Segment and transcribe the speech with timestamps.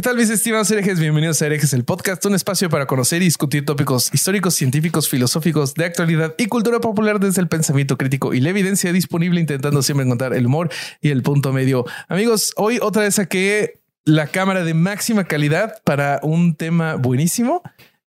[0.00, 0.98] ¿Qué tal mis estimados herejes?
[0.98, 5.74] Bienvenidos a Herejes el Podcast, un espacio para conocer y discutir tópicos históricos, científicos, filosóficos,
[5.74, 10.06] de actualidad y cultura popular desde el pensamiento crítico y la evidencia disponible, intentando siempre
[10.06, 10.70] encontrar el humor
[11.02, 11.84] y el punto medio.
[12.08, 17.62] Amigos, hoy otra vez saqué la cámara de máxima calidad para un tema buenísimo.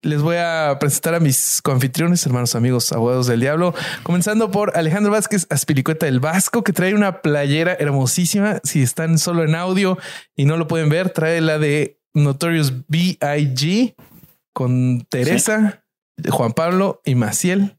[0.02, 5.10] Les voy a presentar a mis coanfitriones, hermanos, amigos, abogados del diablo, comenzando por Alejandro
[5.10, 8.60] Vázquez Aspilicueta del Vasco, que trae una playera hermosísima.
[8.62, 9.98] Si están solo en audio
[10.36, 13.96] y no lo pueden ver, trae la de Notorious B.I.G.
[14.52, 15.84] con Teresa,
[16.30, 17.76] Juan Pablo y Maciel.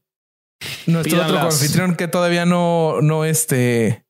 [0.86, 4.04] Nuestro otro coanfitrión que todavía no, no este,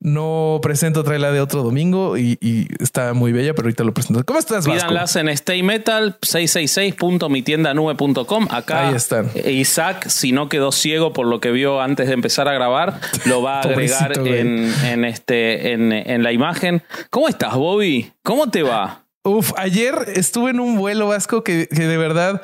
[0.00, 3.92] no presento, trae la de otro domingo y, y está muy bella, pero ahorita lo
[3.92, 4.24] presento.
[4.24, 4.72] ¿Cómo estás, Vasco?
[4.72, 8.48] Pídanlas en Stay Metal 666.mitiendanube.com.
[8.50, 9.30] Acá Ahí están.
[9.44, 13.42] Isaac, si no quedó ciego por lo que vio antes de empezar a grabar, lo
[13.42, 16.82] va a agregar en, en este, en, en la imagen.
[17.10, 18.14] ¿Cómo estás, Bobby?
[18.22, 19.04] ¿Cómo te va?
[19.22, 22.40] Uf, ayer estuve en un vuelo vasco que, que de verdad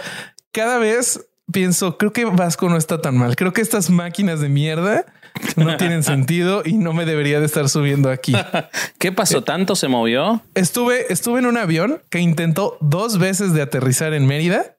[0.52, 3.36] cada vez pienso, creo que Vasco no está tan mal.
[3.36, 5.06] Creo que estas máquinas de mierda
[5.56, 8.32] no tienen sentido y no me debería de estar subiendo aquí.
[8.98, 9.42] ¿Qué Eh, pasó?
[9.42, 10.42] ¿Tanto se movió?
[10.54, 14.76] Estuve, estuve en un avión que intentó dos veces de aterrizar en Mérida.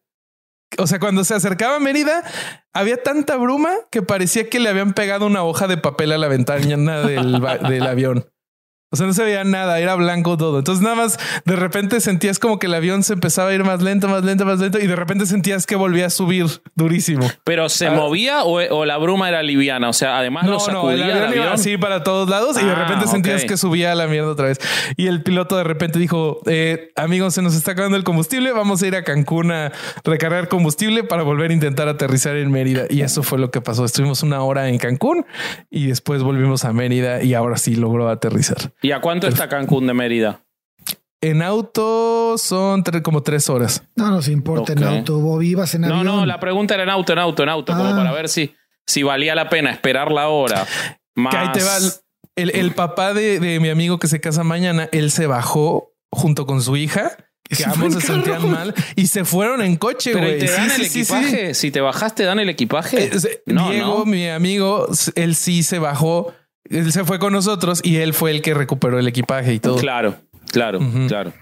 [0.78, 2.24] O sea, cuando se acercaba a Mérida,
[2.74, 6.28] había tanta bruma que parecía que le habían pegado una hoja de papel a la
[6.28, 8.28] ventana del, del avión.
[8.90, 10.60] O sea, no se veía nada, era blanco todo.
[10.60, 13.82] Entonces nada más de repente sentías como que el avión se empezaba a ir más
[13.82, 17.30] lento, más lento, más lento y de repente sentías que volvía a subir durísimo.
[17.44, 17.92] ¿Pero se Ah.
[17.92, 19.90] movía o, o la bruma era liviana?
[19.90, 22.58] O sea, además lo No, no, sacudía el el avión iba así para todos lados
[22.62, 24.60] y de Ah, repente sentías que subía a la mierda otra vez.
[24.96, 28.82] Y el piloto de repente dijo, eh, amigos, se nos está acabando el combustible, vamos
[28.84, 29.72] a ir a Cancún a
[30.06, 32.86] recargar combustible para volver a intentar aterrizar en Mérida.
[32.90, 33.84] Y eso fue lo que pasó.
[33.84, 35.26] Estuvimos una hora en Cancún
[35.70, 38.72] y después volvimos a Mérida y ahora sí logró aterrizar.
[38.82, 40.42] ¿Y a cuánto está Cancún de Mérida?
[41.22, 43.84] En auto son tre- como tres horas.
[43.96, 46.06] No nos importa en auto, Bobby, ibas en No, avión.
[46.06, 47.96] no, la pregunta era en auto, en auto, en auto, como Ah.
[47.96, 48.54] para ver si,
[48.86, 50.66] si valía la pena esperar la hora.
[51.16, 51.32] Más...
[51.34, 51.78] Que ahí te va.
[52.36, 56.46] El, el papá de, de mi amigo que se casa mañana, él se bajó junto
[56.46, 57.18] con su hija.
[57.50, 58.14] Que ambos se carro.
[58.26, 60.40] sentían mal y se fueron en coche, Pero ¿y güey.
[60.42, 61.14] te Sí, dan sí, el sí, sí.
[61.16, 61.54] equipaje?
[61.56, 63.06] Si te bajaste, dan el equipaje.
[63.06, 64.06] Eh, no, Diego, no.
[64.06, 66.34] mi amigo, él sí se bajó.
[66.70, 69.78] Él se fue con nosotros y él fue el que recuperó el equipaje y todo.
[69.78, 70.16] Claro,
[70.52, 71.34] claro, claro.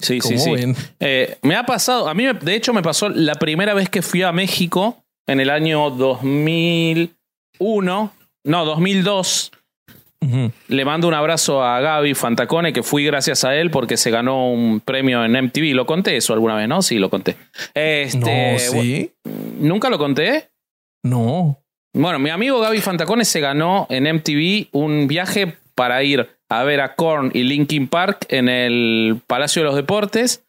[0.00, 0.72] Sí, sí, ¿Cómo sí.
[1.00, 4.02] Eh, me ha pasado, a mí me- de hecho me pasó la primera vez que
[4.02, 8.12] fui a México en el año 2001,
[8.44, 9.52] no, 2002.
[10.20, 10.52] Ujú.
[10.68, 14.52] Le mando un abrazo a Gaby Fantacone, que fui gracias a él porque se ganó
[14.52, 15.74] un premio en MTV.
[15.74, 16.68] ¿Lo conté eso alguna vez?
[16.68, 17.36] No, sí, lo conté.
[17.74, 19.10] Este, no, sí.
[19.58, 20.48] ¿Nunca lo conté?
[21.04, 21.58] No.
[21.94, 26.80] Bueno, mi amigo Gaby Fantacone se ganó en MTV un viaje para ir a ver
[26.80, 30.42] a Korn y Linkin Park en el Palacio de los Deportes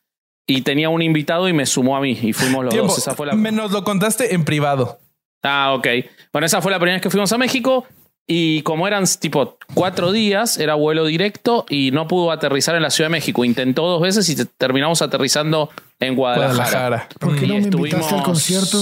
[0.48, 2.90] y tenía un invitado y me sumó a mí y fuimos los Tiempo.
[2.90, 2.98] dos.
[2.98, 3.34] Esa fue la...
[3.34, 5.00] Me nos lo contaste en privado.
[5.44, 5.88] Ah, ok.
[6.32, 7.86] Bueno, esa fue la primera vez que fuimos a México
[8.26, 12.90] y como eran tipo cuatro días, era vuelo directo y no pudo aterrizar en la
[12.90, 13.44] Ciudad de México.
[13.44, 16.54] Intentó dos veces y te- terminamos aterrizando en Guadalajara.
[16.56, 17.10] Guadalajara.
[17.20, 18.78] ¿Por qué Y no me invitaste al concierto?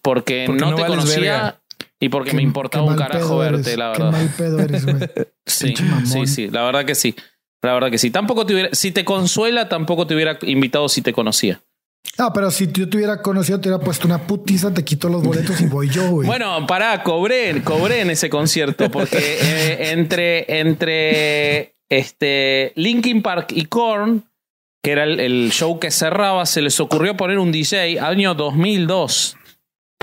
[0.00, 1.60] Porque, Porque no, no te vales conocía verga.
[2.00, 4.12] Y porque Qué- me importaba un carajo verte, eres, la Qué verdad.
[4.18, 4.96] mal pedo eres, güey.
[5.46, 5.74] Sí,
[6.04, 7.14] sí, sí, la verdad que sí.
[7.62, 8.10] La verdad que sí.
[8.10, 11.60] Tampoco te hubiera, si te consuela, tampoco te hubiera invitado si te conocía.
[12.18, 15.22] Ah, pero si yo te hubiera conocido, te hubiera puesto una putiza, te quito los
[15.22, 16.26] boletos y voy yo, güey.
[16.26, 23.64] Bueno, pará, cobré, cobré en ese concierto porque eh, entre, entre este Linkin Park y
[23.66, 24.24] Korn,
[24.82, 29.36] que era el, el show que cerraba, se les ocurrió poner un DJ año 2002.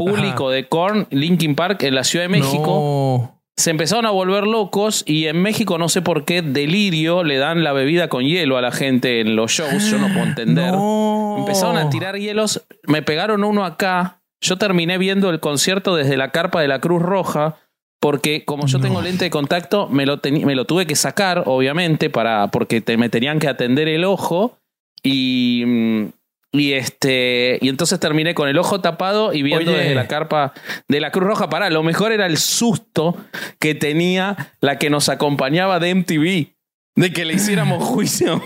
[0.06, 3.28] Público de Korn, Linkin Park en la Ciudad de México.
[3.28, 3.42] No.
[3.58, 7.64] se empezaron a volver locos y en México no sé por qué delirio le dan
[7.64, 10.72] la bebida con hielo a la gente en los shows, yo no puedo entender.
[10.72, 11.36] No.
[11.38, 16.32] Empezaron a tirar hielos, me pegaron uno acá, yo terminé viendo el concierto desde la
[16.32, 17.58] carpa de la Cruz Roja
[18.00, 22.10] porque como yo tengo lente de contacto me lo, me lo tuve que sacar obviamente
[22.10, 24.58] para porque te- me tenían que atender el ojo
[25.04, 26.06] y mm,
[26.52, 29.80] y este y entonces terminé con el ojo tapado y viendo Oye.
[29.80, 30.54] desde la carpa
[30.88, 31.50] de la Cruz Roja.
[31.50, 33.18] Pará, lo mejor era el susto
[33.60, 36.56] que tenía la que nos acompañaba de MTV.
[36.96, 38.44] De que le hiciéramos juicio.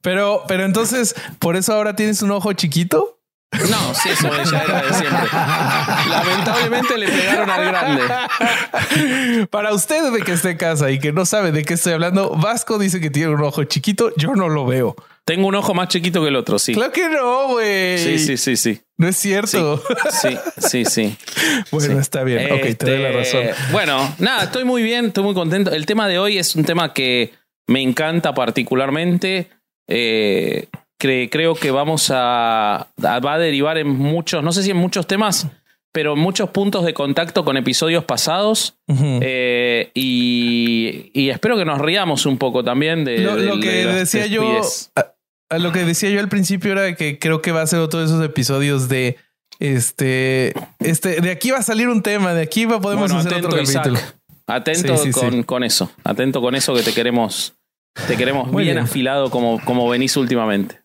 [0.00, 3.20] Pero, pero entonces, ¿por eso ahora tienes un ojo chiquito?
[3.70, 5.28] No, sí, eso ya era de siempre.
[6.08, 8.02] Lamentablemente le pegaron al grande.
[9.50, 12.30] Para usted de que esté en casa y que no sabe de qué estoy hablando,
[12.30, 14.12] Vasco dice que tiene un ojo chiquito.
[14.16, 14.96] Yo no lo veo.
[15.26, 16.72] Tengo un ojo más chiquito que el otro, sí.
[16.72, 17.98] Claro que no, güey.
[17.98, 18.80] Sí, sí, sí, sí.
[18.96, 19.82] No es cierto.
[20.22, 21.16] Sí, sí, sí.
[21.72, 22.00] Bueno, Sí.
[22.00, 22.50] está bien.
[22.52, 23.42] Ok, te doy la razón.
[23.42, 25.72] Este, Bueno, nada, estoy muy bien, estoy muy contento.
[25.72, 27.32] El tema de hoy es un tema que
[27.66, 29.48] me encanta particularmente.
[29.88, 30.68] Eh,
[31.00, 34.76] cre- creo que vamos a, a- va a derivar en muchos, no sé si en
[34.76, 35.48] muchos temas,
[35.92, 38.76] pero en muchos puntos de contacto con episodios pasados.
[38.86, 39.18] Ujú.
[39.22, 43.60] Eh, y, y espero que nos riamos un poco también de lo, de- lo de
[43.62, 44.60] que las decía yo.
[45.48, 48.00] A, lo que decía yo al principio era que creo que va a ser otro
[48.00, 49.16] de esos episodios de
[49.58, 53.32] este, este, de aquí va a salir un tema, de aquí va, podemos Bueno, hacer
[53.32, 53.84] atento, otro Isaac.
[53.84, 54.00] capítulo.
[54.48, 55.44] Atento Sí, sí, con, sí.
[55.44, 55.90] con eso.
[56.04, 57.54] Atento con eso que te queremos.
[58.06, 58.84] Te queremos Muy bien, bien.
[58.84, 60.82] afilado como, como venís últimamente.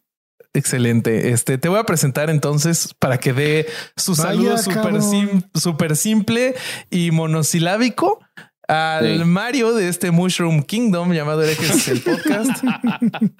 [0.53, 1.31] Excelente.
[1.31, 5.01] Este te voy a presentar entonces para que dé su Vaya, saludo súper cabrón.
[5.01, 6.55] sim- súper simple
[6.89, 8.19] y monosilábico
[8.71, 9.25] al Sí.
[9.25, 12.63] Mario de este Mushroom Kingdom llamado Herejes el podcast.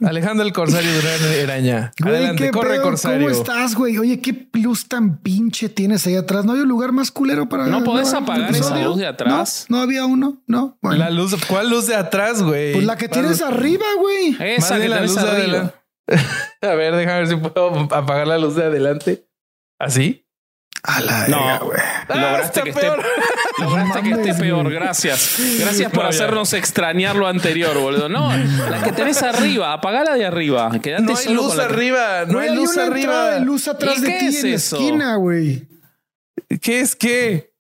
[0.06, 1.92] Alejandro el Corsario Durán Eraña.
[2.02, 3.28] Güey, Adelante, corre pedo, Corsario.
[3.28, 3.98] ¿Cómo estás, güey?
[3.98, 6.44] Oye, qué luz tan pinche tienes ahí atrás.
[6.46, 8.90] ¿No hay un lugar más culero para ¿No grabar apagar esa episodio?
[8.90, 9.66] luz de atrás?
[9.70, 10.42] No, no había uno.
[10.48, 10.78] No.
[10.82, 10.98] Bueno.
[10.98, 12.74] La luz, ¿cuál luz de atrás, güey?
[12.74, 14.36] pues la que tienes arriba, güey.
[14.40, 15.36] Esa más que bien tenés de arriba.
[15.38, 15.76] adelante.
[16.62, 19.28] A ver, déjame ver si puedo apagar la luz de adelante.
[19.80, 20.26] ¿Así?
[20.84, 21.60] A la No.
[21.66, 21.78] güey.
[22.10, 23.06] Ah, Lograste está que esté, peor.
[23.60, 24.72] lograste que esté peor.
[24.72, 25.36] Gracias.
[25.60, 26.16] Gracias por No, ya.
[26.18, 28.10] hacernos extrañar lo anterior, boludo.
[28.10, 30.72] No, la que tenés arriba, apagala de arriba.
[30.82, 33.30] Quedate No hay solo luz que- arriba, no hay luz arriba.
[33.32, 34.76] de luz atrás ¿Y de qué ti es en la eso?
[34.78, 35.68] esquina, güey.
[36.62, 37.52] ¿Qué es qué?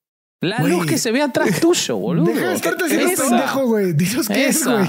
[0.41, 2.25] La luz que se ve atrás tuyo, boludo.
[2.33, 3.93] Deja de estarte haciendo pendejo, güey.
[3.93, 4.87] Dinos qué es, güey.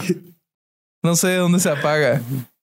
[1.02, 2.22] No sé dónde se apaga.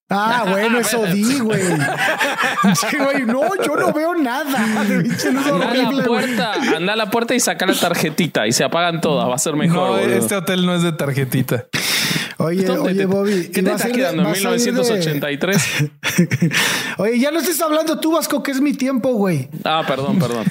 [0.10, 1.62] Ah, bueno, eso di, güey.
[1.62, 3.26] Sí, güey.
[3.26, 4.58] No, yo no veo nada.
[4.82, 9.02] Anda a la puerta, anda a la puerta y saca la tarjetita y se apagan
[9.02, 9.30] todas.
[9.30, 9.78] Va a ser mejor.
[9.78, 10.16] no, boludo.
[10.16, 11.66] este hotel no es de tarjetita.
[12.38, 13.50] Oye, ¿Dónde oye, te- Bobby.
[13.54, 15.74] ¿Qué ¿y te estás quedando en vas a ir de- 1983?
[16.98, 19.50] Oye, ya no estés hablando tú, Vasco, que es mi tiempo, güey.
[19.66, 20.46] Ah, perdón, perdón.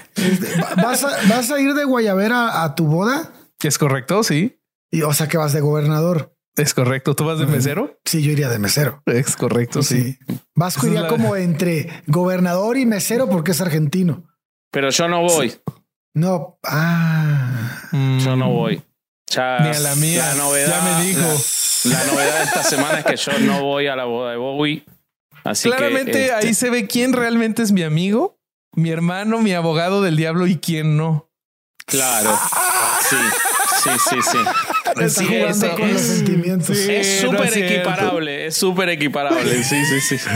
[0.77, 3.31] Va- ¿Vas a, vas a ir de Guayabera a tu boda?
[3.63, 4.23] ¿Es correcto?
[4.23, 4.61] Sí.
[4.91, 6.35] Y, o sea, que vas de gobernador.
[6.59, 7.15] Es correcto.
[7.15, 7.99] ¿Tú vas de mesero?
[8.05, 9.03] Sí, yo iría de mesero.
[9.07, 10.19] Es correcto, sí.
[10.55, 14.25] Vasco Esa iría la- como entre gobernador y mesero porque es argentino.
[14.71, 15.55] Pero yo no voy.
[16.15, 17.83] No, ah.
[17.93, 18.83] Mm, Yo no voy.
[19.31, 20.27] Ya, Ni a la mía.
[20.27, 21.21] La novedad, ya me dijo.
[21.85, 24.37] La, la novedad de esta semana es que yo no voy a la boda de
[24.37, 24.85] Bowie.
[25.45, 26.25] Así Claramente que.
[26.25, 28.39] este, ahí se ve quién realmente es mi amigo,
[28.75, 31.31] mi hermano, mi abogado del diablo y quién no.
[31.87, 32.37] Claro.
[33.09, 33.17] Sí,
[33.93, 34.39] sí, sí, sí.
[34.89, 36.77] Está Sí, jugando ese con los es- sentimientos.
[36.77, 36.93] Sí.
[36.93, 39.63] Es súper equiparable, es súper equiparable.
[39.63, 40.17] Sí, sí, sí.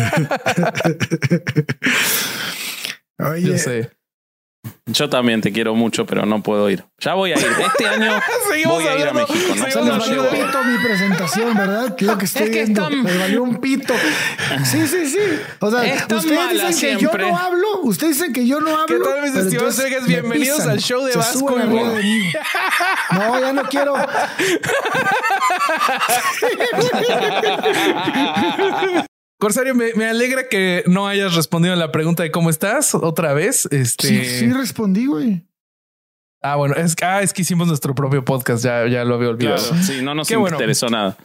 [3.18, 3.90] Oye, Yo sé.
[4.86, 6.84] Yo también te quiero mucho, pero no puedo ir.
[6.98, 7.46] Ya voy a ir.
[7.46, 8.20] Este año
[8.50, 9.54] Seguimos voy a ir a México.
[9.54, 9.84] ¿no?
[9.84, 10.44] No valió llego.
[10.44, 11.96] pito mi presentación, ¿verdad?
[12.00, 12.82] Lo que estoy Es que viendo.
[12.82, 13.94] están- Les valió un pito.
[14.64, 15.18] Sí, sí, sí.
[15.60, 17.80] O sea, ustedes dicen que yo no hablo.
[17.84, 18.86] Ustedes dicen que yo no hablo.
[18.86, 22.32] ¿Qué tal, mis estimados me Bienvenidos pisan, al show de se Vasco y de.
[23.12, 23.94] No, ya no quiero.
[29.42, 33.32] Corsario, me, me alegra que no hayas respondido a la pregunta de cómo estás otra
[33.34, 33.66] vez.
[33.72, 34.06] Este.
[34.06, 35.44] Sí, sí respondí, güey.
[36.42, 39.56] Ah, bueno, es, ah, es que hicimos nuestro propio podcast, ya, ya lo había olvidado.
[39.56, 40.56] Claro, sí, no nos Qué bueno.
[40.56, 41.16] interesó nada.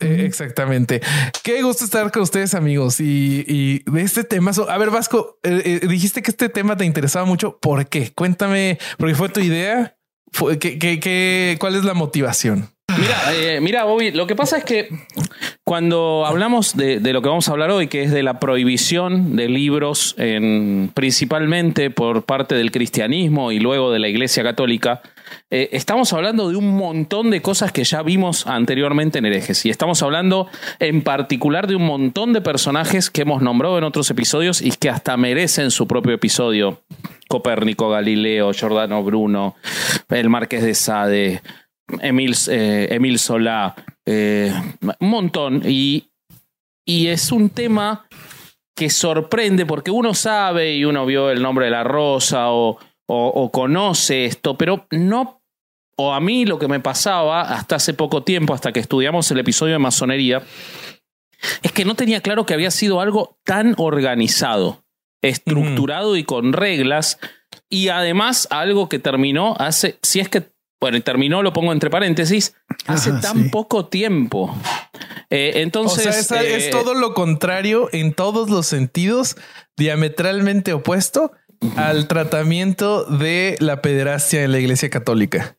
[0.00, 1.00] Eh, exactamente.
[1.42, 3.00] Qué gusto estar con ustedes, amigos.
[3.00, 4.50] Y, y de este tema.
[4.68, 7.58] A ver, Vasco, eh, eh, dijiste que este tema te interesaba mucho.
[7.58, 8.12] ¿Por qué?
[8.12, 9.96] Cuéntame, porque fue tu idea.
[10.30, 12.68] Fue, ¿qué, qué, qué- cuál es la motivación?
[12.88, 14.88] Mira, eh, mira, Bobby, lo que pasa es que
[15.64, 19.34] cuando hablamos de, de lo que vamos a hablar hoy, que es de la prohibición
[19.34, 25.00] de libros, en- principalmente por parte del cristianismo y luego de la Iglesia Católica,
[25.50, 29.64] eh, estamos hablando de un montón de cosas que ya vimos anteriormente en herejes.
[29.64, 30.48] Y estamos hablando
[30.78, 34.90] en particular de un montón de personajes que hemos nombrado en otros episodios y que
[34.90, 36.82] hasta merecen su propio episodio.
[37.28, 39.54] Copérnico, Galileo, Giordano Bruno,
[40.10, 41.40] el Marqués de Sade,
[42.00, 43.74] Emil, eh, Emil Solá,
[44.06, 44.52] eh,
[45.00, 45.62] un montón.
[45.66, 46.08] Y,
[46.86, 48.06] y es un tema
[48.74, 53.28] que sorprende porque uno sabe y uno vio el nombre de la rosa o, o-
[53.28, 55.42] o conoce esto, pero no,
[55.96, 59.38] o a mí lo que me pasaba hasta hace poco tiempo, hasta que estudiamos el
[59.40, 60.42] episodio de masonería,
[61.62, 64.84] es que no tenía claro que había sido algo tan organizado,
[65.22, 67.18] estructurado y con reglas,
[67.68, 70.51] y además algo que terminó hace, si es que
[70.82, 72.54] bueno, terminó, lo pongo entre paréntesis,
[72.86, 73.48] hace Ajá, tan sí.
[73.50, 74.54] poco tiempo.
[75.30, 76.02] Eh, O entonces.
[76.26, 79.36] sea, es, eh, es todo lo contrario en todos los sentidos,
[79.78, 81.32] diametralmente opuesto
[81.76, 85.56] al tratamiento de la pederastia en la iglesia católica.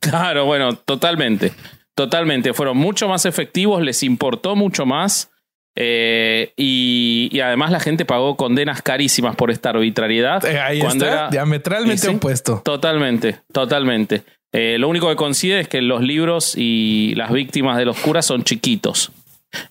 [0.00, 1.52] Claro, bueno, totalmente.
[1.94, 2.52] Totalmente.
[2.52, 5.30] Fueron mucho más efectivos, les importó mucho más.
[5.78, 10.44] eh, y, y además la gente pagó condenas carísimas por esta arbitrariedad.
[10.46, 12.16] Eh, Ahí cuando está, era- diametralmente Y sí.
[12.16, 12.62] opuesto.
[12.64, 14.22] Totalmente, totalmente.
[14.58, 18.24] Eh, lo único que coincide es que los libros y las víctimas de los curas
[18.26, 19.12] son chiquitos.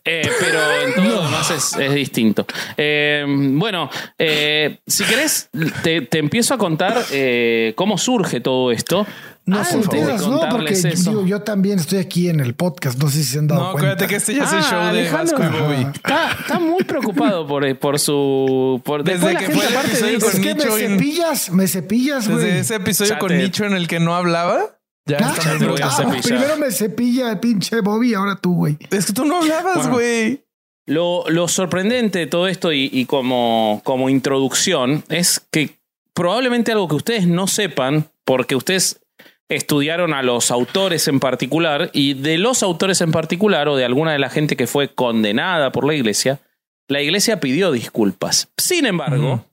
[0.03, 2.45] Eh, pero en todo lo demás es, es distinto.
[2.77, 5.49] Eh, bueno, eh, si querés,
[5.83, 9.05] te, te empiezo a contar eh, cómo surge todo esto.
[9.47, 10.39] No de enteras, ¿no?
[10.39, 11.09] Porque contarles eso.
[11.11, 12.97] digo, yo también estoy aquí en el podcast.
[12.99, 13.91] No sé si se han dado No, cuenta.
[13.91, 15.11] acuérdate que este ya es el Ah, show de.
[15.11, 15.87] Vasco y Bobby.
[15.93, 18.81] Está, está muy preocupado por, por su.
[18.83, 22.43] Por, Desde que fue el aparte episodio Es que me en- cepillas, me cepillas, güey.
[22.43, 23.37] Desde ese episodio con.
[23.37, 24.74] Nicho en el que no hablaba,
[25.05, 26.21] ya Ah, está muy te voy a ah, cepillar.
[26.23, 28.77] primero me cepilla el pinche Bobby, ahora tú, güey.
[28.91, 29.93] Es que tú no hablabas, Bueno.
[29.93, 30.41] güey.
[30.87, 35.77] Lo, lo sorprendente de todo esto y, y como, como introducción es que
[36.13, 39.01] probablemente algo que ustedes no sepan, porque ustedes
[39.49, 44.11] estudiaron a los autores en particular, y de los autores en particular, o de alguna
[44.11, 46.39] de la gente que fue condenada por la iglesia,
[46.87, 48.49] la iglesia pidió disculpas.
[48.57, 49.43] Sin embargo,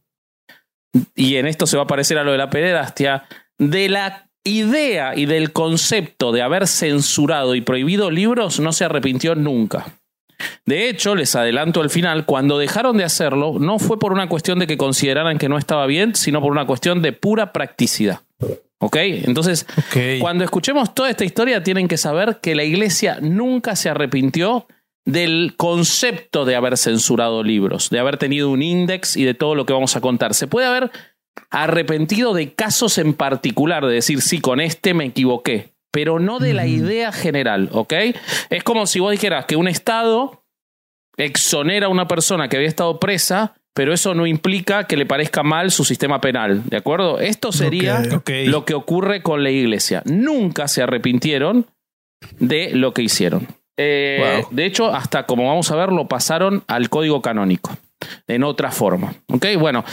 [1.15, 3.25] y en esto se va a parecer a lo de la pederastia,
[3.59, 9.35] de la idea y del concepto de haber censurado y prohibido libros no se arrepintió
[9.35, 9.87] nunca.
[10.67, 14.59] De hecho, les adelanto al final, cuando dejaron de hacerlo, no fue por una cuestión
[14.59, 18.21] de que consideraran que no estaba bien, sino por una cuestión de pura practicidad.
[18.79, 18.97] ¿Ok?
[18.97, 19.67] Entonces,
[20.21, 24.67] cuando escuchemos toda esta historia, tienen que saber que la iglesia nunca se arrepintió
[25.05, 29.67] del concepto de haber censurado libros, de haber tenido un índice y de todo lo
[29.67, 30.35] que vamos a contar.
[30.35, 30.91] Se puede haber
[31.51, 36.55] arrepentido de casos en particular, de decir, sí, con este me equivoqué, pero no de
[36.55, 37.93] la idea general, ¿ok?
[38.51, 40.45] Es como si vos dijeras que un Estado
[41.17, 45.43] exonera a una persona que había estado presa, pero eso no implica que le parezca
[45.43, 47.21] mal su sistema penal, ¿de acuerdo?
[47.21, 48.03] Esto sería
[48.47, 50.03] lo que ocurre con la iglesia.
[50.05, 51.67] Nunca se arrepintieron
[52.39, 53.49] de lo que hicieron.
[53.77, 54.49] Eh, Wow.
[54.51, 57.77] De hecho, hasta como vamos a ver, lo pasaron al código canónico,
[58.27, 59.15] en otra forma.
[59.29, 59.47] ¿Ok?
[59.59, 59.85] Bueno,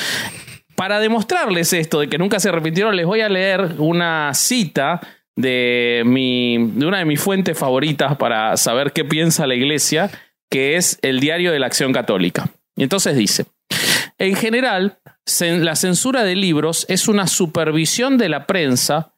[0.79, 5.01] para demostrarles esto de que nunca se arrepintieron, les voy a leer una cita
[5.35, 10.09] de, mi, de una de mis fuentes favoritas para saber qué piensa la iglesia,
[10.49, 12.49] que es el diario de la Acción Católica.
[12.77, 13.45] Y entonces dice,
[14.19, 14.99] en general,
[15.41, 19.11] la censura de libros es una supervisión de la prensa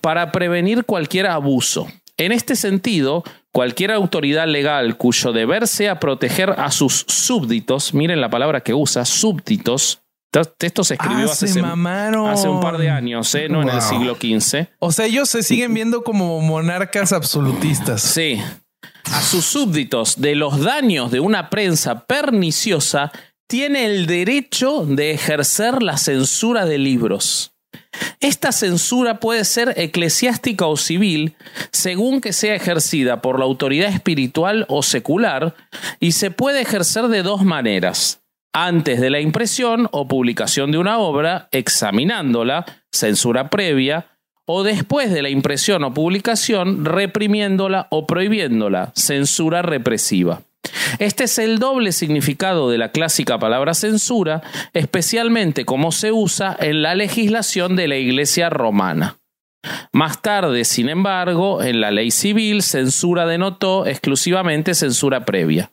[0.00, 1.88] para prevenir cualquier abuso.
[2.16, 8.30] En este sentido, cualquier autoridad legal cuyo deber sea proteger a sus súbditos, miren la
[8.30, 10.01] palabra que usa, súbditos,
[10.60, 12.30] esto se escribió Ah, hace, se mamaron.
[12.30, 13.48] hace un par de años, ¿eh?
[13.48, 14.66] no en el siglo XV.
[14.78, 18.00] O sea, ellos se siguen viendo como monarcas absolutistas.
[18.00, 18.40] Sí.
[19.12, 23.12] A sus súbditos de los daños de una prensa perniciosa
[23.46, 27.52] tiene el derecho de ejercer la censura de libros.
[28.20, 31.36] Esta censura puede ser eclesiástica o civil,
[31.72, 35.54] según que sea ejercida por la autoridad espiritual o secular,
[36.00, 38.21] y se puede ejercer de dos maneras.
[38.54, 44.08] Antes de la impresión o publicación de una obra, examinándola, censura previa,
[44.44, 50.42] o después de la impresión o publicación, reprimiéndola o prohibiéndola, censura represiva.
[50.98, 54.42] Este es el doble significado de la clásica palabra censura,
[54.74, 59.16] especialmente como se usa en la legislación de la Iglesia romana.
[59.92, 65.70] Más tarde, sin embargo, en la ley civil, censura denotó exclusivamente censura previa.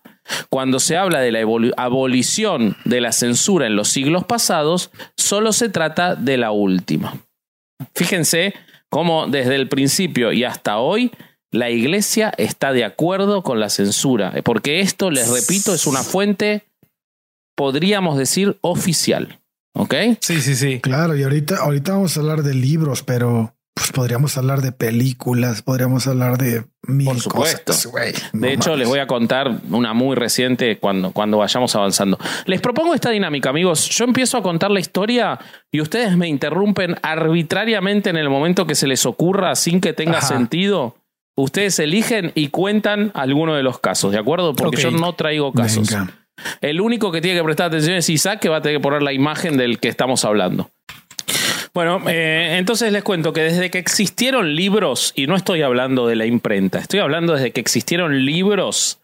[0.49, 1.39] Cuando se habla de la
[1.77, 7.17] abolición de la censura en los siglos pasados, solo se trata de la última.
[7.95, 8.53] Fíjense
[8.89, 11.11] cómo desde el principio y hasta hoy
[11.51, 16.63] la iglesia está de acuerdo con la censura, porque esto, les repito, es una fuente,
[17.55, 19.39] podríamos decir, oficial.
[19.73, 19.95] ¿Ok?
[20.19, 20.79] Sí, sí, sí.
[20.79, 25.61] Claro, y ahorita, ahorita vamos a hablar de libros, pero pues podríamos hablar de películas,
[25.61, 27.71] podríamos hablar de mil Por supuesto.
[27.71, 28.29] cosas.
[28.33, 28.79] No De hecho, mames.
[28.79, 32.19] les voy a contar una muy reciente cuando, cuando vayamos avanzando.
[32.45, 33.87] Les propongo esta dinámica, amigos.
[33.89, 35.39] Yo empiezo a contar la historia
[35.71, 40.17] y ustedes me interrumpen arbitrariamente en el momento que se les ocurra sin que tenga
[40.17, 40.27] Ajá.
[40.27, 40.97] sentido.
[41.37, 44.53] Ustedes eligen y cuentan alguno de los casos, ¿de acuerdo?
[44.55, 45.89] Porque yo no traigo casos.
[45.89, 46.11] Venga.
[46.59, 49.01] El único que tiene que prestar atención es Isaac, que va a tener que poner
[49.03, 50.69] la imagen del que estamos hablando.
[51.79, 56.17] Bueno, eh, entonces les cuento que desde que existieron libros, y no estoy hablando de
[56.17, 58.99] la imprenta, estoy hablando desde que existieron libros,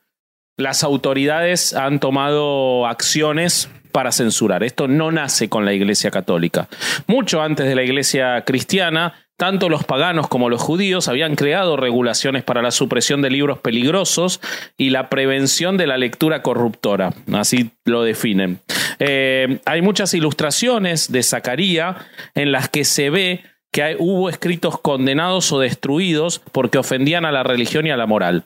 [0.58, 4.62] las autoridades han tomado acciones para censurar.
[4.62, 6.68] Esto no nace con la Iglesia Católica.
[7.08, 12.44] Mucho antes de la Iglesia cristiana tanto los paganos como los judíos habían creado regulaciones
[12.44, 14.40] para la supresión de libros peligrosos
[14.78, 17.14] y la prevención de la lectura corruptora.
[17.34, 18.60] Así lo definen.
[19.00, 21.98] Eh, hay muchas ilustraciones de Zacarías
[22.34, 27.44] en las que se ve que hubo escritos condenados o destruidos porque ofendían a la
[27.44, 28.46] religión y a la moral.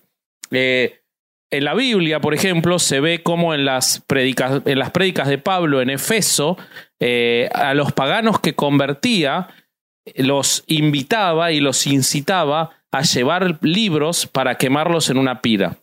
[0.49, 1.01] Eh,
[1.51, 5.39] en la Biblia, por ejemplo, se ve como en las prédicas, en las prédicas de
[5.39, 6.57] Pablo en Efeso,
[6.99, 9.47] eh, a los paganos que convertía,
[10.17, 15.77] los invitaba y los incitaba a llevar libros para quemarlos en una pira.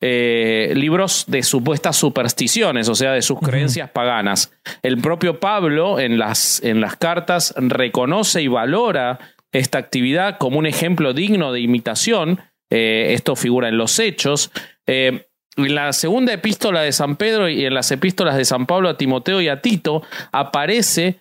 [0.00, 4.52] Eh, libros de supuestas supersticiones, o sea, de sus creencias paganas.
[4.82, 9.18] El propio Pablo en las, en las cartas reconoce y valora
[9.52, 12.40] esta actividad como un ejemplo digno de imitación.
[12.70, 14.50] Eh, esto figura en los hechos.
[14.86, 18.88] Eh, en la segunda epístola de San Pedro y en las epístolas de San Pablo
[18.88, 20.02] a Timoteo y a Tito
[20.32, 21.20] aparece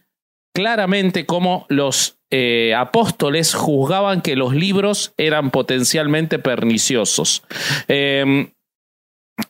[0.53, 2.17] claramente cómo los
[2.75, 7.43] apóstoles juzgaban que los libros eran potencialmente perniciosos.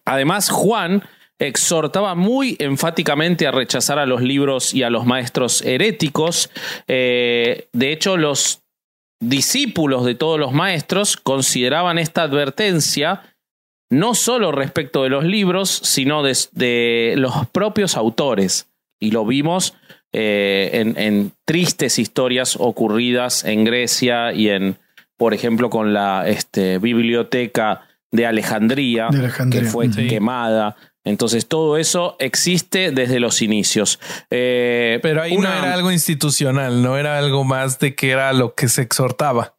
[0.06, 1.04] Además, Juan
[1.40, 6.50] exhortaba muy enfáticamente a rechazar a los libros y a los maestros heréticos.
[6.88, 8.62] Eh, de hecho, los
[9.20, 13.22] discípulos de todos los maestros consideraban esta advertencia
[13.90, 18.70] no solo respecto de los libros, sino de, los propios autores.
[19.00, 19.76] Y lo vimos
[20.14, 24.78] eh, en, tristes historias ocurridas en Grecia y en,
[25.18, 29.10] por ejemplo, con la este, biblioteca de Alejandría,
[29.52, 30.78] que fue quemada.
[31.04, 34.00] Entonces todo eso existe desde los inicios.
[34.30, 38.56] Eh, Pero ahí no era algo institucional, no era algo más de que era lo
[38.56, 39.56] que se exhortaba.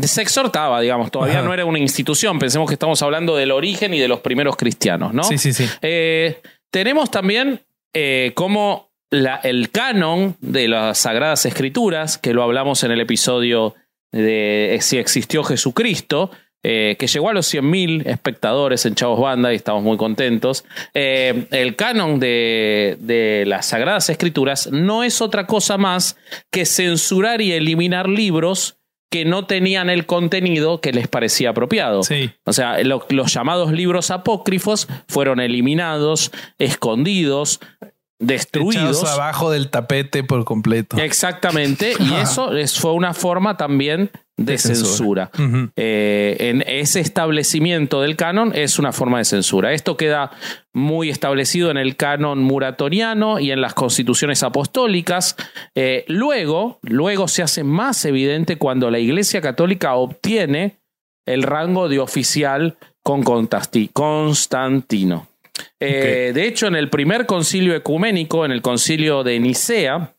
[0.00, 2.38] Se exhortaba, digamos, todavía no era una institución.
[2.38, 5.24] Pensemos que estamos hablando del origen y de los primeros cristianos, ¿no?
[5.24, 5.68] Sí, sí, sí.
[5.82, 7.60] Eh, tenemos también
[7.92, 13.74] eh, como la, el canon de las Sagradas Escrituras, que lo hablamos en el episodio
[14.10, 16.30] de si existió Jesucristo,
[16.64, 20.64] eh, que llegó a los 100.000 espectadores en Chavos Banda y estamos muy contentos.
[20.94, 26.16] Eh, el canon de, de, las Sagradas Escrituras no es otra cosa más
[26.50, 28.78] que censurar y eliminar libros
[29.10, 32.00] que no tenían el contenido que les parecía apropiado.
[32.44, 37.60] O sea, los llamados libros apócrifos fueron eliminados, escondidos,
[38.22, 39.04] destruidos.
[39.04, 40.96] abajo del tapete por completo.
[40.96, 41.94] Exactamente.
[41.98, 45.30] y eso fue una forma también de, censura.
[45.76, 49.72] Eh, en ese establecimiento del canon es una forma de censura.
[49.72, 50.30] Esto queda
[50.72, 55.36] muy establecido en el canon muratoriano y en las constituciones apostólicas.
[55.74, 60.78] Eh, luego, luego se hace más evidente cuando la Iglesia Católica obtiene
[61.26, 65.28] el rango de oficial con Constantino.
[65.84, 70.14] Eh, de hecho, en el primer concilio ecuménico, en el concilio de Nicea,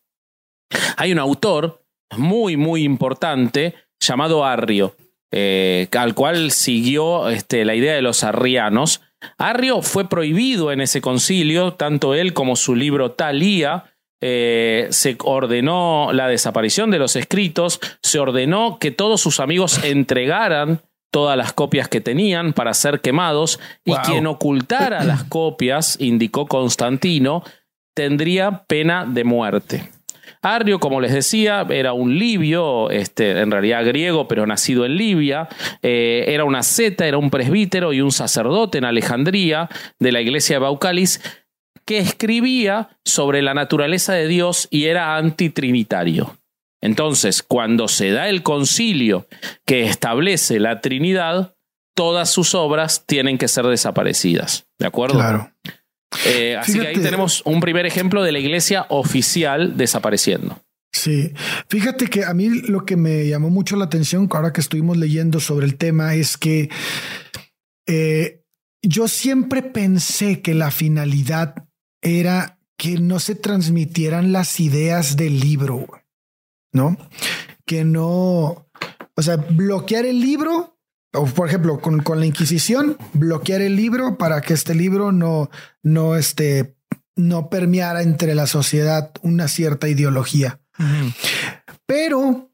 [0.98, 1.86] hay un autor
[2.18, 4.96] muy, muy importante llamado Arrio,
[5.32, 9.02] eh, al cual siguió este, la idea de los arrianos.
[9.38, 13.86] Arrio fue prohibido en ese concilio, tanto él como su libro Talía.
[14.22, 20.82] Eh, se ordenó la desaparición de los escritos, se ordenó que todos sus amigos entregaran
[21.14, 27.44] todas las copias que tenían para ser quemados y quien ocultara las copias, indicó Constantino,
[27.94, 29.92] tendría pena de muerte.
[30.42, 35.48] Arrio, como les decía, era un libio, este, en realidad griego, pero nacido en Libia.
[35.84, 40.56] Eh, era una zeta, era un presbítero y un sacerdote en Alejandría de la iglesia
[40.56, 41.22] de Baucalis
[41.86, 46.36] que escribía sobre la naturaleza de Dios y era antitrinitario.
[46.84, 49.26] Entonces, cuando se da el concilio
[49.66, 51.56] que establece la Trinidad,
[51.96, 54.68] todas sus obras tienen que ser desaparecidas.
[54.78, 55.16] ¿De acuerdo?
[55.16, 55.50] Claro.
[56.26, 60.62] Eh, así que ahí tenemos un primer ejemplo de la iglesia oficial desapareciendo.
[60.92, 61.32] Sí,
[61.70, 65.40] fíjate que a mí lo que me llamó mucho la atención ahora que estuvimos leyendo
[65.40, 66.70] sobre el tema es que
[67.88, 68.42] eh,
[68.82, 71.56] yo siempre pensé que la finalidad
[72.02, 76.03] era que no se transmitieran las ideas del libro.
[76.74, 76.98] ¿No?
[77.66, 78.68] Que no,
[79.16, 80.78] o sea, bloquear el libro,
[81.14, 85.50] o por ejemplo, con, con la Inquisición, bloquear el libro para que este libro no,
[85.84, 86.76] no, este,
[87.16, 90.60] no permeara entre la sociedad una cierta ideología.
[91.86, 92.52] Pero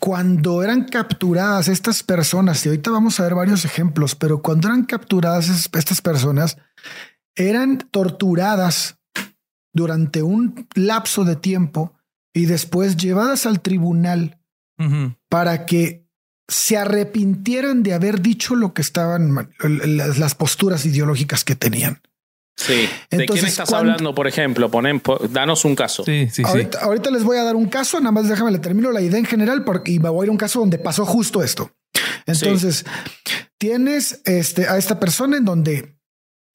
[0.00, 4.84] cuando eran capturadas estas personas, y ahorita vamos a ver varios ejemplos, pero cuando eran
[4.84, 6.56] capturadas estas personas,
[7.34, 8.98] eran torturadas
[9.72, 11.97] durante un lapso de tiempo
[12.38, 14.38] y después llevadas al tribunal
[15.28, 16.06] para que
[16.46, 22.00] se arrepintieran de haber dicho lo que estaban, las, posturas ideológicas que tenían.
[22.56, 22.88] Sí.
[23.10, 24.70] ¿De quién estás hablando, por ejemplo?
[24.70, 26.04] Ponen, danos un caso.
[26.04, 26.84] Sí, sí, ahorita, sí.
[26.84, 29.26] ahorita les voy a dar un caso, nada más déjame le termino la idea en
[29.26, 31.72] general porque, y me voy a ir a un caso donde pasó justo esto.
[32.26, 32.84] Entonces,
[33.58, 35.98] tienes este, a esta persona en donde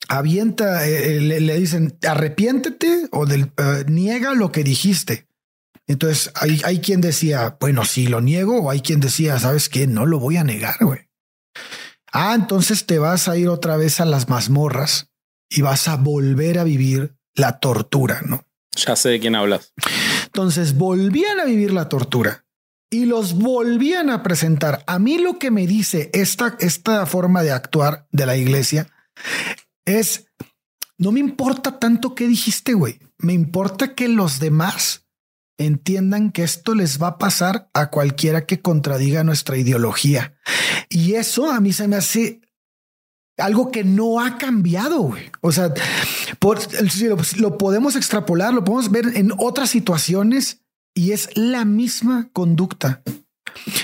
[0.08, 5.28] avienta, eh, le, le, dicen arrepiéntete o del, uh, niega lo que dijiste.
[5.88, 9.88] Entonces hay, hay quien decía, bueno, si lo niego, o hay quien decía, sabes qué,
[9.88, 11.10] no lo voy a negar, güey.
[12.12, 15.10] Ah, entonces te vas a ir otra vez a las mazmorras
[15.50, 18.46] y vas a volver a vivir la tortura, ¿no?
[18.76, 19.74] Ya sé de quién hablas.
[20.26, 22.46] Entonces volvían a vivir la tortura
[22.90, 24.84] y los volvían a presentar.
[24.88, 28.88] A mí lo que me dice esta, esta forma de actuar de la iglesia
[29.86, 30.28] es,
[30.98, 33.00] no me importa tanto qué dijiste, güey.
[33.18, 35.03] Me importa que los demás
[35.58, 40.36] entiendan que esto les va a pasar a cualquiera que contradiga nuestra ideología.
[40.90, 42.42] Y eso a mí se me hace
[43.38, 45.14] algo que no ha cambiado.
[45.42, 45.74] O sea,
[46.40, 46.60] por,
[47.38, 50.62] lo, podemos extrapolar, lo podemos ver en otras situaciones
[50.94, 53.02] y es la misma conducta.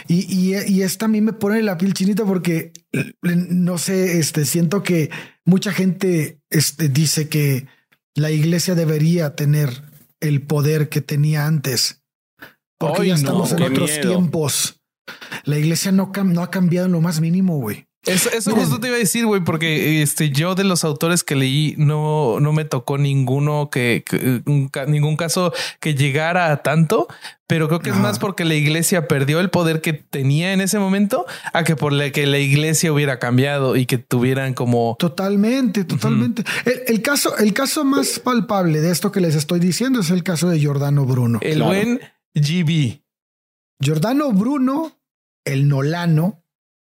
[0.07, 2.73] Y, y, y, esta a mí me pone la piel chinita porque
[3.21, 5.11] no sé, este siento que
[5.45, 7.67] mucha gente este, dice que
[8.15, 9.88] la iglesia debería tener
[10.19, 12.03] el poder que tenía antes.
[12.77, 14.09] Porque Hoy ya estamos no, en otros miedo.
[14.09, 14.81] tiempos.
[15.43, 17.88] La iglesia no, no, ha cambiado en lo más mínimo, güey.
[18.09, 21.35] Eso, eso justo te iba a decir, güey, porque este yo de los autores que
[21.35, 27.07] leí no, no me tocó ninguno que, que un, ningún caso que llegara a tanto,
[27.47, 30.79] pero creo que es más porque la iglesia perdió el poder que tenía en ese
[30.79, 35.83] momento a que por la que la iglesia hubiera cambiado y que tuvieran como totalmente,
[35.83, 36.41] totalmente.
[36.41, 36.71] Uh -huh.
[36.71, 40.23] el, el, caso, el caso más palpable de esto que les estoy diciendo es el
[40.23, 41.39] caso de Giordano Bruno.
[41.41, 41.71] El claro.
[41.71, 41.99] buen
[42.35, 43.01] GB.
[43.81, 44.91] Giordano Bruno,
[45.45, 46.43] el Nolano,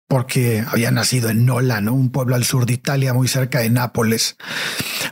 [0.08, 1.94] porque había nacido en Nola, ¿no?
[1.94, 4.38] un pueblo al sur de Italia, muy cerca de Nápoles.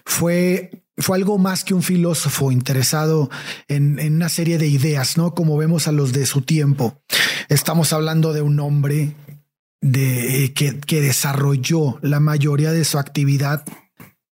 [0.06, 3.30] Fue, fue algo más que un filósofo interesado
[3.68, 5.34] en, en, una serie de ideas, ¿no?
[5.34, 7.02] Como vemos a los de su tiempo.
[7.50, 9.16] Estamos hablando de un hombre
[9.82, 13.66] de, que, que desarrolló la mayoría de su actividad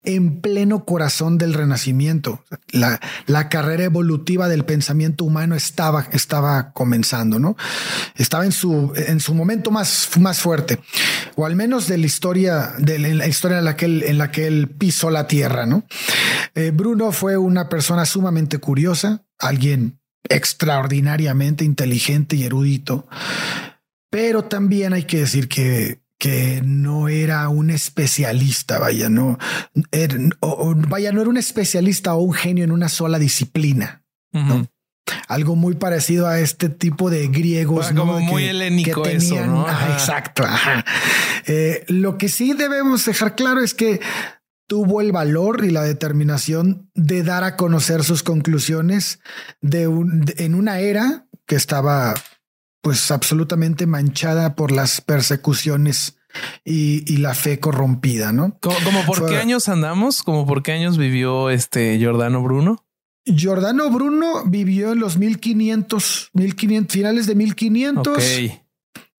[0.05, 2.45] en pleno corazón del renacimiento.
[2.71, 3.01] La,
[3.49, 7.57] carrera evolutiva del pensamiento humano estaba, estaba comenzando, ¿no?
[8.17, 10.79] Estaba en su, en su momento más, más fuerte,
[11.37, 14.31] o al menos de la historia, de la historia en la que él, en la
[14.31, 15.85] que él pisó la tierra, ¿no?
[16.55, 23.09] Eh, Bruno fue una persona sumamente curiosa, alguien extraordinariamente inteligente y erudito,
[24.11, 29.39] pero también hay que decir que que no era un especialista, vaya, no,
[29.93, 34.03] era, o, vaya, no era un especialista o un genio en una sola disciplina.
[34.33, 34.47] Uh -huh.
[34.47, 34.67] ¿no?
[35.29, 38.13] Algo muy parecido a este tipo de griegos, bueno, ¿no?
[38.13, 39.67] Como muy que, helénico que tenían, eso, ¿no?
[39.67, 40.43] Ajá, exacto.
[40.45, 40.85] Ajá.
[41.47, 44.01] Eh, lo que sí debemos dejar claro es que
[44.67, 49.21] tuvo el valor y la determinación de dar a conocer sus conclusiones
[49.63, 52.15] de un, de, en una era que estaba
[52.81, 56.19] pues absolutamente manchada por las persecuciones
[56.65, 58.57] y, y la fe corrompida, ¿no?
[58.61, 60.23] ¿Como, como por Fue, qué años andamos?
[60.23, 62.85] ¿Como por qué años vivió este Giordano Bruno?
[63.25, 68.17] Giordano Bruno vivió en los 1500, 1500 finales de 1500.
[68.17, 68.61] Okay.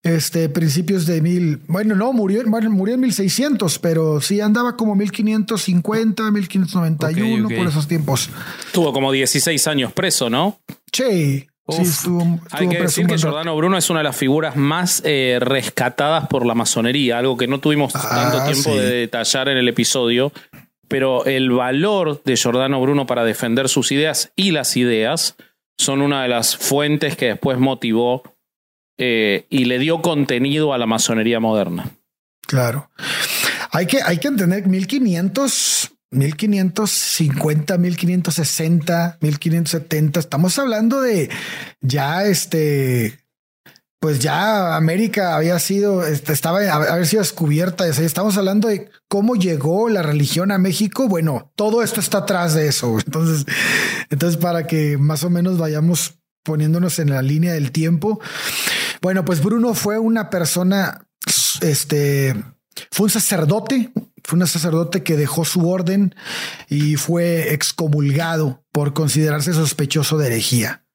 [0.02, 4.96] Este principios de mil, bueno, no murió, bueno, murió en 1600, pero sí andaba como
[4.96, 7.58] 1550, 1591 okay, okay.
[7.58, 8.30] por esos tiempos.
[8.72, 10.62] Tuvo como 16 años preso, ¿no?
[10.94, 11.49] Sí.
[11.72, 15.02] Sí, estuvo, estuvo Hay que decir que Giordano Bruno es una de las figuras más
[15.06, 18.78] eh, rescatadas por la masonería, algo que no tuvimos ah, tanto tiempo sí.
[18.78, 20.32] de detallar en el episodio,
[20.88, 25.36] pero el valor de Giordano Bruno para defender sus ideas y las ideas
[25.78, 28.24] son una de las fuentes que después motivó
[28.98, 31.90] eh, y le dio contenido a la masonería moderna.
[32.42, 32.90] Claro.
[33.72, 40.20] Hay que, hay que entender 1500 1550, 1560, 1570.
[40.20, 41.30] Estamos hablando de
[41.82, 43.20] ya este,
[44.00, 47.88] pues ya América había sido, este, estaba haber sido descubierta.
[47.88, 51.08] Estamos hablando de cómo llegó la religión a México.
[51.08, 52.98] Bueno, todo esto está atrás de eso.
[53.00, 53.46] Entonces,
[54.10, 58.20] entonces para que más o menos vayamos poniéndonos en la línea del tiempo.
[59.02, 61.06] Bueno, pues Bruno fue una persona,
[61.62, 62.36] este,
[62.92, 63.92] fue un sacerdote,
[64.30, 66.14] fue un sacerdote que dejó su orden
[66.70, 70.86] y fue excomulgado por considerarse sospechoso de herejía.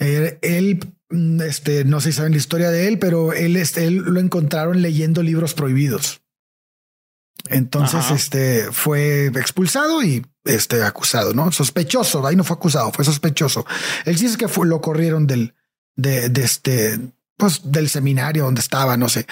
[0.00, 0.80] Eh, él,
[1.44, 4.80] este, no sé si saben la historia de él, pero él, este, él lo encontraron
[4.80, 6.22] leyendo libros prohibidos.
[7.50, 8.14] Entonces, Ajá.
[8.14, 12.26] este fue expulsado y este acusado, no sospechoso.
[12.26, 13.66] Ahí no fue acusado, fue sospechoso.
[14.06, 15.54] Él sí es que fue, lo corrieron del,
[15.96, 16.98] de, de este,
[17.36, 19.26] pues del seminario donde estaba, no sé.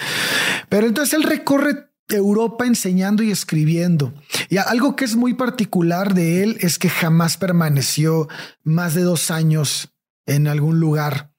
[0.69, 4.13] Pero entonces él recorre Europa enseñando y escribiendo.
[4.49, 8.27] Y algo que es muy particular de él es que jamás permaneció
[8.63, 9.93] más de dos años
[10.25, 11.31] en algún lugar.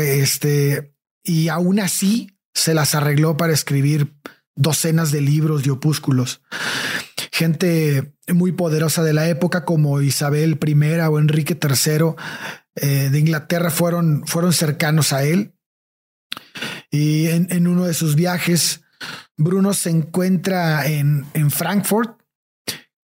[0.00, 4.14] Este, y aún así se las arregló para escribir
[4.54, 6.42] docenas de libros y opúsculos.
[7.32, 10.74] Gente muy poderosa de la época como Isabel I
[11.08, 12.14] o Enrique III
[12.74, 15.54] eh, de Inglaterra fueron, fueron cercanos a él.
[16.90, 18.82] Y en, uno de sus viajes,
[19.36, 22.18] Bruno se encuentra en, en Frankfurt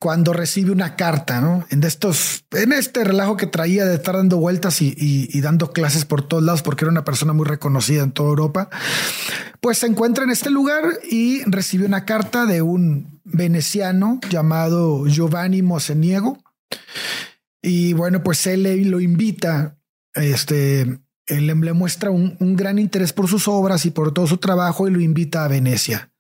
[0.04, 1.64] cuando recibe una carta, ¿no?
[1.70, 6.28] En estos, en este relajo que traía de estar dando vueltas y, dando clases por
[6.28, 8.68] todos lados, porque era una persona muy reconocida en toda Europa,
[9.62, 15.62] pues se encuentra en este lugar y recibe una carta de un veneciano llamado Giovanni
[15.62, 16.36] Moseniego.
[17.62, 19.78] Y bueno, pues él lo invita,
[20.12, 24.36] este, él le muestra un, un gran interés por sus obras y por todo su
[24.36, 26.10] trabajo y lo invita a Venecia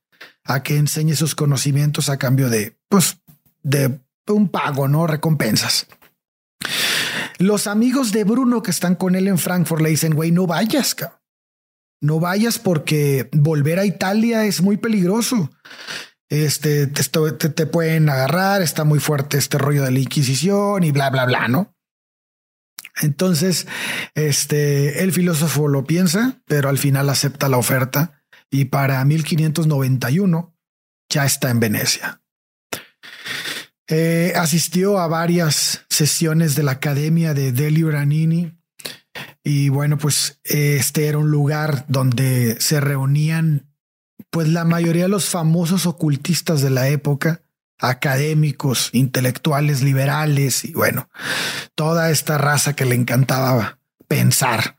[0.44, 3.18] a que enseñe sus conocimientos a cambio de, pues,
[3.62, 5.06] de un pago, ¿no?
[5.06, 5.86] Recompensas.
[7.38, 10.96] Los amigos de Bruno que están con él en Frankfurt le dicen, güey, no vayas,
[12.00, 15.50] no vayas porque volver a Italia es muy peligroso.
[16.28, 21.10] Este te, te, pueden agarrar, está muy fuerte este rollo de la Inquisición y bla,
[21.10, 21.73] bla, bla, ¿no?
[23.00, 23.66] Entonces,
[24.14, 30.56] este, el filósofo lo piensa, pero al final acepta la oferta y para 1591
[31.08, 32.20] ya está en Venecia.
[33.88, 38.56] Eh, asistió a varias sesiones de la Academia de Delio Ranini
[39.42, 43.70] y bueno, pues este era un lugar donde se reunían
[44.30, 47.43] pues la mayoría de los famosos ocultistas de la época,
[47.78, 51.08] académicos, intelectuales, liberales y bueno,
[51.74, 54.76] toda esta raza que le encantaba pensar.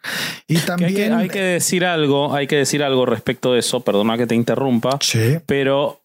[0.48, 4.28] Y también hay, que, decir algo, hay que decir algo respecto de eso, perdona que
[4.28, 5.38] te interrumpa, sí.
[5.46, 6.02] pero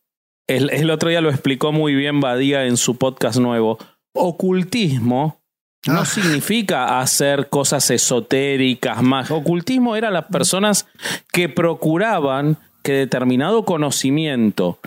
[0.47, 3.79] el, otro día lo explicó muy bien Badía en su podcast nuevo.
[4.13, 5.41] Ocultismo
[5.87, 6.05] no ah.
[6.05, 9.31] significa hacer cosas esotéricas más.
[9.31, 10.87] Ocultismo era las personas
[11.33, 14.79] que procuraban que determinado conocimiento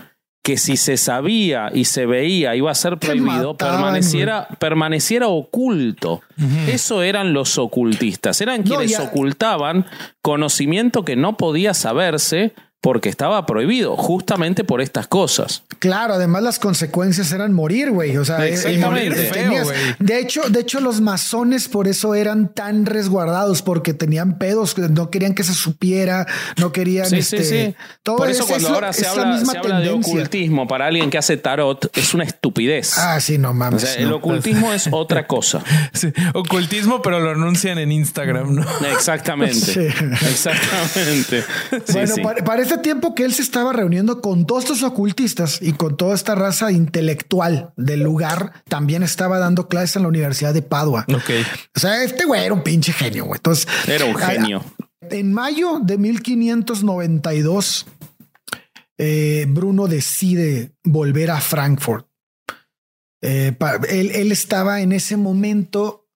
[0.44, 6.20] que si se sabía y se veía iba a ser prohibido, permaneciera, permaneciera oculto.
[6.68, 9.86] Eso eran los ocultistas, eran quienes ocultaban
[10.20, 12.52] conocimiento que no podía saberse
[12.84, 15.62] porque estaba prohibido, justamente por estas cosas.
[15.78, 18.14] Claro, además las consecuencias eran morir, güey.
[18.18, 19.30] O sea, eh, Exactamente.
[19.98, 25.08] de hecho, de hecho, los masones por eso eran tan resguardados, porque tenían pedos, no
[25.08, 26.26] querían que se supiera,
[26.58, 27.06] no querían.
[27.06, 27.74] Sí, sí, este, sí.
[28.02, 32.12] Todo por eso, cuando ahora se, habla, de ocultismo para alguien que hace tarot, es
[32.12, 32.98] una estupidez.
[32.98, 33.82] Ah, sí, no mames.
[33.82, 35.64] O sea, el ocultismo es otra cosa.
[36.34, 38.66] ocultismo, pero lo anuncian en Instagram, ¿no?
[38.92, 39.86] Exactamente.
[40.20, 41.44] Exactamente.
[41.90, 46.14] bueno, parece tiempo que él se estaba reuniendo con todos estos ocultistas y con toda
[46.14, 51.04] esta raza intelectual del lugar, también estaba dando clases en la Universidad de Padua.
[51.08, 51.30] Ok.
[51.76, 53.38] O sea, este güey era un pinche genio, güey.
[53.38, 54.64] Entonces, era un genio.
[55.10, 57.86] En mayo de 1592,
[58.98, 62.06] eh, Bruno decide volver a Frankfurt.
[63.22, 63.56] Eh,
[63.88, 66.08] él, estaba en ese momento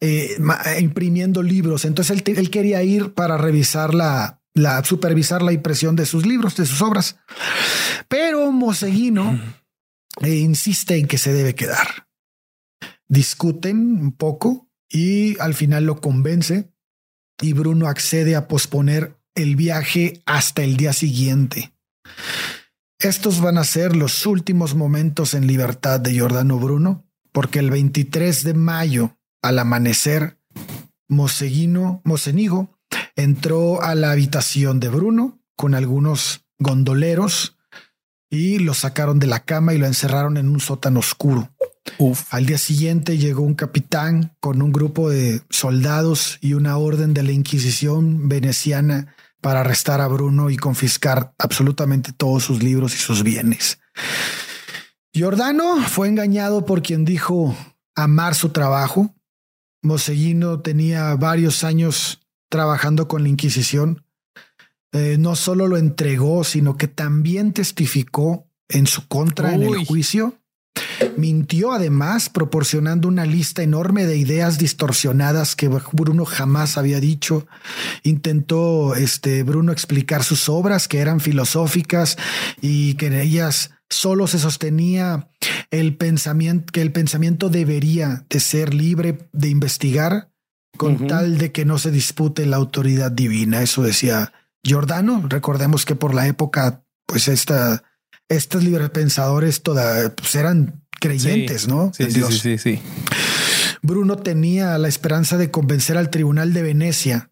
[0.00, 0.36] eh,
[0.78, 6.06] imprimiendo libros, entonces él, él, quería ir para revisar la, la, supervisar la impresión de
[6.06, 7.16] sus libros, de sus obras.
[8.08, 9.38] Pero Moseguino
[10.22, 12.08] eh, insiste en que se debe quedar.
[13.08, 16.72] Discuten un poco y al final lo convence
[17.40, 21.74] y Bruno accede a posponer el viaje hasta el día siguiente.
[23.00, 28.44] Estos van a ser los últimos momentos en libertad de Giordano Bruno, porque el 23
[28.44, 30.38] de mayo, al amanecer,
[31.08, 32.73] Moseguino, Mosenigo
[33.16, 37.56] entró a la habitación de Bruno con algunos gondoleros
[38.30, 41.50] y lo sacaron de la cama y lo encerraron en un sótano oscuro.
[42.30, 47.22] Al día siguiente llegó un capitán con un grupo de soldados y una orden de
[47.22, 53.22] la Inquisición veneciana para arrestar a Bruno y confiscar absolutamente todos sus libros y sus
[53.22, 53.78] bienes.
[55.12, 57.54] Giordano fue engañado por quien dijo
[57.94, 59.14] amar su trabajo.
[59.82, 62.23] Moseguino tenía varios años
[62.54, 64.04] trabajando con la Inquisición,
[64.92, 70.38] eh, no solo lo entregó, sino que también testificó en su contra en el juicio.
[71.16, 77.44] Mintió además proporcionando una lista enorme de ideas distorsionadas que Bruno jamás había dicho.
[78.04, 82.16] Intentó este Bruno explicar sus obras que eran filosóficas
[82.60, 85.28] y que en ellas solo se sostenía
[85.72, 90.30] el pensamiento que el pensamiento debería de ser libre de investigar
[90.76, 93.62] con tal de que no se dispute la autoridad divina.
[93.62, 94.32] Eso decía
[94.62, 95.24] Giordano.
[95.28, 97.82] Recordemos que por la época, pues esta,
[98.28, 101.92] estos librepensadores toda, pues eran creyentes, ¿no?
[101.94, 102.82] Sí, sí, sí, sí.
[103.82, 107.30] Bruno tenía la esperanza de convencer al tribunal de Venecia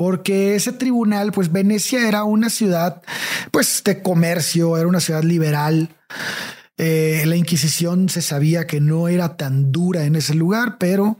[0.00, 3.02] porque ese tribunal, pues Venecia era una ciudad,
[3.50, 5.90] pues de comercio, era una ciudad liberal.
[6.78, 11.18] Eh, la Inquisición se sabía que no era tan dura en ese lugar, pero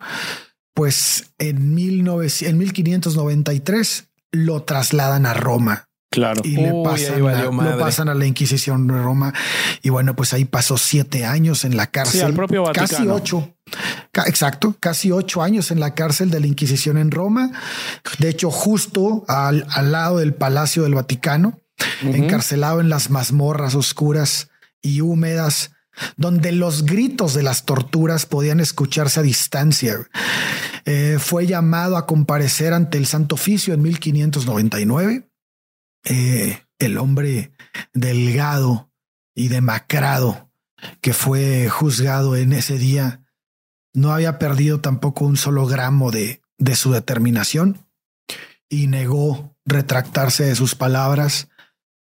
[0.74, 5.86] pues en, 19, en 1593 lo trasladan a Roma.
[6.10, 6.40] Claro.
[6.44, 9.32] Y le pasan, a, lo pasan a la Inquisición de Roma.
[9.80, 12.20] Y bueno, pues ahí pasó siete años en la cárcel.
[12.20, 12.88] Sí, al propio Vaticano.
[12.88, 13.54] Casi ocho.
[14.26, 17.52] Exacto, casi ocho años en la cárcel de la Inquisición en Roma.
[18.18, 21.60] De hecho, justo al, al lado del Palacio del Vaticano,
[22.02, 24.48] encarcelado en las mazmorras oscuras
[24.82, 25.70] y húmedas,
[26.16, 30.08] donde los gritos de las torturas podían escucharse a distancia.
[30.84, 35.30] Eh, fue llamado a comparecer ante el Santo Oficio en 1599
[36.04, 37.52] eh, el hombre
[37.92, 38.90] delgado
[39.34, 40.50] y demacrado
[41.02, 43.26] que fue juzgado en ese día
[43.92, 47.86] no había perdido tampoco un solo gramo de, de su determinación
[48.68, 51.48] y negó retractarse de sus palabras.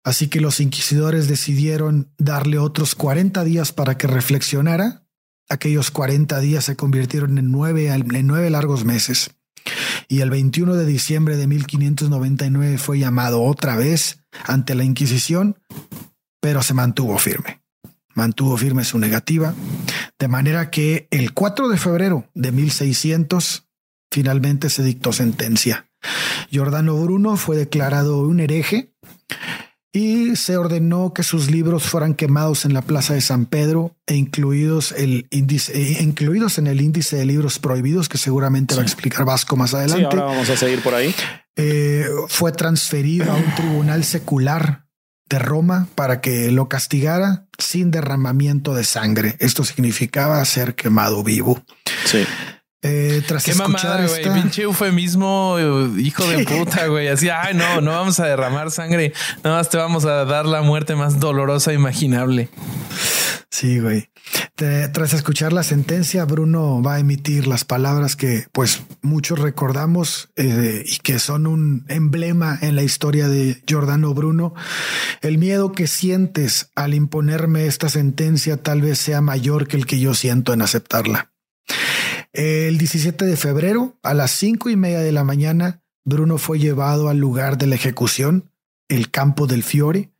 [0.06, 5.04] Así que los inquisidores decidieron darle otros 40 días para que reflexionara.
[5.48, 9.32] Aquellos 40 días se convirtieron en nueve, largos meses
[10.06, 15.58] y el 21 de diciembre de 1599 fue llamado otra vez ante la Inquisición,
[16.40, 17.60] pero se mantuvo firme.
[18.14, 19.56] Mantuvo firme su negativa,
[20.20, 23.66] de manera que el 4 de febrero de 1600
[24.12, 25.90] finalmente se dictó sentencia.
[26.48, 28.94] Giordano Bruno fue declarado un hereje
[29.92, 34.14] y se ordenó que sus libros fueran quemados en la Plaza de San Pedro e
[34.14, 38.84] incluidos, el índice, e incluidos en el índice de libros prohibidos que seguramente va a
[38.84, 40.08] explicar Vasco más adelante.
[40.10, 41.14] Sí, ahora vamos a seguir por ahí.
[41.56, 44.86] Eh, fue transferido a un tribunal secular
[45.28, 49.36] de Roma para que lo castigara sin derramamiento de sangre.
[49.40, 51.62] Esto significaba ser quemado vivo.
[52.04, 52.24] Sí.
[52.86, 54.20] Eh, tras Qué escuchar mamada, güey.
[54.22, 57.08] esta- Pinche eufemismo, eh, hijo de puta, güey.
[57.08, 59.12] Así, ay, no, no vamos a derramar sangre.
[59.44, 62.48] Nada más te vamos a dar la muerte más dolorosa imaginable.
[63.50, 64.10] Sí, güey.
[64.54, 70.30] Te- tras escuchar la sentencia, Bruno va a emitir las palabras que, pues, muchos recordamos
[70.36, 74.52] eh, y que son un emblema en la historia de Giordano Bruno.
[75.22, 80.00] El miedo que sientes al imponerme esta sentencia tal vez sea mayor que el que
[80.00, 81.30] yo siento en aceptarla.
[82.36, 87.08] El 17 de febrero, a las cinco y media de la mañana, Bruno fue llevado
[87.08, 88.50] al lugar de la ejecución,
[88.88, 90.10] el campo del Fiore.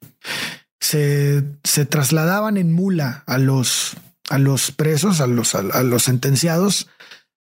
[0.81, 3.97] Se, se trasladaban en mula a los,
[4.31, 6.89] a los presos, a los, a, a los sentenciados,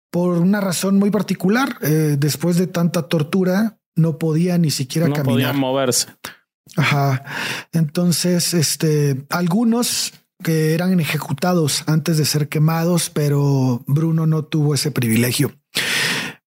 [0.09, 1.77] por una razón muy particular.
[1.81, 5.33] Eh, después de tanta tortura, no podía ni siquiera No caminar.
[5.35, 6.07] podían moverse.
[6.77, 7.23] Ajá.
[7.73, 14.91] Entonces, este, algunos que eran ejecutados antes de ser quemados, pero Bruno no tuvo ese
[14.91, 15.53] privilegio.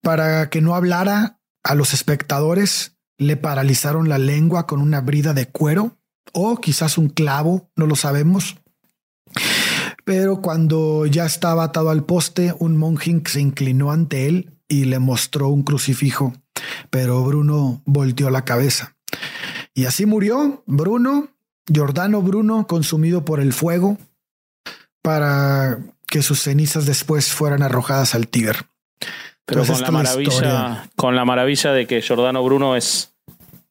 [0.01, 5.47] Para que no hablara a los espectadores, le paralizaron la lengua con una brida de
[5.47, 5.97] cuero
[6.33, 8.57] o quizás un clavo, no lo sabemos.
[10.05, 14.99] Pero cuando ya estaba atado al poste, un monje se inclinó ante él y le
[14.99, 16.33] mostró un crucifijo,
[16.89, 18.95] pero Bruno volteó la cabeza.
[19.73, 21.29] Y así murió Bruno,
[21.71, 23.97] Giordano Bruno, consumido por el fuego,
[25.01, 28.57] para que sus cenizas después fueran arrojadas al Tíber.
[29.45, 30.89] Pero Entonces, con la maravilla, historia.
[30.95, 33.13] con la maravilla de que Giordano Bruno es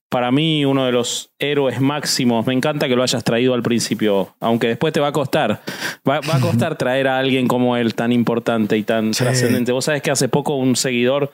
[0.09, 2.47] para mí uno de los héroes máximos.
[2.47, 5.63] Me encanta que lo hayas traído al principio, aunque después te va a costar.
[6.09, 9.25] Va, va a costar traer a alguien como él tan importante y tan Sí.
[9.25, 9.73] trascendente.
[9.73, 11.31] Vos sabés que hace poco un seguidor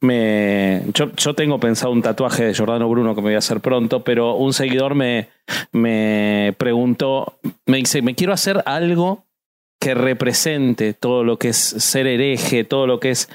[0.00, 0.82] me.
[0.92, 4.34] Yo, tengo pensado un tatuaje de Giordano Bruno que me voy a hacer pronto, pero
[4.34, 5.28] un seguidor me,
[5.72, 9.24] me preguntó, me dice, me quiero hacer algo
[9.80, 13.28] que represente todo lo que es ser hereje, todo lo que es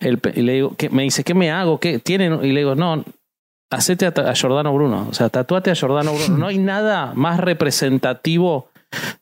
[0.00, 0.90] el y le digo, ¿qué?
[0.90, 1.80] me dice, ¿qué me hago?
[1.80, 2.44] ¿Qué tienen?
[2.44, 3.04] Y le digo, no,
[3.70, 6.38] hacete a, Giordano Bruno, o sea, tatuate a Giordano Bruno.
[6.38, 8.68] No hay nada más representativo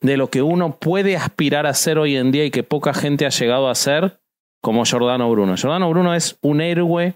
[0.01, 3.25] de lo que uno puede aspirar a ser hoy en día y que poca gente
[3.25, 4.19] ha llegado a ser
[4.61, 5.55] como Giordano Bruno.
[5.55, 7.13] Giordano Bruno es un héroe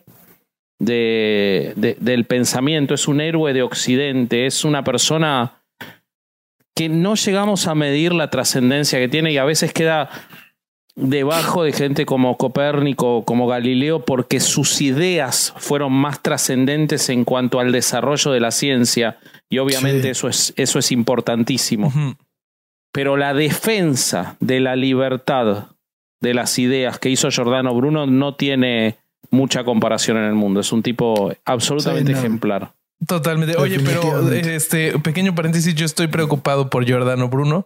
[0.79, 5.53] de, de- del pensamiento, es un héroe de Occidente, es una persona
[6.75, 10.09] que no llegamos a medir la trascendencia que tiene y a veces queda
[10.95, 17.59] debajo de gente como Copérnico, como Galileo, porque sus ideas fueron más trascendentes en cuanto
[17.59, 19.17] al desarrollo de la ciencia
[19.49, 20.09] y obviamente Sí.
[20.09, 21.91] eso, es, eso es importantísimo.
[22.93, 25.67] Pero la defensa de la libertad
[26.21, 28.97] de las ideas que hizo Giordano Bruno no tiene
[29.31, 30.59] mucha comparación en el mundo.
[30.59, 32.19] Es un tipo absolutamente Sí, no.
[32.19, 32.71] ejemplar.
[33.07, 33.57] Totalmente.
[33.57, 37.65] Oye, pero este pequeño paréntesis, yo estoy preocupado por Giordano Bruno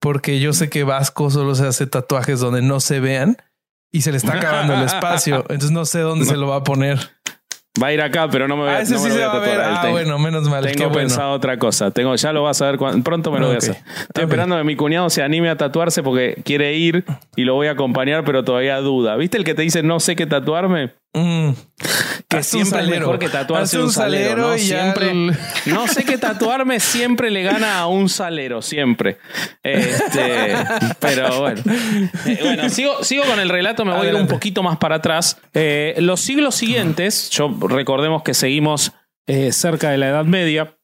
[0.00, 3.36] porque yo sé que Vasco solo se hace tatuajes donde no se vean
[3.90, 5.38] y se le está acabando el espacio.
[5.48, 6.98] Entonces no sé dónde se lo va a poner.
[7.80, 9.32] Va a ir acá, pero no me voy a, Ah, ese no sí se va
[9.32, 9.50] a ver.
[9.56, 9.70] tatuar.
[9.72, 10.64] Ah, Tengo- bueno, menos mal.
[10.64, 10.94] Tengo bueno.
[10.94, 11.90] pensado otra cosa.
[11.90, 13.76] Tengo, ya lo vas a ver cuan- pronto me lo voy a hacer.
[13.76, 14.30] Estoy Ok.
[14.30, 17.04] esperando que mi cuñado se anime a tatuarse porque quiere ir
[17.36, 19.16] y lo voy a acompañar, pero todavía duda.
[19.16, 20.92] ¿Viste el que te dice no sé qué tatuarme?
[21.14, 21.50] Mm.
[22.28, 24.54] Que siempre es mejor que tatuarse un salero, ¿no?
[24.56, 25.36] y Siempre, el-
[25.66, 29.18] no sé qué tatuarme siempre le gana a un salero, siempre.
[29.62, 30.54] Este,
[31.00, 31.62] pero bueno.
[32.26, 34.96] Eh, bueno, sigo, sigo con el relato, me voy a ir un poquito más para
[34.96, 35.38] atrás.
[35.54, 38.92] Eh, los siglos siguientes, yo recordemos que seguimos
[39.26, 40.74] eh, cerca de la Edad Media.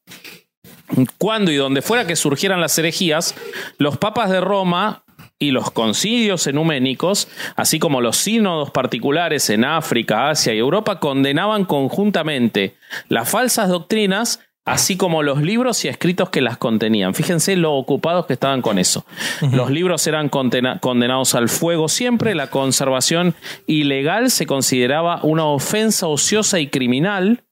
[1.17, 3.33] Cuando y donde fuera que surgieran las herejías,
[3.77, 5.03] los papas de Roma
[5.39, 11.65] y los concilios enuménicos, así como los sínodos particulares en África, Asia y Europa, condenaban
[11.65, 12.75] conjuntamente
[13.09, 17.13] las falsas doctrinas, así como los libros y escritos que las contenían.
[17.13, 19.05] Fíjense lo ocupados que estaban con eso.
[19.51, 23.35] Los libros eran condenados al fuego siempre, la conservación
[23.67, 27.43] ilegal se consideraba una ofensa ociosa y criminal,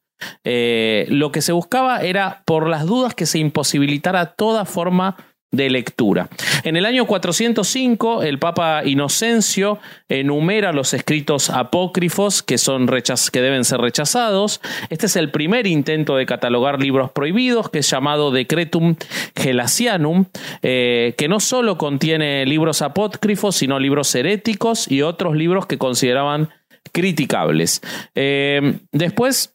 [0.46, 5.18] eh, lo que se buscaba era, por las dudas, que se imposibilitara toda forma
[5.54, 6.28] de lectura.
[6.64, 9.80] En el año 405, el Papa Inocencio
[10.10, 14.62] enumera los escritos apócrifos que, son rechaz- que deben ser rechazados.
[14.90, 18.96] Este es el primer intento de catalogar libros prohibidos, que es llamado Decretum
[19.36, 20.26] Gelasianum,
[20.64, 26.50] eh, que no solo contiene libros apócrifos, sino libros heréticos y otros libros que consideraban
[26.92, 27.82] criticables.
[28.16, 29.53] Eh, después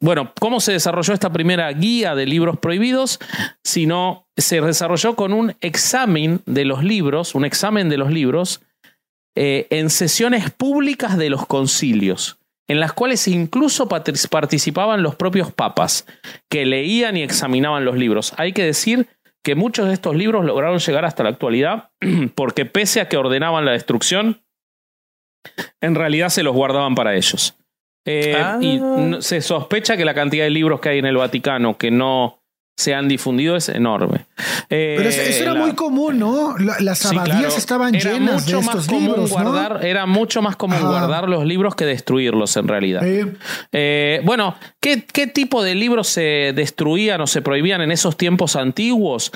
[0.00, 3.18] bueno, ¿cómo se desarrolló esta primera guía de libros prohibidos?
[3.64, 8.60] Sino se desarrolló con un examen de los libros, un examen de los libros
[9.36, 12.38] eh, en sesiones públicas de los concilios,
[12.68, 16.06] en las cuales incluso participaban los propios papas,
[16.48, 18.34] que leían y examinaban los libros.
[18.36, 19.08] Hay que decir
[19.44, 21.90] que muchos de estos libros lograron llegar hasta la actualidad,
[22.34, 24.42] porque pese a que ordenaban la destrucción,
[25.80, 27.56] en realidad se los guardaban para ellos.
[28.08, 28.58] Eh, Ah.
[28.60, 28.80] Y
[29.20, 32.36] se sospecha que la cantidad de libros que hay en el Vaticano que no
[32.76, 34.26] se han difundido es enorme.
[34.70, 36.56] Eh, Pero eso, eso era la- muy común, ¿no?
[36.58, 37.56] La- las Sí, abadías claro.
[37.56, 39.36] estaban Era llenas de mucho más estos común libros, ¿no?
[39.50, 40.86] guardar, Era mucho más común Ajá.
[40.86, 43.02] guardar los libros que destruirlos en realidad.
[43.04, 43.26] Eh,
[43.72, 48.54] Eh, bueno, ¿qué, ¿qué tipo de libros se destruían o se prohibían en esos tiempos
[48.54, 49.32] antiguos?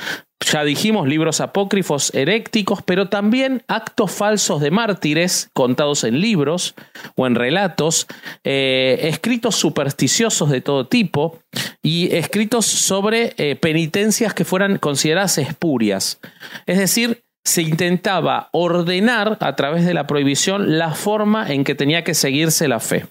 [0.50, 6.74] Ya dijimos libros apócrifos herécticos, pero también actos falsos de mártires contados en libros
[7.16, 8.06] o en relatos,
[8.44, 11.38] eh, escritos supersticiosos de todo tipo
[11.82, 16.20] y escritos sobre eh, penitencias que fueran consideradas espurias.
[16.66, 22.04] Es decir, se intentaba ordenar a través de la prohibición la forma en que tenía
[22.04, 23.06] que seguirse la fe.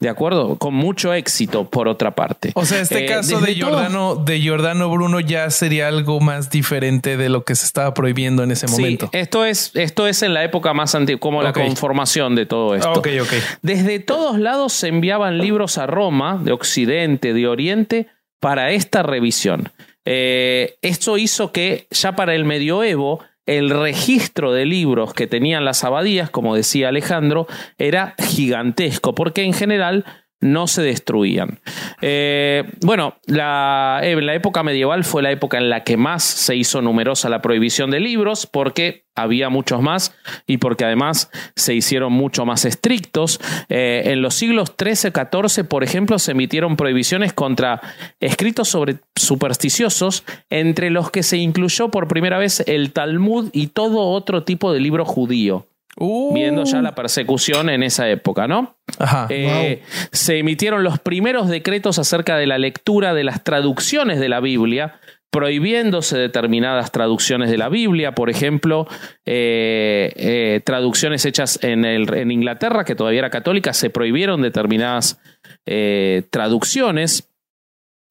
[0.00, 0.56] ¿De acuerdo?
[0.56, 2.50] Con mucho éxito, por otra parte.
[2.54, 6.50] O sea, este Eh, caso de todo- Giordano, de Giordano Bruno ya sería algo más
[6.50, 9.08] diferente de lo que se estaba prohibiendo en ese momento.
[9.12, 12.74] Sí, esto es, esto es en la época más antigua, como la conformación de todo
[12.74, 12.88] esto.
[12.88, 13.32] Ah, ok, ok.
[13.62, 18.08] Desde todos lados se enviaban libros a Roma, de Occidente, de Oriente,
[18.40, 19.70] para esta revisión.
[20.04, 25.84] Eh, esto hizo que ya para el medioevo el registro de libros que tenían las
[25.84, 27.46] abadías, como decía Alejandro,
[27.78, 30.04] era gigantesco, porque en general
[30.40, 31.60] no se destruían.
[32.00, 36.56] Eh, bueno, la, eh, la época medieval fue la época en la que más se
[36.56, 40.14] hizo numerosa la prohibición de libros, porque había muchos más
[40.46, 43.40] y porque además se hicieron mucho más estrictos.
[43.68, 47.80] Eh, en los siglos XIII, XIV, por ejemplo, se emitieron prohibiciones contra
[48.20, 54.10] escritos sobre supersticiosos, entre los que se incluyó por primera vez el Talmud y todo
[54.10, 55.66] otro tipo de libro judío,
[55.98, 58.76] Uh, viendo ya la persecución en esa época, ¿no?
[58.98, 59.26] Ajá.
[59.30, 59.82] Eh,
[60.12, 65.00] Se emitieron los primeros decretos acerca de la lectura de las traducciones de la Biblia,
[65.30, 68.86] prohibiéndose determinadas traducciones de la Biblia, por ejemplo,
[69.24, 75.18] eh, eh, traducciones hechas en, el- en Inglaterra, que todavía era católica, se prohibieron determinadas
[75.66, 77.30] eh, traducciones.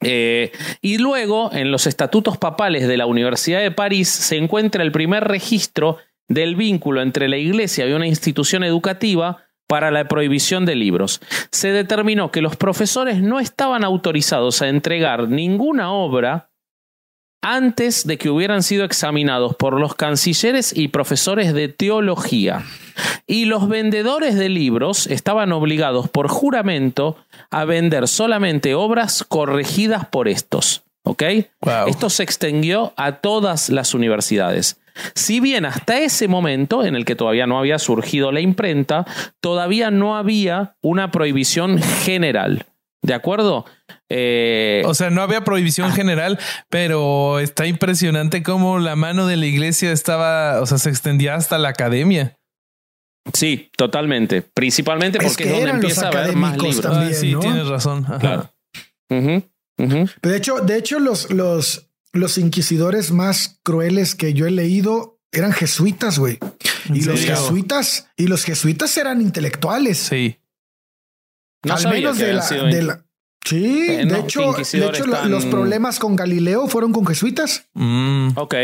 [0.04, 4.92] Eh, y luego, en los estatutos papales de la Universidad de París, se encuentra el
[4.92, 10.76] primer registro del vínculo entre la iglesia y una institución educativa para la prohibición de
[10.76, 11.22] libros.
[11.52, 16.50] Se determinó que los profesores no estaban autorizados a entregar ninguna obra
[17.42, 22.64] antes de que hubieran sido examinados por los cancilleres y profesores de teología.
[23.28, 27.18] Y los vendedores de libros estaban obligados por juramento
[27.52, 30.84] a vender solamente obras corregidas por estos.
[31.04, 31.24] ¿Ok?
[31.62, 31.88] Wow.
[31.88, 34.80] Esto se extendió a todas las universidades.
[35.14, 39.06] Si bien hasta ese momento, en el que todavía no había surgido la imprenta,
[39.42, 42.66] todavía no había una prohibición general.
[43.02, 43.66] ¿De acuerdo?
[44.10, 46.40] Eh, O sea, no había prohibición general,
[46.70, 51.58] pero está impresionante cómo la mano de la iglesia estaba, o sea, se extendía hasta
[51.60, 52.36] la academia.
[53.34, 54.42] sí, totalmente.
[54.42, 56.82] Principalmente porque es, que donde empieza a haber más libros.
[56.82, 57.40] También, Ah, sí, ¿no?
[57.42, 58.06] tienes razón.
[58.08, 58.20] Ajá.
[58.20, 58.50] Claro.
[59.10, 65.52] De hecho, de hecho, los, los, los inquisidores más crueles que yo he leído eran
[65.52, 66.40] jesuitas, güey.
[66.90, 69.98] ¿En Y los jesuitas, y los jesuitas eran intelectuales.
[69.98, 70.40] Sí.
[71.64, 73.02] No al menos de la, sido de la-
[73.46, 77.68] Sí, Eh, de hecho, de hecho los problemas con Galileo fueron con jesuitas.
[77.74, 78.30] Mm.
[78.38, 78.56] Ok.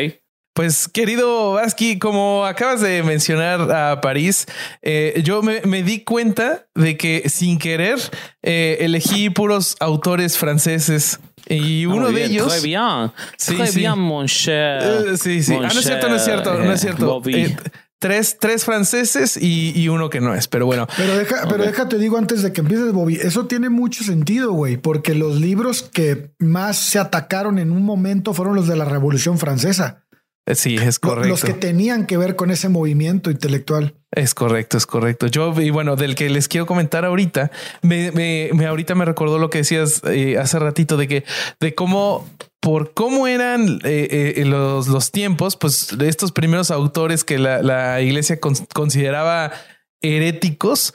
[0.53, 4.47] Pues querido Vasqui, como acabas de mencionar a París,
[4.81, 7.99] eh, yo me, me di cuenta de que sin querer
[8.43, 11.19] eh, elegí puros autores franceses
[11.55, 12.47] y uno Muy de ellos...
[12.47, 13.11] Très bien.
[13.37, 13.79] Sí, Très sí.
[13.79, 14.81] bien, mon cher.
[14.83, 15.53] Eh, sí, sí.
[15.53, 17.05] Mon Ah, no es cierto, no es cierto, no es cierto.
[17.07, 17.35] Bobby.
[17.35, 17.57] Eh,
[17.99, 20.87] tres, tres franceses y, y uno que no es, pero bueno.
[20.97, 21.69] Pero, deja, pero Ok.
[21.69, 25.83] déjate digo antes de que empieces, Bobby, eso tiene mucho sentido, güey, porque los libros
[25.83, 30.00] que más se atacaron en un momento fueron los de la Revolución Francesa.
[30.47, 31.29] Eh, Sí, es correcto.
[31.29, 33.93] Los que tenían que ver con ese movimiento intelectual.
[34.11, 35.27] Es correcto, es correcto.
[35.27, 39.37] Yo, y bueno, del que les quiero comentar ahorita, me, me, me- ahorita me recordó
[39.39, 41.23] lo que decías eh, hace ratito de que,
[41.61, 42.27] de cómo,
[42.59, 47.61] por cómo eran eh, eh, los, los tiempos, pues de estos primeros autores que la,
[47.61, 49.53] la iglesia con- consideraba
[50.01, 50.93] heréticos,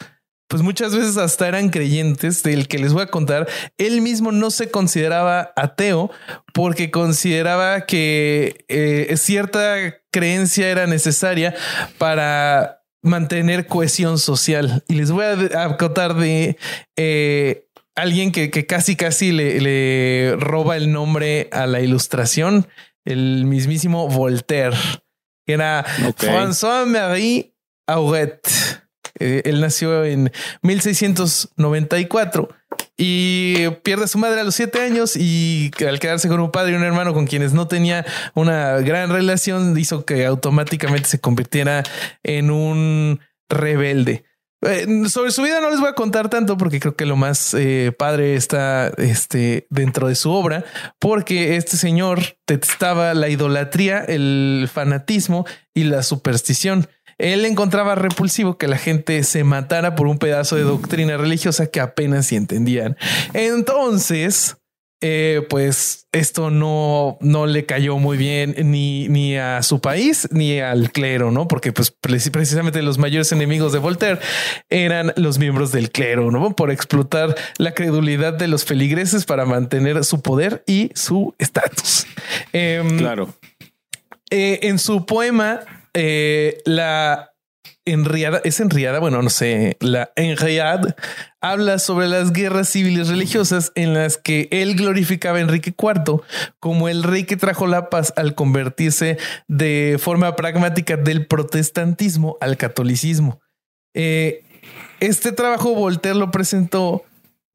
[0.49, 3.49] pues muchas veces hasta eran creyentes del que les voy a contar.
[3.79, 6.11] Él mismo no se consideraba ateo
[6.55, 9.77] porque consideraba que eh, cierta
[10.13, 11.55] creencia era necesaria
[11.99, 14.85] para mantener cohesión social.
[14.89, 16.57] Y les voy a de- a contar de
[16.97, 22.69] eh, alguien que, que casi casi le, le roba el nombre a la ilustración,
[23.05, 24.77] el mismísimo Voltaire,
[25.47, 25.85] que era.
[26.33, 27.55] François-Marie
[27.87, 28.41] Auret.
[29.19, 32.49] Eh, él nació en 1694
[32.97, 36.73] y pierde a su madre a los siete años y al quedarse con un padre
[36.73, 41.83] y un hermano con quienes no tenía una gran relación hizo que automáticamente se convirtiera
[42.23, 44.25] en un rebelde.
[44.63, 47.53] Eh, sobre su vida no les voy a contar tanto porque creo que lo más
[47.55, 50.65] eh, padre está este, dentro de su obra,
[50.99, 55.45] porque este señor detestaba la idolatría, el fanatismo
[55.75, 56.89] y la superstición.
[57.19, 61.81] Él encontraba repulsivo que la gente se matara por un pedazo de doctrina religiosa que
[61.81, 62.97] apenas si entendían.
[63.33, 64.57] Entonces,
[65.03, 70.59] eh, pues esto no, no le cayó muy bien ni, ni a su país ni
[70.61, 71.49] al clero, ¿no?
[71.49, 74.19] Porque pues preci- precisamente los mayores enemigos de Voltaire
[74.71, 76.55] eran los miembros del clero, ¿no?
[76.57, 82.07] Por explotar la credulidad de los feligreses para mantener su poder y su estatus.
[82.53, 83.35] Em, Claro.
[84.31, 85.61] eh, en su poema,
[85.99, 87.33] eh, la
[87.87, 90.95] enriada, es enriada, bueno, no sé, la enriad
[91.41, 96.21] habla sobre las guerras civiles religiosas en las que él glorificaba a Enrique IV
[96.61, 99.17] como el rey que trajo la paz al convertirse
[99.49, 103.41] de forma pragmática del protestantismo al catolicismo.
[103.95, 104.45] Eh,
[105.01, 107.05] este trabajo Voltaire lo presentó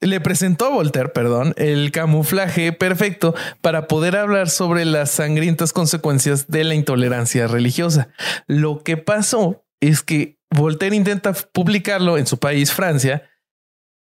[0.02, 6.47] le presentó a Voltaire, perdón, el camuflaje perfecto para poder hablar sobre las sangrientas consecuencias
[6.47, 8.10] de la intolerancia religiosa.
[8.47, 13.30] Lo que pasó es que Voltaire intenta publicarlo en su país, Francia,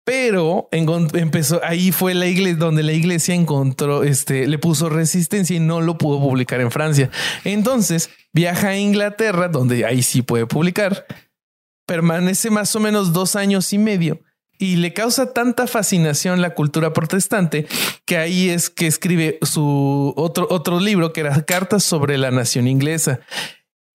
[0.04, 5.60] pero empezó ahí fue la iglesia donde la iglesia encontró este le puso resistencia y
[5.60, 7.10] no lo pudo publicar en Francia.
[7.44, 11.06] Entonces viaja a Inglaterra, donde ahí sí puede publicar,
[11.86, 14.20] permanece más o menos dos años y medio
[14.60, 17.66] y le causa tanta fascinación la cultura protestante
[18.04, 22.68] que ahí es que escribe su otro, otro libro que era Cartas sobre la Nación
[22.68, 23.20] Inglesa,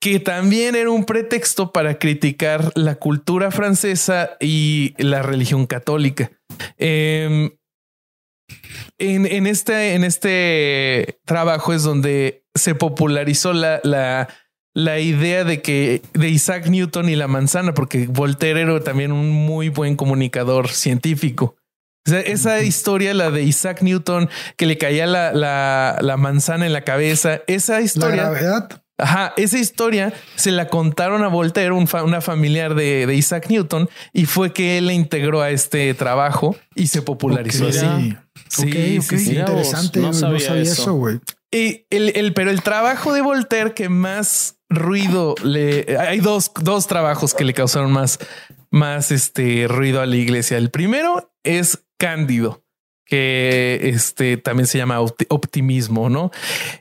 [0.01, 6.31] que también era un pretexto para criticar la cultura francesa y la religión católica.
[6.77, 7.51] Em,
[8.97, 14.29] en, en este, en este trabajo es donde se popularizó la, la,
[14.75, 19.31] la idea de que de Isaac Newton y la manzana, porque Voltaire era también un
[19.31, 21.55] muy buen comunicador científico.
[22.07, 26.67] O sea, esa historia, la de Isaac Newton, que le caía la, la, la manzana
[26.67, 28.15] en la cabeza, esa La historia.
[28.29, 28.81] gravedad.
[28.97, 33.47] Ajá, esa historia se la contaron a Voltaire, un fa- una familiar de, de Isaac
[33.49, 38.13] Newton, y fue que él la integró a este trabajo y se popularizó así.
[38.49, 39.99] Sí, sí, vos, interesante.
[39.99, 40.93] no no sabía sabía, eso.
[40.93, 41.19] güey.
[41.51, 47.33] El, el- pero el trabajo de Voltaire que más ruido le hay dos, dos trabajos
[47.33, 48.19] que le causaron más,
[48.71, 50.57] más este ruido a la iglesia.
[50.57, 52.63] El primero es Cándido,
[53.05, 56.31] que este también se llama opti- optimismo, ¿no?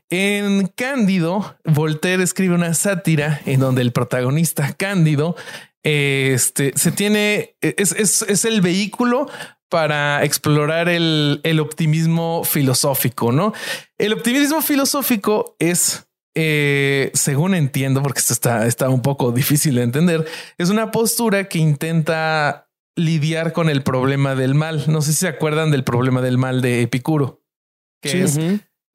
[0.09, 5.37] En Cándido, Voltaire escribe una sátira en donde el protagonista Cándido
[5.83, 9.29] este se tiene, es, es, es el vehículo
[9.69, 13.53] para explorar el, el optimismo filosófico, ¿no?
[13.99, 16.07] El optimismo filosófico es
[16.37, 20.27] eh, según entiendo, porque esto está, está un poco difícil de entender,
[20.59, 24.85] es una postura que intenta lidiar con el problema del mal.
[24.89, 27.43] No sé si se acuerdan del problema del mal de Epicuro,
[28.03, 28.39] que es,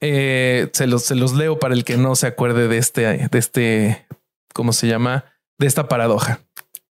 [0.02, 3.40] eh, se, los, se los leo para el que no se acuerde de este, de
[3.40, 4.06] este,
[4.54, 5.26] ¿cómo se llama?
[5.58, 6.42] De esta paradoja.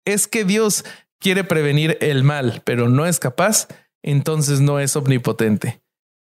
[0.05, 0.85] Es que Dios
[1.21, 3.69] quiere prevenir el mal, pero no es capaz,
[4.03, 5.83] entonces no es omnipotente.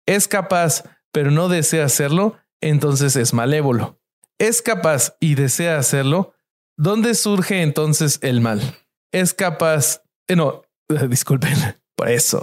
[0.07, 3.98] Es capaz, pero no desea hacerlo, entonces es malévolo
[4.39, 6.35] es capaz y desea hacerlo,
[6.77, 8.79] ¿dónde surge entonces el mal?
[9.13, 10.63] Es capaz, eh, no,
[11.09, 11.57] disculpen,
[11.97, 12.43] por eso.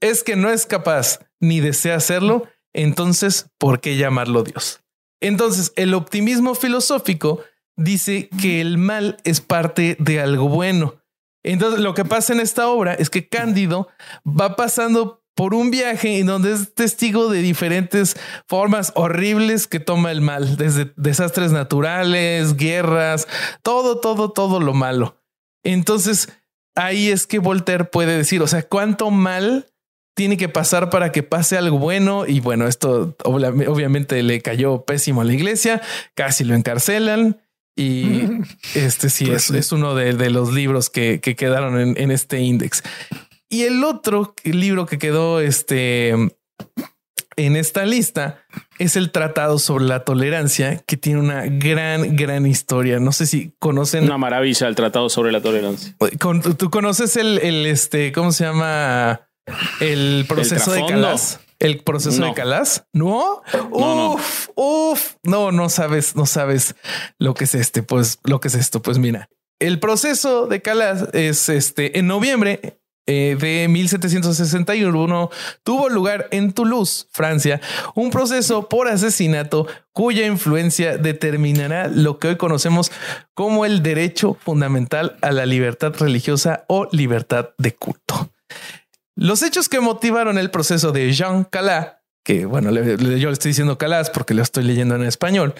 [0.00, 4.82] Es que no es capaz ni desea hacerlo, entonces, ¿por qué llamarlo Dios?
[5.20, 7.42] Entonces, el optimismo filosófico
[7.76, 11.02] dice que el mal es parte de algo bueno.
[11.42, 13.88] Entonces, lo que pasa en esta obra es que Cándido
[14.26, 18.14] va pasando por un viaje en donde es testigo de diferentes
[18.46, 23.26] formas horribles que toma el mal, desde desastres naturales, guerras,
[23.62, 25.16] todo, todo, todo lo malo.
[25.64, 26.28] Entonces,
[26.74, 29.66] ahí es que Voltaire puede decir, o sea, cuánto mal
[30.14, 32.26] tiene que pasar para que pase algo bueno.
[32.26, 35.80] Y bueno, esto obviamente le cayó pésimo a la iglesia,
[36.14, 37.40] casi lo encarcelan.
[37.74, 38.24] Y
[38.74, 42.82] este sí, pues es, uno de, los libros que, quedaron en, en este índice.
[43.50, 46.14] Y el otro libro que quedó este,
[47.34, 48.44] en esta lista
[48.78, 53.00] es el Tratado sobre la Tolerancia, que tiene una gran, gran historia.
[53.00, 54.04] No sé si conocen.
[54.04, 55.96] Una maravilla el Tratado sobre la Tolerancia.
[56.56, 59.28] ¿Tú conoces el, el este, cómo se llama?
[59.80, 61.40] El proceso de Calas.
[61.58, 62.86] El proceso de Calas.
[62.92, 63.42] ¿No?
[63.52, 65.14] no uf, uf.
[65.24, 66.76] No, no sabes, no sabes
[67.18, 67.82] lo que es este.
[67.82, 68.80] Pues lo que es esto.
[68.80, 69.28] Pues mira,
[69.58, 72.79] el proceso de Calas es este en noviembre
[73.12, 75.30] eh, de 1761
[75.64, 77.60] tuvo lugar en Toulouse, Francia,
[77.96, 82.92] un proceso por asesinato cuya influencia determinará lo que hoy conocemos
[83.34, 88.30] como el derecho fundamental a la libertad religiosa o libertad de culto.
[89.16, 93.76] Los hechos que motivaron el proceso de Jean Calas, que bueno, yo le estoy diciendo
[93.76, 95.54] Calas porque lo estoy leyendo en español,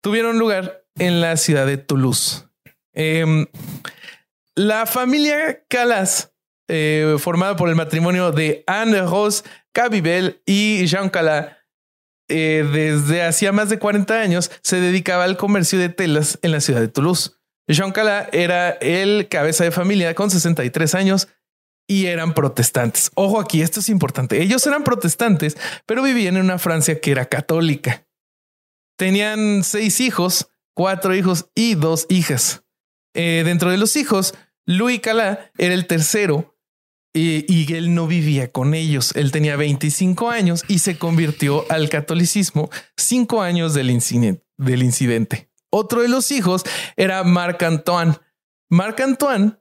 [0.00, 2.46] tuvieron lugar en la ciudad de Toulouse.
[2.94, 3.48] Em,
[4.54, 6.32] la familia Calas
[6.68, 11.56] eh, formada por el matrimonio de Anne Rose Cabibel y Jean Calas.
[12.28, 16.60] Eh, desde hacía más de 40 años se dedicaba al comercio de telas en la
[16.60, 17.32] ciudad de Toulouse.
[17.68, 21.28] Jean Calas era el cabeza de familia con 63 años
[21.86, 23.10] y eran protestantes.
[23.14, 24.42] Ojo aquí, esto es importante.
[24.42, 25.56] Ellos eran protestantes,
[25.86, 28.06] pero vivían en una Francia que era católica.
[28.96, 32.64] Tenían seis hijos, cuatro hijos y dos hijas.
[33.14, 36.55] Eh, dentro de los hijos, Louis Calas era el tercero
[37.16, 39.12] y, él no vivía con ellos.
[39.16, 45.50] Él tenía 25 años y se convirtió al catolicismo cinco años del, incidente.
[45.70, 46.64] Otro de los hijos
[46.96, 48.14] era Marc Antoine.
[48.70, 49.56] Marc Antoine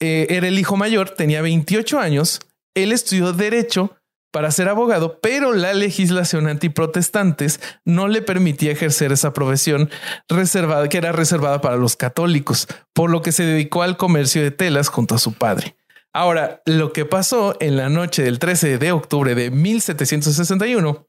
[0.00, 2.40] eh, era el hijo mayor, tenía 28 años.
[2.74, 3.96] Él estudió derecho
[4.30, 9.90] para ser abogado, pero la legislación antiprotestantes no le permitía ejercer esa profesión
[10.28, 14.52] reservada, que era reservada para los católicos, por lo que se dedicó al comercio de
[14.52, 15.74] telas junto a su padre.
[16.12, 21.06] Ahora, lo que pasó en la noche del 13 de octubre de 1761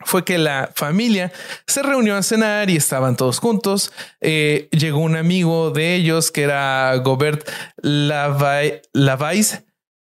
[0.00, 1.32] fue que la familia
[1.66, 3.92] se reunió a cenar y estaban todos juntos.
[4.20, 7.48] Eh, llegó un amigo de ellos que era Gobert
[7.82, 9.64] Lavais,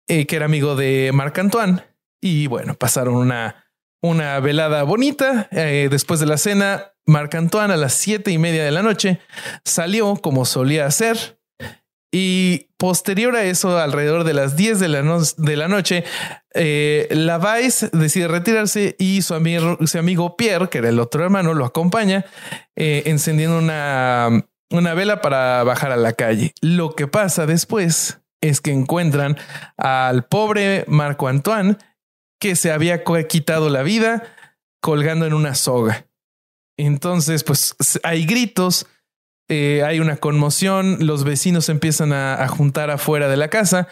[0.08, 1.84] eh, que era amigo de Marc Antoine.
[2.20, 3.66] Y bueno, pasaron una,
[4.02, 5.48] una velada bonita.
[5.52, 9.20] Eh, después de la cena, Marc Antoine a las siete y media de la noche
[9.64, 11.37] salió como solía hacer
[12.10, 16.04] y posterior a eso, alrededor de las 10 de la, de la noche,
[16.54, 21.54] eh, Lavais decide retirarse y su amigo, su amigo Pierre, que era el otro hermano,
[21.54, 22.24] lo acompaña
[22.76, 26.54] eh, encendiendo una, una vela para bajar a la calle.
[26.62, 29.36] Lo que pasa después es que encuentran
[29.76, 31.76] al pobre Marco Antoine
[32.40, 34.22] que se había quitado la vida
[34.80, 36.06] colgando en una soga.
[36.78, 38.86] Entonces, pues hay gritos
[39.48, 43.88] eh, hay una conmoción, los vecinos empiezan a, juntar afuera de la casa.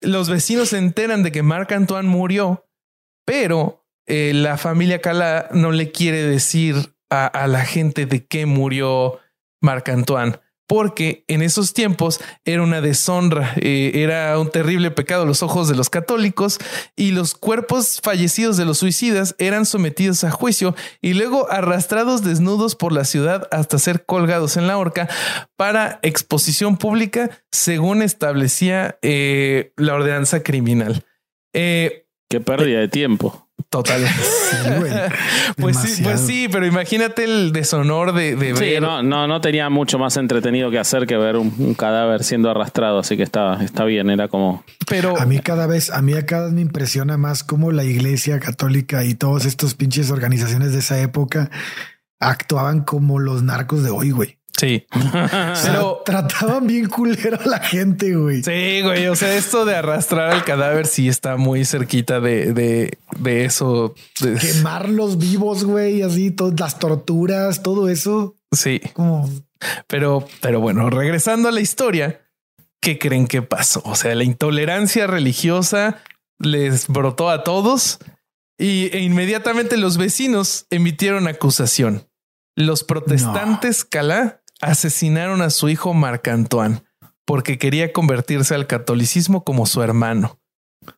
[0.00, 2.68] Los vecinos se enteran de que Marc Antoine murió,
[3.24, 8.46] pero eh, la familia Cala no le quiere decir a, a la gente de qué
[8.46, 9.18] murió
[9.60, 10.38] Marc Antoine
[10.72, 15.68] porque en esos tiempos era una deshonra, eh, era un terrible pecado a los ojos
[15.68, 16.58] de los católicos
[16.96, 22.74] y los cuerpos fallecidos de los suicidas eran sometidos a juicio y luego arrastrados desnudos
[22.74, 25.10] por la ciudad hasta ser colgados en la horca
[25.56, 31.04] para exposición pública según establecía eh, la ordenanza criminal.
[31.52, 33.46] Eh, Qué pérdida de tiempo.
[33.72, 34.04] Total.
[35.56, 38.82] pues sí, pues sí, pero imagínate el deshonor de, de Sí, ver.
[38.82, 42.50] no, no, no tenía mucho más entretenido que hacer que ver un, un cadáver siendo
[42.50, 44.62] arrastrado, así que está, está bien, era como...
[44.86, 48.38] Pero A mí cada vez, a mí cada vez me impresiona más cómo la iglesia
[48.40, 51.50] católica y todos estos pinches organizaciones de esa época
[52.20, 54.38] actuaban como los narcos de hoy, güey.
[54.62, 54.86] Sí.
[55.64, 58.42] Pero trataban bien culero a la gente, güey.
[58.44, 59.08] sí, güey.
[59.08, 63.94] O sea, esto de arrastrar al cadáver sí está muy cerquita de, de, de eso.
[64.40, 68.36] Quemarlos vivos, güey, así, todas las torturas, todo eso.
[68.52, 68.80] sí.
[68.92, 69.28] Como
[69.88, 72.20] Pero, pero bueno, regresando a la historia,
[72.80, 73.82] ¿qué creen que pasó?
[73.84, 75.98] O sea, la intolerancia religiosa
[76.38, 77.98] les brotó a todos
[78.58, 82.08] y, e inmediatamente los vecinos emitieron acusación.
[82.54, 86.82] Los protestantes Calá asesinaron a su hijo Marc Antoine
[87.26, 90.40] porque quería convertirse al catolicismo como su hermano.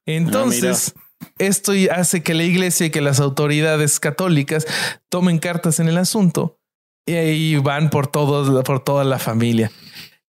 [0.07, 0.95] Entonces,
[1.39, 4.67] esto hace que la iglesia y que las autoridades católicas
[5.09, 6.59] tomen cartas en el asunto
[7.07, 9.71] y ahí van por todos, por toda la familia.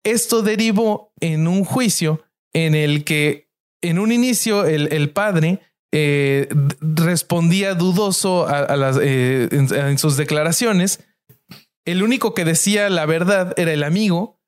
[0.04, 2.22] Esto derivó en un juicio
[2.52, 3.48] en el que
[3.82, 5.60] en un inicio el, el padre
[5.92, 6.48] eh,
[6.80, 11.04] respondía dudoso a, a las, eh, en, en sus declaraciones.
[11.84, 14.40] El único que decía la verdad era el amigo,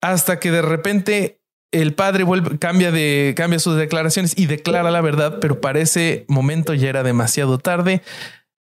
[0.00, 5.00] hasta que de repente el padre vuelve, cambia de cambia sus declaraciones y declara la
[5.00, 8.02] verdad, pero para ese momento ya era demasiado tarde.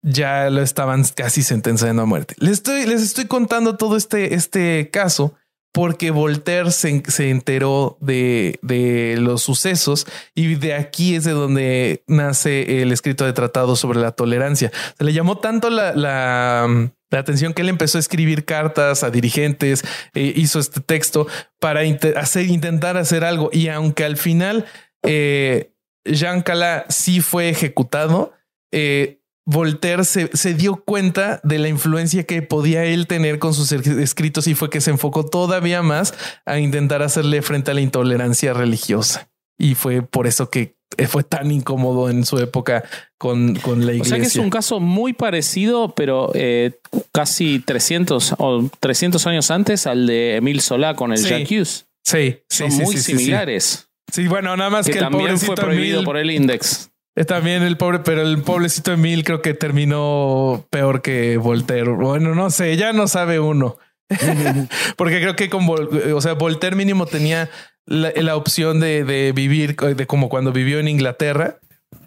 [0.02, 2.36] Ya lo estaban casi sentenciando a muerte.
[2.38, 5.34] Les estoy, les estoy contando todo este, este caso
[5.76, 12.02] porque Voltaire se, se enteró de, de los sucesos y de aquí es de donde
[12.06, 14.72] nace el escrito de tratado sobre la tolerancia.
[14.96, 19.10] Se le llamó tanto la, la, la atención que él empezó a escribir cartas a
[19.10, 19.82] dirigentes,
[20.14, 21.26] eh, hizo este texto
[21.58, 21.80] para
[22.16, 23.48] hacer, intentar hacer algo.
[23.52, 24.66] Y aunque al final
[25.02, 25.72] eh,
[26.04, 28.34] Jean Cala sí fue ejecutado,
[28.70, 34.48] eh, Voltaire se, dio cuenta de la influencia que podía él tener con sus escritos
[34.48, 36.14] y fue que se enfocó todavía más
[36.44, 39.30] a intentar hacerle frente a la intolerancia religiosa.
[39.58, 42.84] Y fue por eso que eh, fue tan incómodo en su época
[43.18, 44.10] con, con la O iglesia.
[44.16, 46.78] sea que es un caso muy parecido, pero eh,
[47.12, 51.28] casi 300 o 300 años antes al de Emile Solá con el Sí.
[51.28, 51.86] Jacques.
[52.04, 53.88] Sí, sí, Son sí, muy sí, similares.
[54.12, 56.90] Sí, bueno, nada más Que, que, el también fue prohibido Emil- por el Index.
[57.16, 61.90] Eh, También el pobre, pero el pobrecito Emil creo que terminó peor que Voltaire.
[61.90, 63.78] Bueno, no sé, ya no sabe uno.
[64.96, 67.50] Porque creo que con, Vol- o sea, Voltaire mínimo tenía
[67.86, 71.58] la, la opción de, de vivir de como cuando vivió en Inglaterra,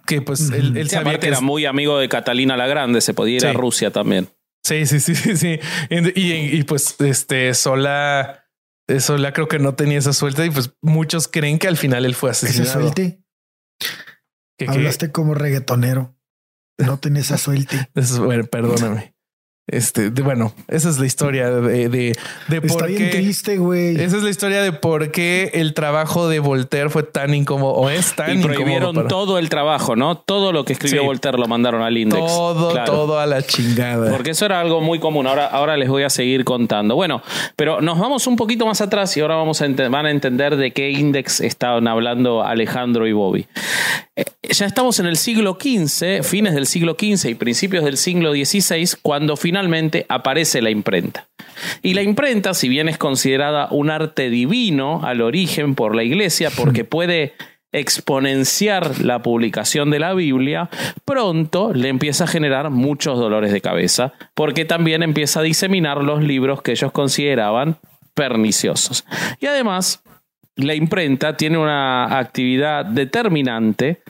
[0.06, 3.02] que pues él, él Sí, sabía que era es- muy amigo de Catalina la Grande,
[3.02, 3.54] se podía ir a.
[3.54, 4.28] Rusia también.
[4.66, 5.60] Sí, sí, sí, sí, sí.
[5.90, 8.46] Y, y- y, pues este Sola,
[8.90, 12.06] eh, Sola creo que no tenía esa suerte y pues muchos creen que al final
[12.06, 12.82] él fue asesinado.
[12.82, 13.22] suelte.
[14.58, 16.16] Que- que- Hablaste como reggaetonero.
[16.78, 17.76] No tenés esa suerte.
[17.96, 19.16] Eso es- bueno, perdóname.
[19.72, 22.15] Este, de- bueno, esa es la historia de, de,
[22.47, 23.17] de Está por bien qué.
[23.17, 23.95] triste, güey.
[24.01, 27.89] Esa es la historia de por qué el trabajo de Voltaire fue tan incómodo o
[27.89, 30.17] es tan Y prohibieron para- todo el trabajo, ¿no?
[30.17, 31.05] Todo lo que escribió Sí.
[31.07, 32.20] Voltaire lo mandaron al Index.
[32.26, 32.91] todo, Claro.
[32.91, 34.11] todo a la chingada.
[34.11, 35.28] Porque eso era algo muy común.
[35.28, 36.95] Ahora, ahora les voy a seguir contando.
[36.95, 37.22] Bueno,
[37.55, 40.72] pero nos vamos un poquito más atrás y ahora vamos a van a entender de
[40.74, 43.45] qué index estaban hablando Alejandro y Bobby.
[44.15, 48.32] Eh, ya estamos en el siglo XV, fines del siglo XV y principios del siglo
[48.34, 49.59] XVI, cuando finalmente
[50.10, 51.28] aparece la imprenta.
[51.82, 56.49] Y la imprenta, si bien es considerada un arte divino al origen por la iglesia,
[56.55, 57.34] porque puede
[57.72, 60.70] exponenciar la publicación de la Biblia,
[61.05, 66.24] pronto le empieza a generar muchos dolores de cabeza, porque también empieza a diseminar los
[66.24, 67.78] libros que ellos consideraban
[68.16, 69.05] perniciosos.
[69.39, 70.03] Y además,
[70.55, 74.01] la imprenta tiene una actividad determinante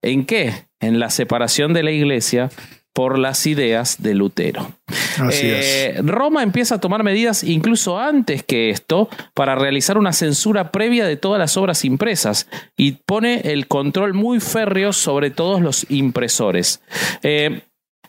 [0.00, 0.52] en qué?
[0.80, 2.50] En la separación de la iglesia
[2.98, 4.72] por las ideas de Lutero.
[5.20, 6.04] Así Eh, es.
[6.04, 11.16] Roma empieza a tomar medidas incluso antes que esto para realizar una censura previa de
[11.16, 16.82] todas las obras impresas y pone el control muy férreo sobre todos los impresores.
[17.22, 17.60] Eh,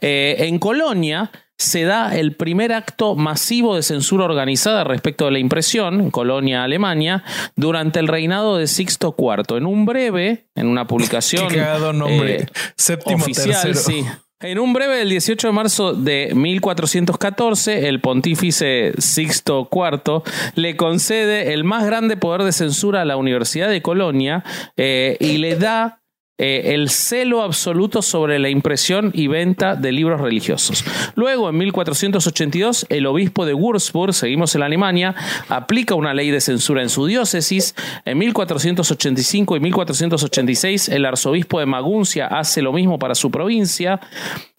[0.01, 5.39] eh, en Colonia se da el primer acto masivo de censura organizada respecto de la
[5.39, 7.23] impresión, en Colonia, Alemania,
[7.55, 9.55] durante el reinado de Sixto IV.
[9.57, 11.63] En un breve, en una publicación Qué
[11.93, 12.41] nombre.
[12.41, 13.75] eh, Séptimo oficial, tercero.
[13.75, 14.03] sí.
[14.41, 20.23] En un breve del 18 de marzo de 1414, el pontífice Sixto IV
[20.55, 24.45] le concede el más grande poder de censura a la Universidad de Colonia
[24.77, 25.98] eh, y le da
[26.39, 30.85] eh, el celo absoluto sobre la impresión y venta de libros religiosos.
[31.15, 35.13] Luego, en 1482, el obispo de Würzburg, seguimos en Alemania,
[35.49, 37.75] aplica una ley de censura en su diócesis.
[38.05, 43.99] En 1485 y 1486, el arzobispo de Maguncia hace lo mismo para su provincia,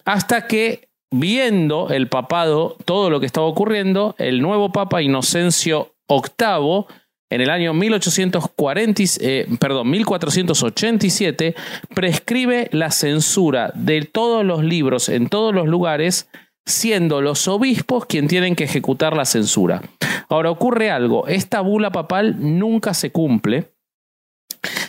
[0.05, 6.85] hasta que viendo el papado todo lo que estaba ocurriendo, el nuevo papa Inocencio VIII
[7.31, 11.55] en el año 1840, eh, perdón, 1487,
[11.95, 16.29] prescribe la censura de todos los libros en todos los lugares,
[16.65, 19.81] siendo los obispos quien tienen que ejecutar la censura.
[20.27, 23.71] Ahora ocurre algo, esta bula papal nunca se cumple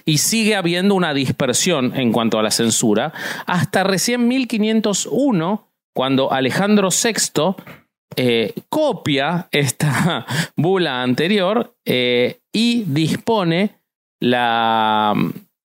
[0.05, 3.13] y sigue habiendo una dispersión en cuanto a la censura,
[3.47, 7.55] hasta recién 1501, cuando Alejandro VI
[8.17, 13.71] eh, copia esta bula anterior eh, y dispone
[14.21, 15.15] la,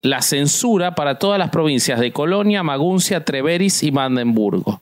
[0.01, 4.81] la, censura para todas las provincias de Colonia, Maguncia, Treveris y Brandenburgo.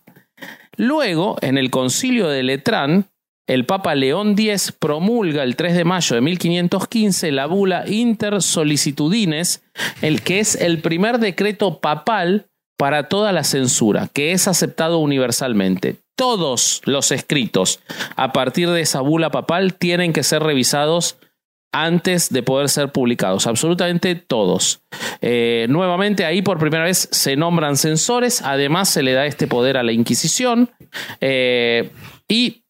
[0.78, 3.06] Luego, en el concilio de Letrán,
[3.48, 9.64] el Papa León X promulga el 3 de mayo de 1515 la bula Inter Solicitudines,
[10.02, 12.48] el que es el primer decreto papal
[12.78, 17.80] para toda la censura, que es aceptado universalmente todos los escritos
[18.16, 21.18] a partir de esa bula papal tienen que ser revisados
[21.72, 24.82] antes de poder ser publicados, absolutamente todos.
[25.22, 29.76] Eh, nuevamente ahí por primera vez se nombran censores, además se le da este poder
[29.76, 30.72] a la Inquisición
[31.20, 31.92] eh,
[32.30, 32.64] y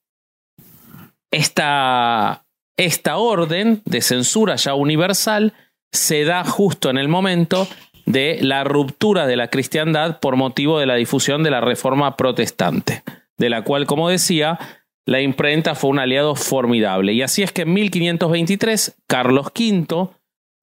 [1.31, 2.45] esta,
[2.77, 5.53] esta orden de censura ya universal
[5.91, 7.67] se da justo en el momento
[8.07, 13.03] de la ruptura de la cristiandad por motivo de la difusión de la reforma protestante
[13.37, 14.57] de la cual, como decía,
[15.05, 17.13] la imprenta fue un aliado formidable.
[17.13, 20.09] Y así es que en 1523, Carlos V,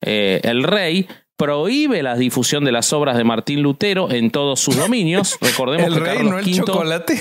[0.04, 1.06] eh, el rey,
[1.36, 5.38] prohíbe la difusión de las obras de Martín Lutero en todos sus dominios.
[5.40, 7.20] Recordemos el que rey, Carlos no el V chocolate.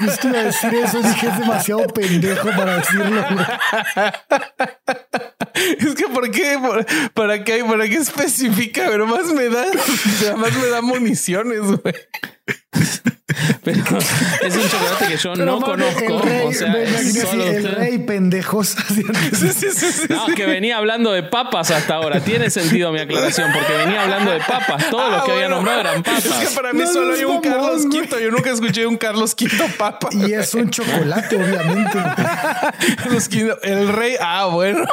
[0.00, 3.24] Justo iba a decir eso, dije es demasiado pendejo para decirlo.
[5.78, 6.58] Es que ¿por qué?
[6.58, 7.62] ¿Por- ¿Para qué?
[7.64, 8.86] ¿Para qué especifica?
[8.88, 9.64] Pero más me da,
[10.36, 11.94] más me da municiones, güey.
[13.64, 13.78] Pero
[14.42, 16.02] es un chocolate que yo Pero, no mami, conozco.
[16.04, 17.74] El rey, o sea, es solo el usted.
[17.78, 18.76] rey pendejos.
[19.32, 20.06] Sí, sí, sí, sí.
[20.08, 22.20] No, que venía hablando de papas hasta ahora.
[22.20, 24.90] Tiene sentido mi aclaración, porque venía hablando de papas.
[24.90, 25.56] Todos los Ah, que había bueno.
[25.56, 26.54] nombrado eran Es que papas.
[26.54, 28.00] para mí No, solo no hay un mamón, Carlos güey.
[28.08, 28.22] V.
[28.24, 30.08] Yo nunca escuché un Carlos V papa.
[30.12, 31.98] Y es un chocolate, obviamente.
[33.02, 34.16] Carlos V, el rey.
[34.20, 34.84] Ah, bueno.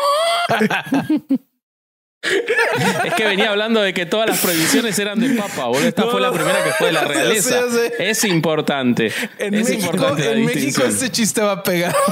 [3.06, 5.88] Es que venía hablando de que todas las prohibiciones eran de papa, boludo.
[5.88, 7.62] Esta No, fue la primera que fue de la realeza.
[7.98, 9.12] Es importante.
[9.38, 11.96] En es México, importante en México este chiste va a pegar.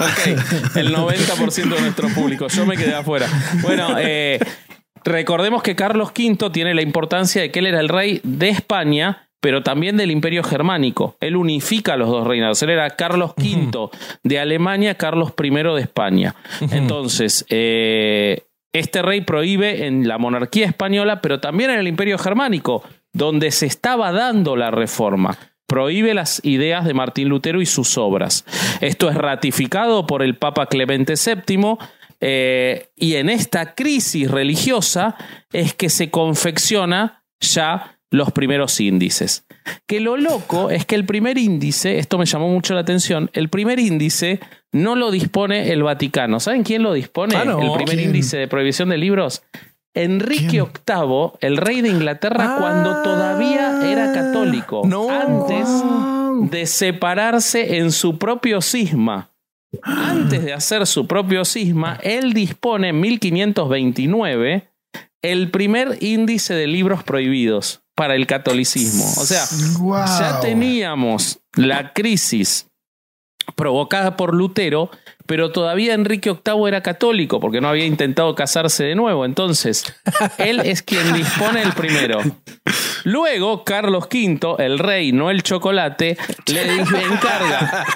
[0.00, 2.48] Ok, el 90% de nuestro público.
[2.48, 3.26] Yo me quedé afuera.
[3.60, 4.38] Bueno, eh,
[5.04, 9.28] recordemos que Carlos V tiene la importancia de que él era el rey de España,
[9.40, 11.16] pero también del Imperio Germánico.
[11.20, 12.62] Él unifica los dos reinados.
[12.62, 13.90] Él era Carlos V
[14.22, 16.34] de Alemania, Carlos I de España.
[16.70, 22.82] Entonces, eh, este rey prohíbe en la monarquía española, pero también en el Imperio Germánico,
[23.12, 25.38] donde se estaba dando la reforma
[25.70, 28.44] prohíbe las ideas de Martín Lutero y sus obras.
[28.80, 31.76] Esto es ratificado por el Papa Clemente VII
[32.20, 35.14] eh, y en esta crisis religiosa
[35.52, 39.46] es que se confecciona ya los primeros índices.
[39.86, 43.48] Que lo loco es que el primer índice, esto me llamó mucho la atención, el
[43.48, 44.40] primer índice
[44.72, 46.40] no lo dispone el Vaticano.
[46.40, 47.36] ¿Saben quién lo dispone?
[47.36, 47.60] Ah, no.
[47.60, 48.08] El primer ¿Quién?
[48.10, 49.42] índice de prohibición de libros.
[49.94, 50.66] Enrique ¿Quién?
[50.86, 52.56] VIII, el rey de Inglaterra, Ah.
[52.60, 55.10] cuando todavía era católico, No.
[55.10, 56.48] antes Wow.
[56.48, 59.30] de separarse en su propio cisma.
[59.82, 64.68] Antes de hacer su propio cisma, él dispone en 1529
[65.22, 69.04] el primer índice de libros prohibidos para el catolicismo.
[69.04, 69.44] O sea,
[69.80, 70.06] Wow.
[70.18, 72.68] ya teníamos la crisis
[73.54, 74.90] provocada por Lutero,
[75.26, 79.24] pero todavía Enrique VIII era católico porque no había intentado casarse de nuevo.
[79.24, 79.84] Entonces,
[80.38, 82.20] él es quien dispone el primero.
[83.04, 87.86] Luego, Carlos V, el rey, no el chocolate, le encarga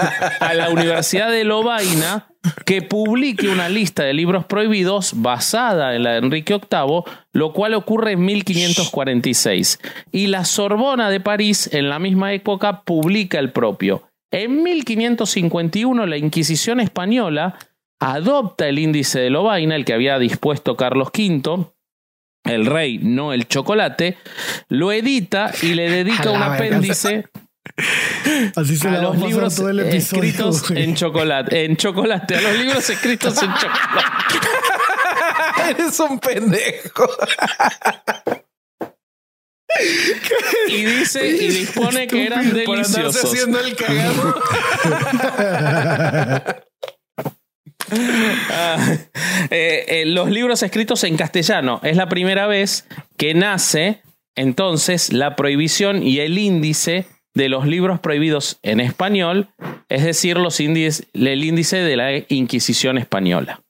[0.41, 2.27] a la Universidad de Lovaina
[2.65, 7.03] que publique una lista de libros prohibidos basada en la de Enrique VIII,
[7.33, 9.81] lo cual ocurre en 1546.
[10.13, 14.03] Y la Sorbona de París, en la misma época, publica el propio.
[14.35, 17.57] En 1551, la Inquisición española
[18.01, 21.66] adopta el índice de Lovaina, el que había dispuesto Carlos V,
[22.43, 24.18] el rey, no el chocolate,
[24.68, 27.26] lo edita y le dedica un apéndice
[28.57, 30.24] Así se a los libros todo el episodio.
[30.24, 30.82] escritos güey.
[30.82, 34.11] en chocolate, en chocolate, a los libros escritos en chocolate.
[35.70, 37.09] Eres un pendejo.
[40.68, 43.33] y dice y dispone que eran Por andarse deliciosos.
[43.33, 44.35] haciendo el cagado.
[48.51, 48.79] Ah,
[49.51, 51.81] eh, eh, los libros escritos en castellano.
[51.83, 54.01] Es la primera vez que nace
[54.37, 59.49] entonces la prohibición y el índice de los libros prohibidos en español,
[59.89, 63.64] es decir, los índices, el índice de la Inquisición española.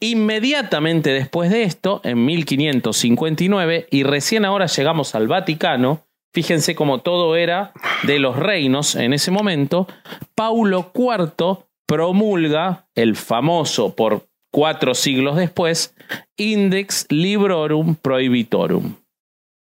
[0.00, 7.36] Inmediatamente después de esto, en 1559, y recién ahora llegamos al Vaticano, fíjense cómo todo
[7.36, 7.72] era
[8.02, 9.88] de los reinos en ese momento,
[10.34, 15.94] Paulo IV promulga el famoso por cuatro siglos después
[16.36, 18.94] Index Librorum Prohibitorum.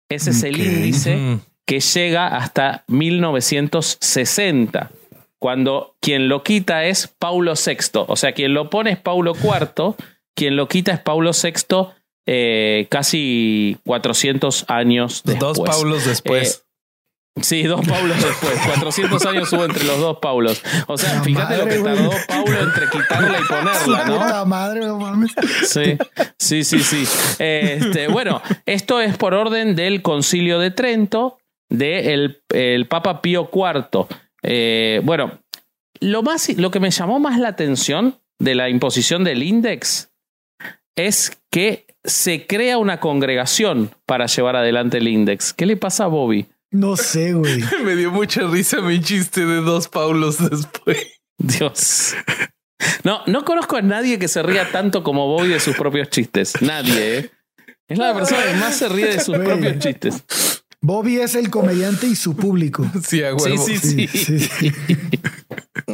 [0.09, 4.91] Ese es el índice que llega hasta 1960,
[5.41, 8.05] cuando quien lo quita es Paulo VI.
[8.07, 9.95] O sea, quien lo pone es Paulo IV,
[10.35, 11.87] quien lo quita es Paulo VI
[12.27, 15.57] eh, casi 400 años después.
[15.57, 16.65] Dos Paulos después.
[17.41, 18.53] Sí, dos Paulos después.
[18.67, 20.61] 400 años hubo entre los dos Paulos.
[20.85, 24.19] O sea, La fíjate lo que tardó Paulo entre quitarla y ponerla, ¿no?
[24.19, 25.31] Puta madre, no mames.
[25.65, 25.97] Sí,
[26.37, 27.07] sí, sí, sí.
[27.39, 31.39] Este, bueno, esto es por orden del Concilio de Trento
[31.69, 34.07] de el, el Papa Pío IV.
[34.43, 35.39] Eh, bueno,
[35.99, 40.07] lo, más, lo que me llamó más la atención de la imposición del índice
[40.95, 45.53] es que se crea una congregación para llevar adelante el índice.
[45.55, 46.47] ¿Qué le pasa a Bobby?
[46.71, 47.61] No sé, güey.
[47.83, 51.21] Me dio mucha risa mi chiste de dos Paulos después.
[51.37, 52.15] Dios.
[53.03, 56.59] No, no conozco a nadie que se ría tanto como Bobby de sus propios chistes.
[56.61, 57.31] Nadie, ¿eh?
[57.87, 60.23] Es la persona que más se ríe de sus propios chistes.
[60.81, 62.85] Bobby es el comediante y su público.
[63.03, 63.63] Sí, a Sí, huevo.
[63.65, 64.07] sí, sí.
[64.07, 64.71] Sí, sí.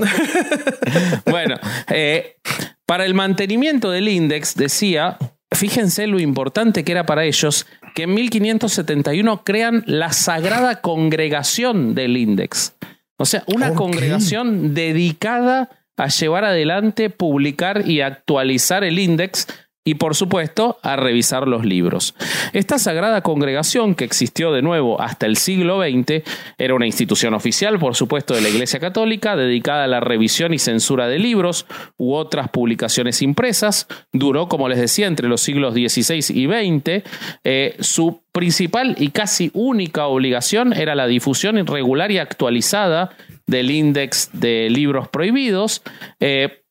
[1.26, 1.56] Bueno,
[1.90, 2.38] eh,
[2.86, 5.18] para el mantenimiento del índice, decía,
[5.52, 7.66] fíjense lo importante que era para ellos,
[7.96, 12.72] que en 1571 crean la Sagrada Congregación del índice.
[13.18, 19.48] O sea, una congregación dedicada a llevar adelante, publicar y actualizar el índice
[19.88, 22.14] y por supuesto a revisar los libros.
[22.52, 26.24] Esta sagrada congregación, que existió de nuevo hasta el siglo XX,
[26.58, 30.60] era una institución oficial, por supuesto, de la Iglesia Católica, dedicada a la revisión y
[30.60, 33.88] censura de libros u otras publicaciones impresas.
[34.12, 37.04] Duró, como les decía, entre los siglos XVI y XX.
[37.46, 43.12] Eh, su principal y casi única obligación era la difusión irregular y actualizada
[43.46, 45.82] del índice de libros prohibidos.
[46.20, 46.62] Eh,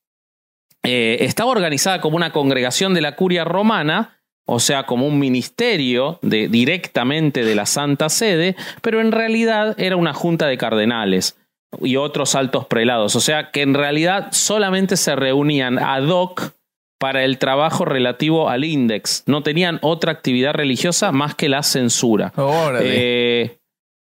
[0.87, 6.19] eh, estaba organizada como una congregación de la curia romana, o sea, como un ministerio
[6.23, 11.37] de, directamente de la Santa Sede, pero en realidad era una junta de cardenales
[11.81, 16.53] y otros altos prelados, o sea, que en realidad solamente se reunían ad hoc
[16.99, 22.33] para el trabajo relativo al índice, no tenían otra actividad religiosa más que la censura.
[22.37, 23.43] Órale.
[23.43, 23.59] Eh,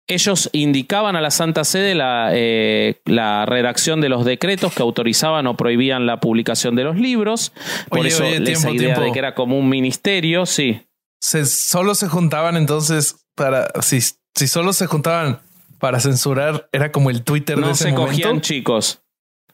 [0.07, 5.47] ellos indicaban a la Santa Sede la, eh, la redacción de los decretos que autorizaban
[5.47, 7.51] o prohibían la publicación de los libros.
[7.89, 9.01] Por Oye, eso oye, esa idea tiempo.
[9.01, 10.81] de que era como un ministerio, sí.
[11.21, 13.67] se, solo se juntaban entonces para.
[13.81, 15.39] Si, si solo se juntaban
[15.79, 18.07] para censurar, era como el Twitter de No ese se momento.
[18.11, 19.01] cogían chicos.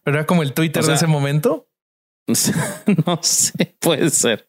[0.03, 1.67] Pero era como el Twitter O sea, de ese momento.
[3.05, 4.47] no sé, puede ser.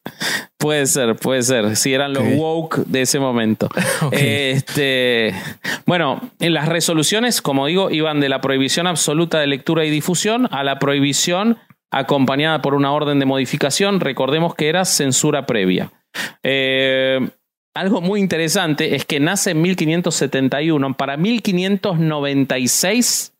[0.57, 1.75] Puede ser, puede ser.
[1.75, 2.29] Si eran los Ok.
[2.35, 3.69] woke de ese momento.
[4.11, 5.33] Este,
[5.85, 10.47] bueno, en las resoluciones, como digo, iban de la prohibición absoluta de lectura y difusión
[10.51, 11.57] a la prohibición
[11.91, 13.99] acompañada por una orden de modificación.
[13.99, 15.91] Recordemos que era censura previa.
[16.43, 17.19] Eh,
[17.73, 20.93] algo muy interesante es que nace en 1571.
[20.95, 23.33] Para 1596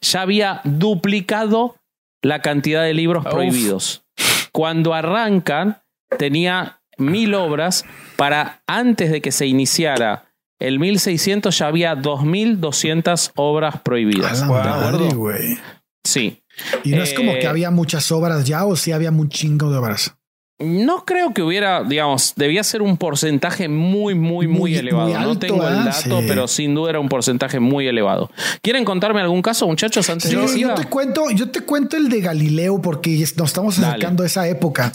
[0.00, 1.76] ya había duplicado
[2.22, 3.32] la cantidad de libros Uf.
[3.32, 4.04] prohibidos.
[4.52, 5.78] Cuando arrancan,
[6.18, 7.84] tenía mil obras.
[8.16, 10.24] Para antes de que se iniciara
[10.58, 14.46] el 1600, ya había 2200 obras A prohibidas.
[14.46, 14.56] Wow.
[14.56, 15.58] madre, güey.
[16.04, 16.42] Sí.
[16.82, 19.70] Y no es como Eh, que había muchas obras ya o sí había un chingo
[19.70, 20.16] de obras.
[20.60, 25.08] No creo que hubiera, digamos, debía ser un porcentaje muy, muy, muy, Muy- elevado.
[25.08, 25.84] muy no tengo el ¿ah?
[25.84, 26.24] dato, Sí.
[26.26, 28.28] pero sin duda era un porcentaje muy elevado.
[28.60, 30.74] ¿Quieren contarme algún caso, muchachos, antes Sí, de yo siga?
[30.74, 33.86] te cuento, yo te cuento el de Galileo porque nos estamos Dale.
[33.88, 34.92] acercando a esa época.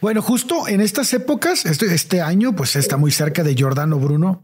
[0.00, 4.40] Bueno, justo en estas épocas, este, este año, pues está muy cerca de Giordano Bruno.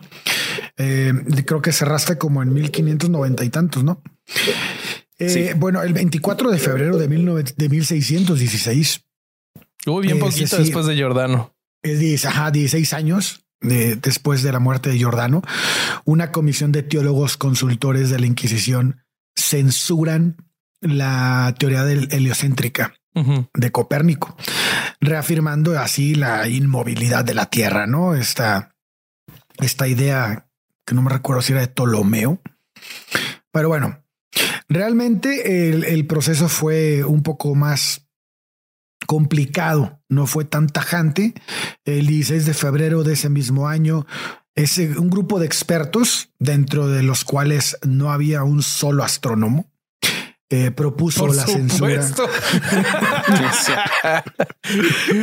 [0.76, 1.12] Eh,
[1.46, 4.02] creo que cerraste como en 1590 y tantos, ¿no?
[5.18, 5.46] Eh, Sí.
[5.56, 9.02] Bueno, el 24 de febrero de, 19 de 1616,
[9.86, 11.54] Hubo bien Ese poquito después de Jordano.
[11.82, 15.42] es 10, ajá, 16 años de- después de la muerte de Giordano,
[16.04, 19.02] una comisión de teólogos consultores de la Inquisición
[19.36, 20.36] censuran
[20.80, 22.94] la teoría del heliocéntrica
[23.54, 24.36] de Copérnico,
[25.00, 28.14] reafirmando así la inmovilidad de la Tierra, ¿no?
[28.14, 28.74] Esta,
[29.58, 30.48] esta idea
[30.86, 32.42] que no me recuerdo si era de Ptolomeo.
[33.52, 34.04] Pero bueno,
[34.68, 38.05] realmente el, el proceso fue un poco más
[39.06, 41.34] complicado, no fue tan tajante.
[41.84, 44.06] El 16 de febrero de ese mismo año,
[44.54, 49.70] ese, un grupo de expertos, dentro de los cuales no había un solo astrónomo,
[50.48, 52.00] eh, propuso la censura.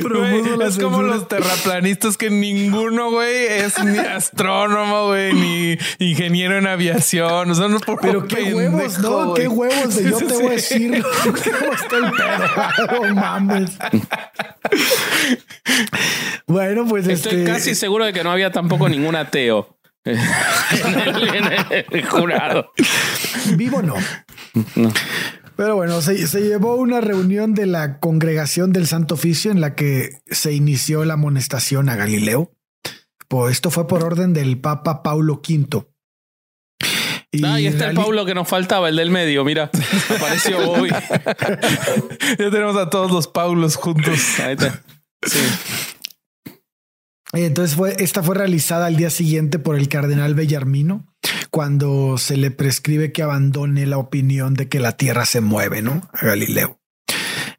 [0.02, 6.58] propuso la es como los terraplanistas que ninguno, güey, es ni astrónomo, güey, ni ingeniero
[6.58, 7.50] en aviación.
[7.50, 9.34] O sea, no por Pero qué pendejo, huevos, ¿no?
[9.34, 11.38] Qué huevos de yo te voy a decir cómo
[11.74, 13.02] está el pedo.
[13.02, 13.78] No mames.
[16.48, 17.52] bueno, pues estoy este...
[17.52, 19.73] casi seguro de que no había tampoco ningún ateo.
[20.06, 20.20] En,
[21.92, 22.72] el, jurado.
[23.56, 23.96] Vivo no.
[24.76, 24.94] no.
[25.56, 29.76] Pero bueno, se, se, llevó una reunión de la congregación del Santo Oficio en la
[29.76, 32.52] que se inició la amonestación a Galileo.
[33.28, 35.86] Pues esto fue por orden del Papa Paulo V.
[37.32, 39.44] Y ah, y está el Paulo que nos faltaba, el del medio.
[39.44, 39.72] Mira,
[40.16, 40.90] apareció Bobby.
[42.38, 44.40] ya tenemos a todos los Paulos juntos.
[44.40, 44.84] Ahí está.
[45.26, 45.40] Sí.
[47.34, 51.08] Entonces fue, esta fue realizada al día siguiente por el cardenal Bellarmino,
[51.50, 56.08] cuando se le prescribe que abandone la opinión de que la Tierra se mueve, ¿no?
[56.14, 56.80] A Galileo.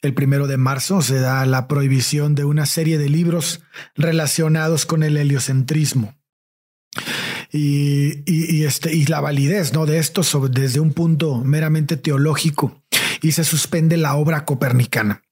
[0.00, 3.62] El primero de marzo se da la prohibición de una serie de libros
[3.96, 6.14] relacionados con el heliocentrismo.
[7.50, 9.86] Y, y, este, y la validez ¿no?
[9.86, 12.82] de esto sobre, desde un punto meramente teológico
[13.22, 15.22] y se suspende la obra copernicana.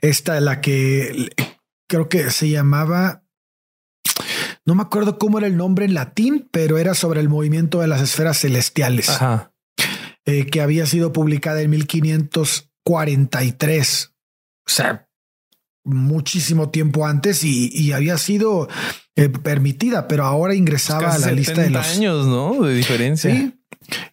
[0.00, 1.30] Esta la que
[1.88, 3.24] creo que se llamaba,
[4.64, 7.86] no me acuerdo cómo era el nombre en latín, pero era sobre el movimiento de
[7.88, 9.10] las esferas celestiales,
[10.24, 14.12] eh, que había sido publicada en 1543.
[14.68, 15.08] O sea,
[15.84, 18.68] muchísimo tiempo antes y, y había sido
[19.14, 22.64] eh, permitida, pero ahora ingresaba a la lista de los años, ¿no?
[22.64, 23.34] De diferencia.
[23.34, 23.54] Sí.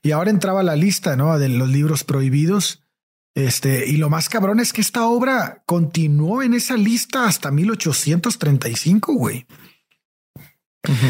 [0.01, 1.37] Y ahora entraba a la lista, ¿no?
[1.37, 2.82] De los libros prohibidos.
[3.35, 9.13] Este, y lo más cabrón es que esta obra continuó en esa lista hasta 1835,
[9.13, 9.45] güey.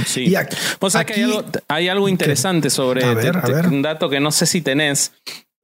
[0.05, 0.27] Sí.
[0.27, 3.67] Y aquí, o sea que hay algo, hay algo interesante sobre a ver, a ver.
[3.67, 5.13] un dato que no sé si tenés.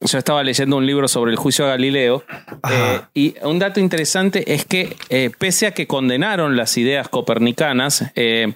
[0.02, 2.24] Yo estaba leyendo un libro sobre el juicio a Galileo
[2.72, 8.06] eh, y un dato interesante es que eh, pese a que condenaron las ideas copernicanas,
[8.16, 8.54] eh,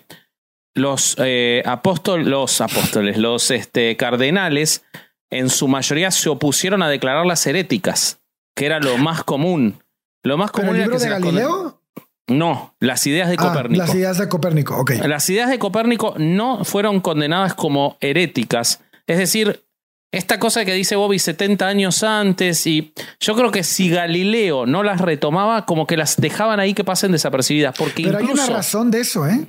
[0.74, 1.18] los,
[1.66, 4.86] apóstoles, los apóstoles, los este, cardenales
[5.40, 8.20] en su mayoría se opusieron a declararlas heréticas,
[8.56, 9.82] que era lo más común.
[10.24, 11.80] Lo más común ¿Pero el libro era de Galileo?
[12.28, 13.86] No, las ideas de ah, Copérnico.
[13.86, 14.92] Las ideas de Copérnico, ok.
[15.06, 18.82] Las ideas de Copérnico no fueron condenadas como heréticas.
[19.08, 19.62] Es decir,
[20.14, 24.84] esta cosa que dice Bobby 70 años antes, y yo creo que si Galileo no
[24.84, 27.76] las retomaba, como que las dejaban ahí que pasen desapercibidas.
[27.78, 29.48] Porque Pero incluso, hay una razón de eso, ¿eh?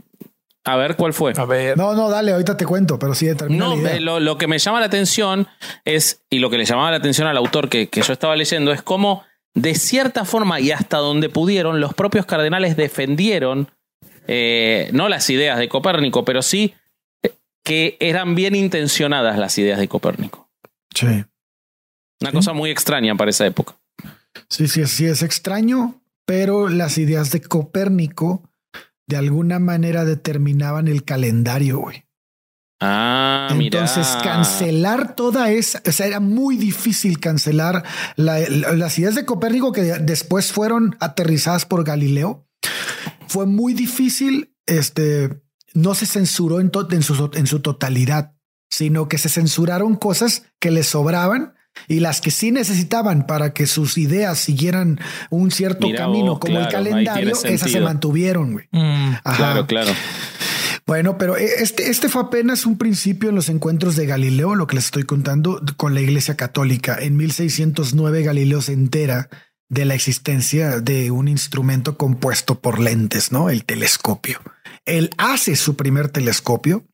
[0.66, 1.32] A ver, ¿cuál fue?
[1.36, 1.76] A ver.
[1.76, 4.00] No, no, dale, ahorita te cuento, pero sí termina No, la idea.
[4.00, 5.46] lo, lo, que me llama la atención
[5.84, 8.72] es, y lo que le llamaba la atención al autor que, que yo estaba leyendo,
[8.72, 13.70] es cómo, de cierta forma y hasta donde pudieron, los propios cardenales defendieron,
[14.26, 16.74] eh, no las ideas de Copérnico, pero sí
[17.62, 20.48] que eran bien intencionadas las ideas de Copérnico.
[20.94, 21.06] Sí.
[22.20, 22.36] Una Sí.
[22.36, 23.76] cosa muy extraña para esa época.
[24.48, 28.42] Sí, sí, sí, es extraño, pero las ideas de Copérnico
[29.06, 32.04] de alguna manera determinaban el calendario, güey.
[32.80, 37.84] Ah, Entonces, cancelar toda esa, o sea, era muy difícil cancelar
[38.16, 42.46] la- la- las ideas de Copérnico que después fueron aterrizadas por Galileo.
[43.28, 45.40] Fue muy difícil, este,
[45.72, 48.34] no se censuró en, to- en, su, en su totalidad,
[48.70, 51.53] sino que se censuraron cosas que les sobraban
[51.88, 55.00] y las que sí necesitaban para que sus ideas siguieran
[55.30, 58.66] un cierto camino, como el claro, calendario, esas se mantuvieron, güey.
[58.72, 59.36] Mm, Ajá.
[59.36, 59.92] Claro, claro.
[60.86, 64.76] Bueno, pero este, este fue apenas un principio en los encuentros de Galileo, lo que
[64.76, 66.96] les estoy contando con la Iglesia Católica.
[67.00, 69.30] En 1609 Galileo se entera
[69.70, 73.48] de la existencia de un instrumento compuesto por lentes, ¿no?
[73.48, 74.40] El telescopio.
[74.84, 76.84] Él hace su primer telescopio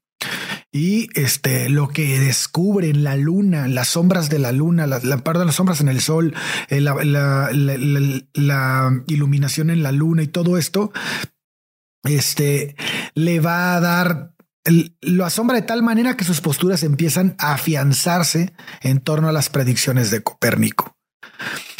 [0.73, 5.19] y este lo que descubre en la luna, las sombras de la luna, la, la
[5.19, 6.35] perdón, las sombras en el sol,
[6.69, 7.51] eh, la,
[9.07, 10.93] iluminación en la luna y todo esto,
[12.05, 12.77] este
[13.15, 14.35] le va a dar
[15.01, 18.53] lo asombra de tal manera que sus posturas empiezan a afianzarse
[18.83, 20.97] en torno a las predicciones de Copérnico.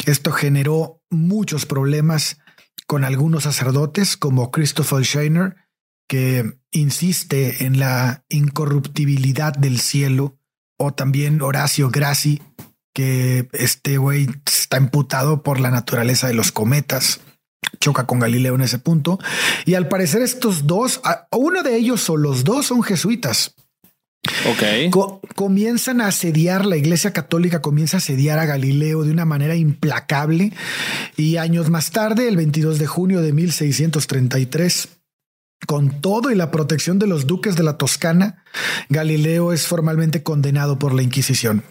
[0.05, 2.39] Esto generó muchos problemas
[2.87, 5.55] con algunos sacerdotes como Christopher Scheiner,
[6.11, 10.35] que insiste en la incorruptibilidad del cielo,
[10.77, 12.41] o también Horacio Grassi,
[12.93, 17.21] que este güey está imputado por la naturaleza de los cometas.
[17.79, 19.19] choca con Galileo en ese punto.
[19.65, 20.99] Y al parecer estos dos,
[21.31, 23.55] uno de ellos o los dos son jesuitas.
[24.49, 24.91] Ok.
[25.35, 30.51] comienzan a asediar, la Iglesia Católica comienza a asediar a Galileo de una manera implacable
[31.15, 34.89] y años más tarde, el 22 de junio de 1633,
[35.67, 38.43] con todo y la protección de los duques de la Toscana,
[38.89, 41.63] Galileo es formalmente condenado por la Inquisición.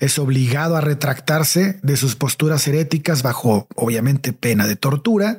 [0.00, 5.38] Es obligado a retractarse de sus posturas heréticas bajo, obviamente, pena de tortura.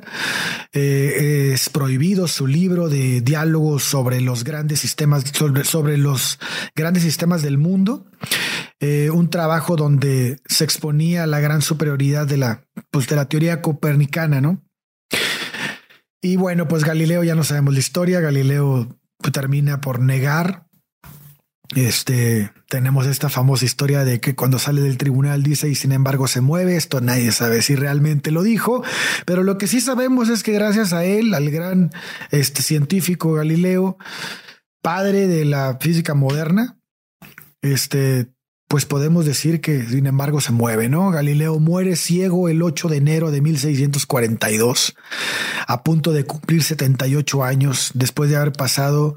[0.72, 5.24] Eh, es prohibido su libro de diálogos sobre los grandes sistemas,
[5.64, 6.38] sobre, los
[6.74, 8.06] grandes sistemas del mundo.
[8.80, 13.62] Eh, un trabajo donde se exponía la gran superioridad de la, pues, de la teoría
[13.62, 14.62] copernicana, ¿no?
[16.22, 18.20] Y bueno, pues Galileo ya no sabemos la historia.
[18.20, 20.66] Galileo pues, termina por negar.
[21.76, 26.26] Este tenemos esta famosa historia de que cuando sale del tribunal dice y sin embargo
[26.26, 26.76] se mueve.
[26.76, 28.82] Esto nadie sabe si realmente lo dijo,
[29.24, 31.90] pero lo que sí sabemos es que gracias a él, al gran
[32.32, 33.98] este, científico Galileo,
[34.82, 36.76] padre de la física moderna,
[37.62, 38.32] este
[38.70, 41.10] pues podemos decir que sin embargo se mueve, ¿no?
[41.10, 44.94] Galileo muere ciego el 8 de enero de 1642,
[45.66, 49.16] a punto de cumplir 78 años, después de haber pasado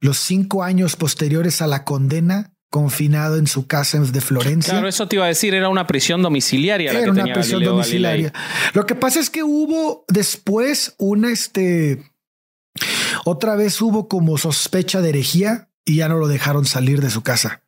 [0.00, 4.74] los cinco años posteriores a la condena confinado en su casa de Florencia.
[4.74, 6.92] Claro, eso te iba a decir, era una prisión domiciliaria.
[6.92, 8.34] Era una prisión domiciliaria.
[8.74, 12.02] Lo que pasa es que hubo después una, este,
[13.24, 17.22] otra vez hubo como sospecha de herejía y ya no lo dejaron salir de su
[17.22, 17.62] casa.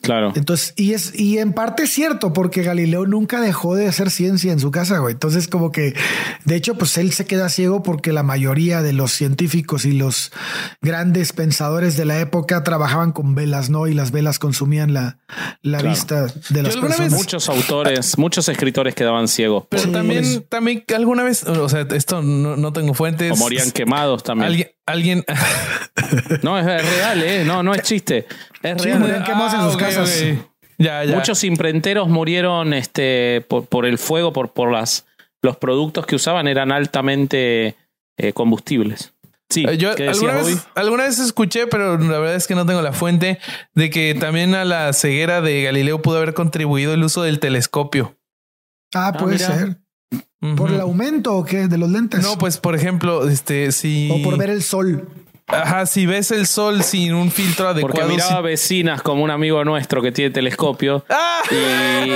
[0.00, 0.32] Claro.
[0.36, 4.52] Entonces, y es, y en parte es cierto, porque Galileo nunca dejó de hacer ciencia
[4.52, 5.12] en su casa, güey.
[5.12, 5.94] Entonces, como que,
[6.44, 10.30] de hecho, pues él se queda ciego porque la mayoría de los científicos y los
[10.82, 13.86] grandes pensadores de la época trabajaban con velas, ¿no?
[13.86, 15.18] Y las velas consumían la,
[15.62, 17.12] la vista de las personas.
[17.12, 19.64] muchos autores, muchos escritores quedaban ciegos.
[19.70, 23.32] Pero también, también alguna vez, o sea, esto no, no tengo fuentes.
[23.32, 24.48] O morían quemados también.
[24.48, 25.24] Alguien, alguien.
[26.42, 27.44] no, es real, ¿eh?
[27.44, 28.26] No, no es chiste.
[28.64, 28.98] Es real.
[28.98, 30.24] Morían quemados en sus ah, casas.
[30.78, 31.14] Ya, ya.
[31.14, 35.06] Muchos imprenteros murieron este, por, el fuego, por, por las,
[35.42, 37.76] los productos que usaban eran altamente
[38.16, 39.12] eh, combustibles.
[39.50, 42.82] Sí, eh, yo alguna vez, alguna vez, escuché, pero la verdad es que no tengo
[42.82, 43.38] la fuente,
[43.74, 48.16] de que también a la ceguera de Galileo pudo haber contribuido el uso del telescopio.
[48.94, 49.76] Ah, ah puede ser.
[50.56, 51.68] ¿Por el aumento o qué?
[51.68, 52.22] De los lentes.
[52.22, 54.10] No, pues por ejemplo, este, si.
[54.10, 55.08] O por ver el sol.
[55.46, 57.94] Ajá, si ves el sol sin un filtro adecuado.
[57.94, 61.04] Porque miraba vecinas como un amigo nuestro que tiene telescopio.
[61.10, 61.42] ¡Ah!
[61.50, 62.10] Y,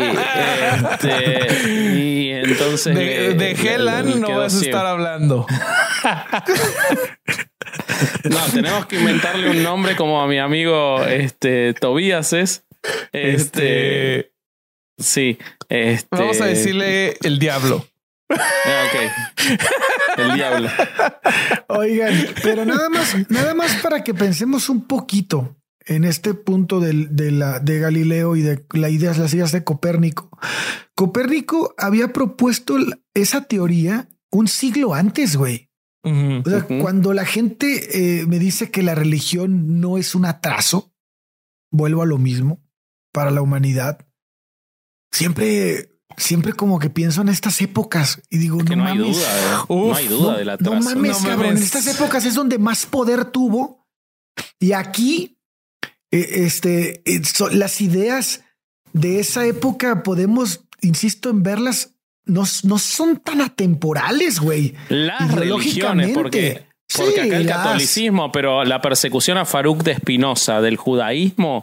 [0.74, 2.94] este, y entonces.
[2.94, 5.46] De, de Helan no vas a estar hablando.
[8.24, 12.64] no, tenemos que inventarle un nombre como a mi amigo este, Tobías es.
[13.12, 14.20] Este.
[14.20, 14.32] este
[14.96, 15.38] sí.
[15.68, 17.84] Este, Vamos a decirle el diablo.
[18.30, 20.18] Ah, ok.
[20.18, 20.68] El diablo.
[21.68, 25.56] Oigan, pero nada más, nada más para que pensemos un poquito
[25.86, 26.92] en este punto de,
[27.32, 30.30] la, de Galileo y de la ideas, las ideas de Copérnico.
[30.94, 32.76] Copérnico había propuesto
[33.14, 35.70] esa teoría un siglo antes, güey.
[36.02, 40.94] o sea, cuando la gente eh, me dice que la religión no es un atraso,
[41.70, 42.62] vuelvo a lo mismo
[43.12, 44.06] para la humanidad.
[45.10, 49.64] Siempre siempre como que pienso en estas épocas y digo, no, Hay duda, ¿eh?
[49.68, 51.56] no hay duda de la No mames, cabrón.
[51.56, 53.86] En estas épocas es donde más poder tuvo.
[54.58, 55.38] Y aquí,
[56.10, 57.22] eh, este, eh,
[57.52, 58.42] las ideas
[58.92, 61.94] de esa época podemos, insisto, en verlas.
[62.24, 64.74] No, no son tan atemporales, güey.
[64.90, 70.76] Las religiones, porque porque acá el catolicismo, pero la persecución a Farouk de Espinosa del
[70.76, 71.62] judaísmo,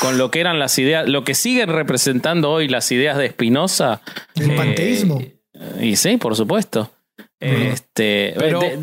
[0.00, 4.02] con lo que eran las ideas, lo que siguen representando hoy las ideas de Espinosa.
[4.34, 5.22] El panteísmo.
[5.80, 6.90] Y sí, por supuesto.
[7.38, 8.34] Este,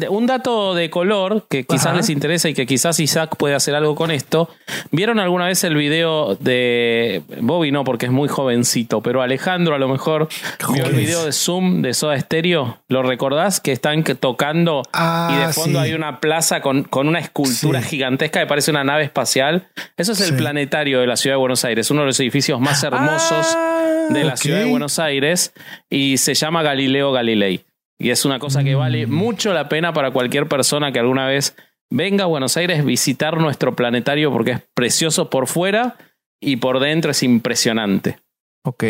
[0.10, 3.96] un dato de color que quizás les interesa y que quizás Isaac puede hacer algo
[3.96, 4.48] con esto.
[4.92, 7.72] ¿Vieron alguna vez el video de Bobby?
[7.72, 10.30] No, porque es muy jovencito, pero Alejandro a lo mejor
[10.72, 12.78] vio el video de Zoom de Soda Stereo.
[12.90, 13.60] ¿Lo recordás?
[13.60, 18.40] Que están tocando y de ah, fondo hay una plaza con, con una escultura gigantesca
[18.40, 19.68] que parece una nave espacial.
[19.98, 22.84] Eso es el planetario de la ciudad de Buenos Aires, uno de los edificios más
[22.84, 25.54] hermosos ah, de la ciudad de Buenos Aires
[25.90, 27.66] y se llama Galileo Galilei.
[28.00, 29.12] Y es una cosa que vale mm.
[29.12, 31.56] mucho la pena para cualquier persona que alguna vez
[31.90, 35.96] venga a Buenos Aires visitar nuestro planetario porque es precioso por fuera
[36.42, 38.18] y por dentro es impresionante.
[38.66, 38.84] Ok.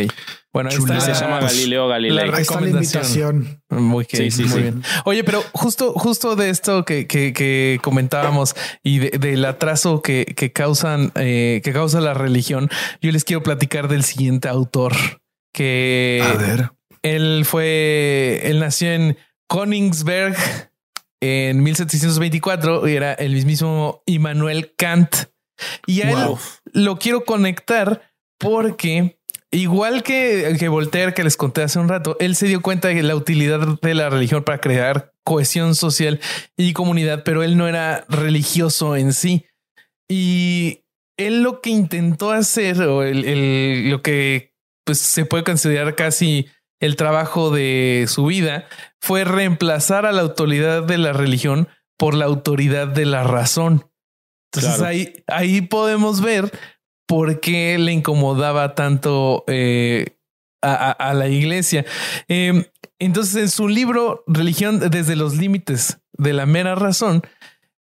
[0.54, 2.28] Bueno, está, se llama Galileo Galilei.
[2.28, 3.64] La recomendación.
[3.70, 4.84] Muy, sí, sí, muy bien.
[5.04, 11.12] Oye, pero justo, justo de esto que, que, comentábamos y del atraso que, que causan,
[11.16, 12.70] eh, que causa la religión,
[13.02, 14.94] yo les quiero platicar del siguiente autor
[15.52, 16.70] que a ver
[17.04, 19.18] él fue, él nació en
[19.48, 20.36] Königsberg
[21.22, 25.16] en 1724 era el mismísimo Immanuel Kant.
[25.86, 26.18] Y a él
[26.74, 28.02] lo quiero conectar
[28.40, 29.20] porque
[29.52, 33.04] igual que, que Voltaire que les conté hace un rato, él se dio cuenta de
[33.04, 36.20] la utilidad de la religión para crear cohesión social
[36.58, 39.46] y comunidad, pero él no era religioso en sí.
[40.10, 40.82] Y
[41.18, 44.54] él lo que intentó hacer, o el, el- lo que
[44.84, 46.48] pues, se puede considerar casi
[46.84, 48.66] el trabajo de su vida,
[49.02, 53.90] fue reemplazar a la autoridad de la religión por la autoridad de la razón.
[54.52, 54.86] Entonces Claro.
[54.90, 56.52] ahí, ahí podemos ver
[57.08, 60.18] por qué le incomodaba tanto eh,
[60.62, 61.86] a, a- a la iglesia.
[62.28, 62.70] Eh,
[63.00, 67.22] entonces, en su libro Religión desde los límites de la mera razón,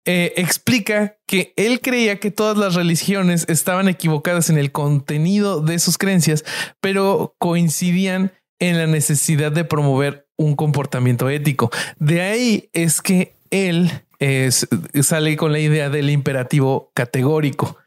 [0.05, 5.77] eh, explica que él creía que todas las religiones estaban equivocadas en el contenido de
[5.77, 6.43] sus creencias,
[6.79, 8.31] pero coincidían
[8.61, 11.69] en la necesidad de promover un comportamiento ético.
[11.97, 14.67] De ahí es que él eh, s-
[15.03, 17.77] sale con la idea del imperativo categórico.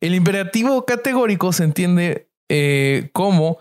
[0.00, 3.58] El imperativo categórico se entiende eh, como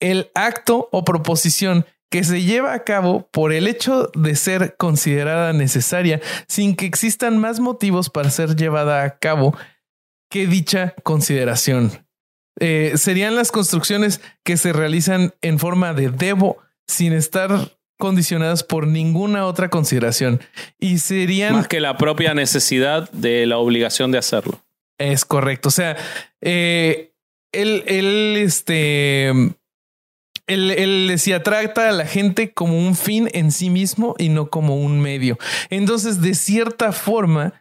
[0.00, 5.52] el acto o proposición que se lleva a cabo por el hecho de ser considerada
[5.52, 9.56] necesaria sin que existan más motivos para ser llevada a cabo
[10.30, 12.05] que dicha consideración.
[12.58, 18.86] Eh, serían las construcciones que se realizan en forma de debo sin estar condicionadas por
[18.86, 20.40] ninguna otra consideración
[20.78, 24.62] y serían Más que la propia necesidad de la obligación de hacerlo.
[24.98, 25.68] es correcto.
[25.68, 25.96] O sea,
[26.40, 27.14] eh,
[27.52, 33.70] él, él, este, él, él decía, trata a la gente como un fin en sí
[33.70, 35.38] mismo y no como un medio.
[35.70, 37.54] Entonces, de cierta forma,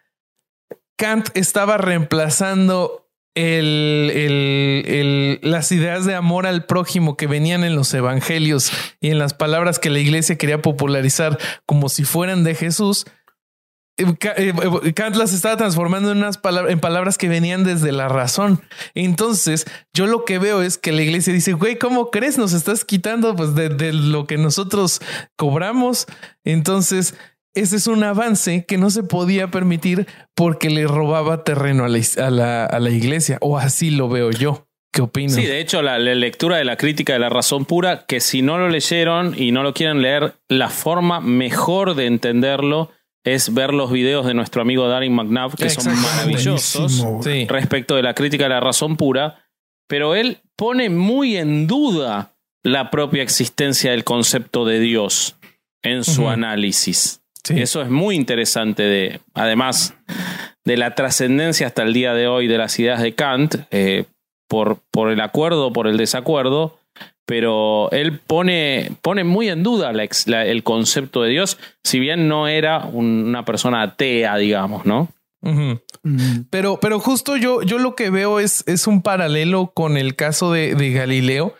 [0.98, 3.05] Kant estaba reemplazando
[3.36, 8.72] el, el- el- las ideas de amor al prójimo que venían en los evangelios
[9.02, 13.06] y en las palabras que la iglesia quería popularizar como si fueran de Jesús.
[13.98, 14.06] Eh,
[14.38, 14.54] eh,
[14.84, 18.62] eh, Kant las estaba transformando en unas palabras, en palabras que venían desde la razón.
[18.94, 22.38] Entonces, yo lo que veo es que la iglesia dice, güey, ¿cómo crees?
[22.38, 25.02] Nos estás quitando pues de lo que nosotros
[25.38, 26.08] cobramos.
[26.44, 27.16] Entonces,
[27.56, 30.06] ese es un avance que no se podía permitir
[30.36, 34.10] porque le robaba terreno a la, is- a la, a la iglesia, o así lo
[34.10, 34.68] veo yo.
[34.94, 35.36] ¿Qué opinas?
[35.36, 38.42] Sí, de hecho, la, la lectura de la crítica de la razón pura, que si
[38.42, 42.92] no lo leyeron y no lo quieren leer, la forma mejor de entenderlo
[43.26, 47.04] es ver los videos de nuestro amigo Darin McNabb, que son maravillosos.
[47.24, 47.46] Sí.
[47.50, 49.44] respecto de la crítica de la razón pura,
[49.90, 52.34] pero él pone muy en duda
[52.64, 55.36] la propia existencia del concepto de Dios
[55.84, 57.22] en su análisis.
[57.46, 57.62] Sí.
[57.62, 59.94] Eso es muy interesante de, además
[60.66, 64.06] de la trascendencia hasta el día de hoy de las ideas de Kant, eh,
[64.50, 66.78] por, por el acuerdo o por el desacuerdo,
[67.28, 72.00] pero él pone, pone muy en duda la ex- la- el concepto de Dios, si
[72.00, 75.08] bien no era un- una persona atea, digamos, ¿no?
[75.42, 75.74] Mm.
[76.50, 80.52] Pero, pero justo yo, yo lo que veo es, es un paralelo con el caso
[80.52, 81.54] de, de Galileo,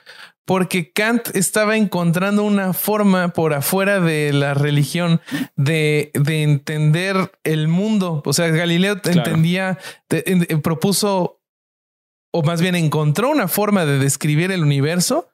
[0.46, 5.20] porque Kant estaba encontrando una forma por afuera de la religión
[5.56, 8.22] de, de entender el mundo.
[8.26, 9.18] O sea, Galileo Claro.
[9.20, 11.42] entendía, te- en- en- propuso,
[12.32, 15.30] o más bien encontró una forma de describir el universo.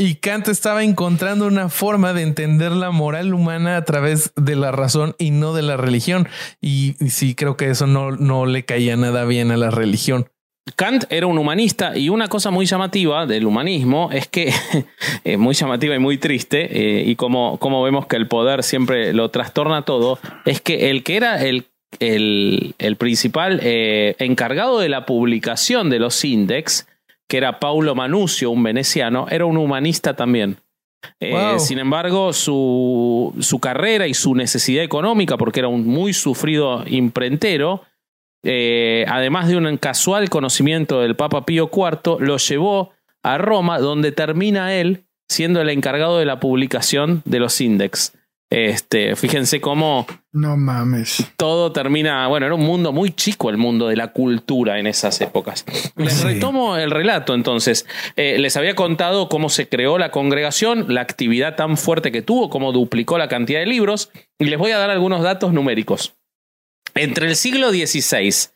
[0.00, 4.70] Y Kant estaba encontrando una forma de entender la moral humana a través de la
[4.70, 6.28] razón y no de la religión.
[6.60, 10.30] Y, y sí, creo que eso no, no le caía nada bien a la religión.
[10.76, 14.52] Kant era un humanista y una cosa muy llamativa del humanismo es que,
[15.24, 19.12] eh, muy llamativa y muy triste, eh, y como, como vemos que el poder siempre
[19.12, 21.66] lo trastorna todo, es que el que era el,
[22.00, 26.86] el, el principal eh, encargado de la publicación de los índex,
[27.28, 30.56] que era Paulo Manucio, un veneciano, era un humanista también.
[31.20, 31.60] Eh, Wow.
[31.60, 37.82] Sin embargo, su, su carrera y su necesidad económica, porque era un muy sufrido imprentero,
[38.42, 42.92] eh, además de un casual conocimiento del Papa Pío IV, lo llevó
[43.22, 48.12] a Roma, donde termina él siendo el encargado de la publicación de los índex.
[48.50, 51.22] Este, fíjense cómo No mames.
[51.36, 52.26] todo termina.
[52.28, 55.66] Bueno, era un mundo muy chico el mundo de la cultura en esas épocas.
[55.96, 56.24] Les Sí.
[56.24, 57.84] retomo el relato entonces.
[58.16, 62.48] Eh, les había contado cómo se creó la congregación, la actividad tan fuerte que tuvo,
[62.48, 66.14] cómo duplicó la cantidad de libros, y les voy a dar algunos datos numéricos.
[66.98, 68.50] Entre el siglo XVI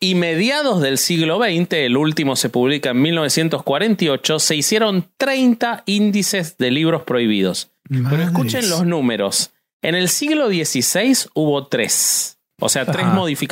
[0.00, 6.56] y mediados del siglo XX, el último se publica en 1948, se hicieron 30 índices
[6.56, 7.70] de libros prohibidos.
[7.88, 9.52] Pero escuchen los números.
[9.82, 12.38] En el siglo XVI hubo tres.
[12.58, 13.06] O sea, tres,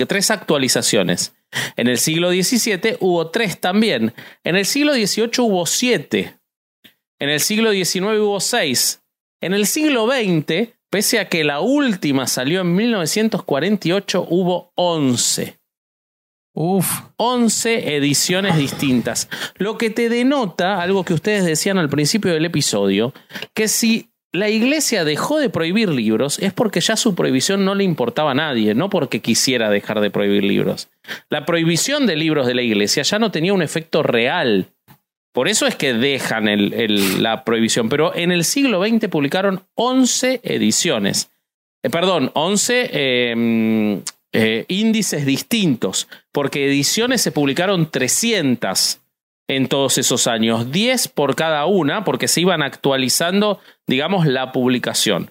[0.08, 1.34] tres actualizaciones.
[1.76, 4.14] En el siglo XVII hubo tres también.
[4.44, 6.36] En el siglo XVIII hubo siete.
[7.18, 9.02] En el siglo XIX hubo seis.
[9.42, 15.58] En el siglo XX Pese a que la última salió en 1948, hubo 11.
[16.54, 16.86] Uf.
[17.16, 19.30] 11 ediciones distintas.
[19.56, 23.14] Lo que te denota, algo que ustedes decían al principio del episodio,
[23.54, 27.84] que si la iglesia dejó de prohibir libros es porque ya su prohibición no le
[27.84, 30.90] importaba a nadie, no porque quisiera dejar de prohibir libros.
[31.30, 34.66] La prohibición de libros de la iglesia ya no tenía un efecto real.
[35.32, 36.46] Por eso es que dejan
[37.22, 37.88] la prohibición.
[37.88, 41.30] Pero en el siglo XX publicaron 11 ediciones.
[41.82, 44.02] Eh, perdón, 11 em,
[44.32, 48.98] eh, índices distintos, porque ediciones se publicaron 300
[49.48, 55.30] en todos esos años, 10 por cada una, porque se iban actualizando, digamos, la publicación.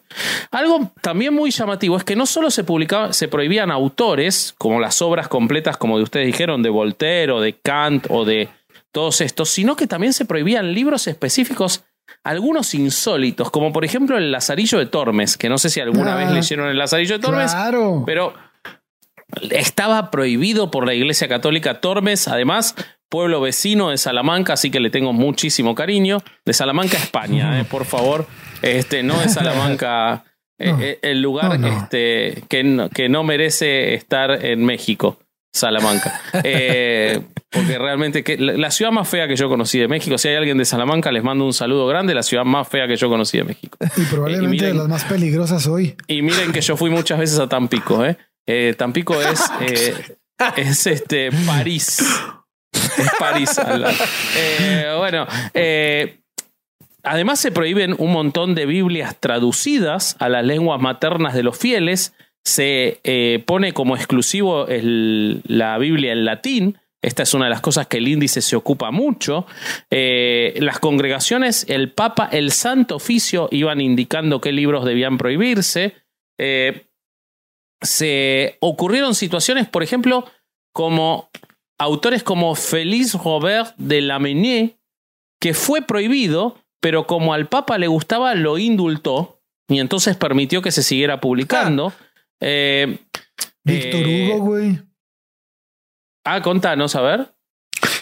[0.52, 5.02] Algo también muy llamativo es que no solo se publicaba, se prohibían autores, como las
[5.02, 8.50] obras completas, como de ustedes dijeron, de Voltaire o de Kant o de
[8.92, 11.84] todos estos, sino que también se prohibían libros específicos,
[12.24, 16.28] algunos insólitos, como por ejemplo el Lazarillo de Tormes, que no sé si alguna vez
[16.30, 17.56] ah, leyeron el Lazarillo de Tormes,
[18.06, 18.34] pero
[19.50, 22.76] estaba prohibido por la Iglesia Católica Tormes, además
[23.12, 26.20] pueblo vecino de Salamanca, así que le tengo muchísimo cariño.
[26.46, 28.26] De Salamanca, España, eh, por favor.
[28.62, 30.24] Este, no de Salamanca,
[30.58, 35.20] eh, eh, el lugar Este, que, que no merece estar en México.
[35.54, 36.22] Salamanca.
[37.50, 40.58] porque realmente que, la ciudad más fea que yo conocí de México, si hay alguien
[40.58, 43.44] de Salamanca, les mando un saludo grande, la ciudad más fea que yo conocí de
[43.44, 43.78] México.
[43.98, 45.96] Y probablemente de las más peligrosas hoy.
[46.08, 48.18] Y miren que yo fui muchas veces a Tampico, ¿eh?
[48.78, 49.42] Tampico es,
[50.58, 52.00] es este París
[52.98, 53.60] es París.
[54.38, 56.20] Eh, bueno, eh,
[57.04, 62.14] además se prohíben un montón de Biblias traducidas a las lenguas maternas de los fieles.
[62.44, 66.78] Se eh, pone como exclusivo la Biblia en latín.
[67.02, 69.46] Esta es una de las cosas que el índice se ocupa mucho.
[69.90, 75.96] las congregaciones, el Papa, el Santo Oficio iban indicando qué libros debían prohibirse.
[77.82, 80.26] se ocurrieron situaciones, por ejemplo,
[80.74, 81.30] como
[81.82, 84.74] autores como Félix Robert de Lamennais,
[85.40, 90.72] que fue prohibido, pero como al Papa le gustaba, lo indultó y entonces permitió que
[90.72, 91.92] se siguiera publicando.
[92.42, 93.00] Eh,
[93.64, 94.82] Víctor eh, Hugo, güey.
[96.26, 97.34] Ah, contanos, a ver.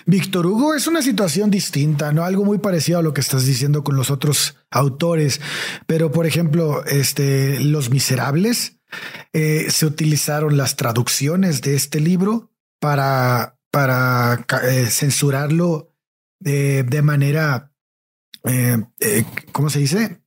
[0.05, 2.23] Víctor Hugo es una situación distinta, ¿no?
[2.23, 5.39] Algo muy parecido a lo que estás diciendo con los otros autores.
[5.85, 8.79] Pero, por ejemplo, este, Los Miserables,
[9.33, 15.93] eh, se utilizaron las traducciones de este libro para para eh, censurarlo
[16.39, 17.73] de manera,
[18.45, 20.21] eh, eh, ¿cómo se dice?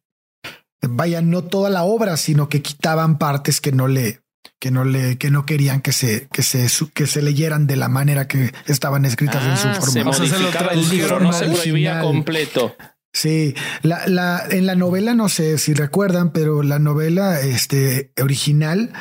[0.82, 4.20] Vaya, no toda la obra, sino que quitaban partes que no le,
[4.58, 7.88] que no le, que no querían que se, que se, que se leyeran de la
[7.88, 10.12] manera que estaban escritas en su ah, forma.
[10.12, 12.74] Se el libro, no se prohibía completo.
[13.12, 18.92] Sí, la, la, en la novela, no sé si recuerdan, pero la novela este, original,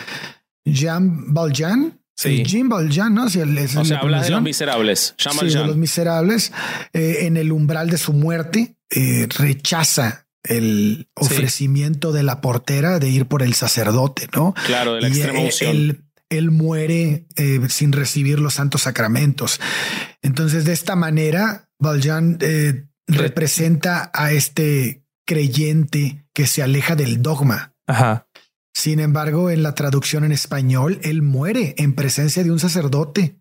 [0.66, 2.44] Jean Valjean, Sí.
[2.46, 3.30] Jim Valjean, ¿no?
[3.30, 5.16] Si o sea, habla de los miserables.
[5.18, 6.52] sí, de los miserables.
[6.94, 13.10] Eh, en el umbral de su muerte, eh, rechaza el ofrecimiento de la portera de
[13.10, 14.54] ir por el sacerdote, ¿no?
[14.66, 19.60] Claro, de la extrema Él, él, muere eh, sin recibir los santos sacramentos.
[20.22, 22.40] Entonces, de esta manera, Valjean
[23.08, 27.74] representa a este creyente que se aleja del dogma.
[27.88, 28.28] Ajá.
[28.74, 33.38] Sin embargo, en la traducción en español, él muere en presencia de un sacerdote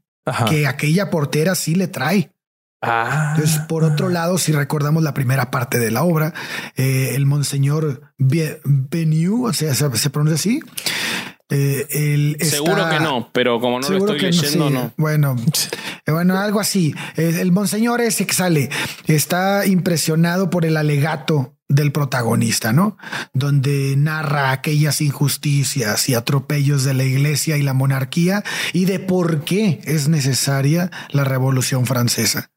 [0.48, 2.32] que aquella portera sí le trae.
[2.82, 3.34] Ah.
[3.34, 6.32] Entonces, por otro lado, si recordamos la primera parte de la obra,
[6.76, 10.60] eh, el monseñor Beniu, o sea, se, pronuncia así.
[11.50, 15.36] Eh, Seguro que no, pero como no lo estoy leyendo, no, Bueno,
[16.06, 16.94] eh, bueno, algo así.
[17.16, 18.70] El monseñor ese que sale
[19.06, 22.96] está impresionado por el alegato del protagonista, ¿no?
[23.34, 28.42] Donde narra aquellas injusticias y atropellos de la iglesia y la monarquía
[28.72, 32.50] y de por qué es necesaria la Revolución Francesa.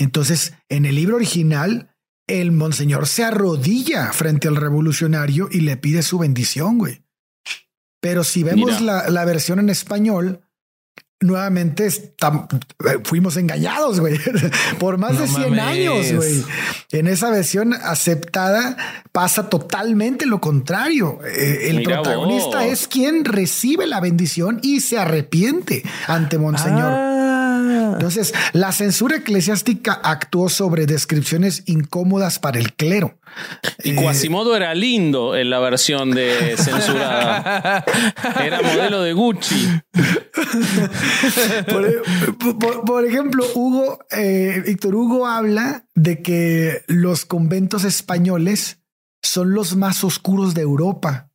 [0.00, 1.94] Entonces, en el libro original,
[2.26, 7.02] el monseñor se arrodilla frente al revolucionario y le pide su bendición, güey.
[8.00, 10.40] Pero si vemos la, la, versión en español,
[11.20, 11.86] nuevamente
[13.04, 14.18] fuimos engañados, güey,
[14.78, 16.44] por más de 100 años, güey.
[16.92, 18.78] En esa versión aceptada
[19.12, 21.18] pasa totalmente lo contrario.
[21.26, 26.90] Eh, el protagonista es quien recibe la bendición y se arrepiente ante Monseñor.
[26.90, 27.39] Ah.
[27.92, 33.18] Entonces, la censura eclesiástica actuó sobre descripciones incómodas para el clero.
[33.84, 37.84] Y Quasimodo era lindo en la versión de censurada.
[38.44, 39.68] Era modelo de Gucci.
[42.86, 48.80] Por, ejemplo, Hugo, eh, Víctor Hugo habla de que los conventos españoles
[49.22, 51.30] son los más oscuros de Europa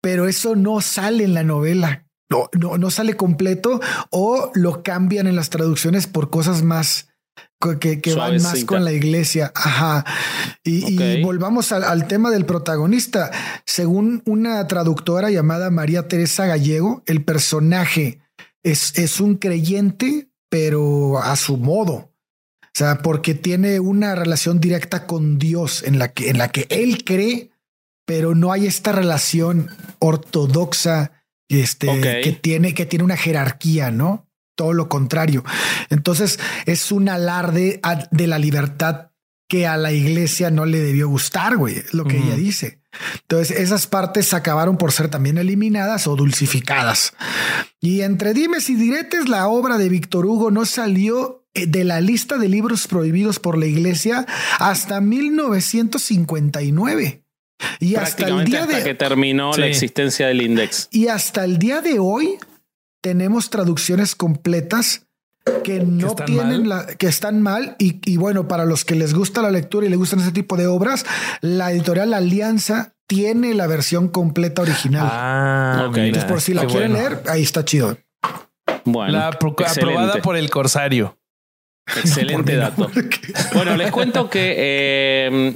[0.00, 2.06] pero eso no sale en la novela.
[2.30, 3.80] No, no, no sale completo
[4.10, 7.10] o lo cambian en las traducciones por cosas más
[7.78, 9.52] que, que van más con la iglesia.
[9.54, 10.04] Ajá.
[10.64, 13.30] Y, volvamos al, tema del protagonista.
[13.66, 18.20] Según una traductora llamada María Teresa Gallego, el personaje
[18.62, 21.92] es, es un creyente, pero a su modo.
[22.62, 26.66] O sea, porque tiene una relación directa con Dios en la que, en la que
[26.70, 27.50] él cree,
[28.06, 31.19] pero no hay esta relación ortodoxa
[31.50, 34.28] este, que, tiene, que tiene una jerarquía, ¿no?
[34.54, 35.44] Todo lo contrario.
[35.88, 39.08] Entonces es un alarde de la libertad
[39.48, 42.80] que a la iglesia no le debió gustar, güey, es lo que ella dice.
[43.22, 47.14] Entonces esas partes acabaron por ser también eliminadas o dulcificadas.
[47.80, 52.00] Y entre dimes y diretes, la obra de Víctor Hugo no salió eh, de la
[52.00, 54.24] lista de libros prohibidos por la iglesia
[54.58, 57.19] hasta 1959.
[57.78, 60.88] Y hasta el día de que terminó la existencia del index.
[60.90, 62.38] Y hasta el día de hoy
[63.00, 65.06] tenemos traducciones completas
[65.64, 67.76] que no tienen la que están mal.
[67.78, 70.66] Y, bueno para los que les gusta la lectura y les gustan ese tipo de
[70.66, 71.04] obras
[71.40, 75.08] la editorial Alianza tiene la versión completa original.
[75.10, 75.96] Ah, ok.
[75.96, 77.96] entonces por si la quieren leer ahí está chido.
[78.84, 81.16] Bueno la aprobada por el corsario.
[81.96, 82.90] Excelente dato.
[83.54, 85.54] bueno les cuento que eh,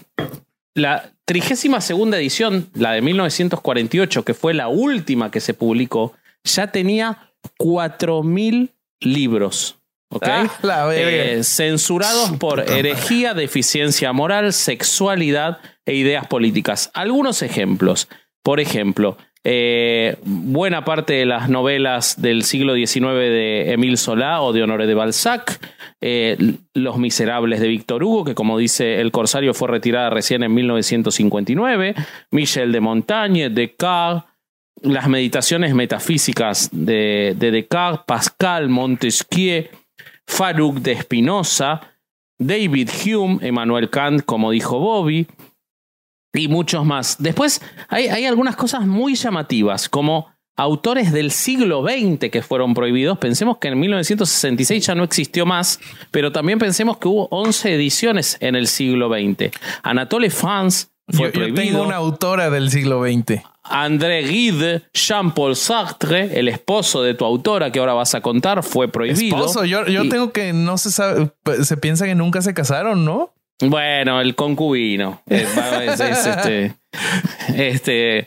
[0.75, 6.13] la trigésima segunda edición, la de 1948, que fue la última que se publicó,
[6.45, 9.77] ya tenía 4.000 libros.
[10.11, 10.47] ¿okay?
[10.63, 16.91] Ah, eh, censurados por herejía, deficiencia moral, sexualidad e ideas políticas.
[16.95, 18.09] Algunos ejemplos.
[18.43, 24.55] Por ejemplo, eh, buena parte de las novelas del siglo XIX de Émile Solá o
[24.55, 25.61] de Honoré de Balzac,
[26.01, 30.55] eh, Los Miserables de Víctor Hugo, que como dice el Corsario fue retirada recién en
[30.55, 31.95] 1959,
[32.31, 34.25] Michel de Montaigne, Descartes,
[34.81, 39.67] las meditaciones metafísicas de, de Descartes, Pascal, Montesquieu,
[40.27, 41.83] Farouk de Spinoza,
[42.39, 45.27] David Hume, Emmanuel Kant, como dijo Bobby,
[46.35, 47.17] y muchos más.
[47.19, 53.19] Después hay, hay, algunas cosas muy llamativas, como autores del siglo XX que fueron prohibidos.
[53.19, 55.81] Pensemos que en 1966 ya no existió más,
[56.11, 59.51] pero también pensemos que hubo 11 ediciones en el siglo XX.
[59.83, 61.63] Anatole France fue prohibido.
[61.63, 63.43] Yo tengo una autora del siglo XX.
[63.65, 68.89] André Gide, Jean-Paul Sartre, el esposo de tu autora que ahora vas a contar, fue
[68.89, 69.37] prohibido.
[69.37, 71.33] Esposo, yo, yo tengo que no se sabe,
[71.63, 73.34] se piensa que nunca se casaron, ¿no?
[73.61, 75.23] Bueno, el concubino.
[75.29, 75.47] Eh,
[75.99, 76.75] este,
[77.55, 78.27] este,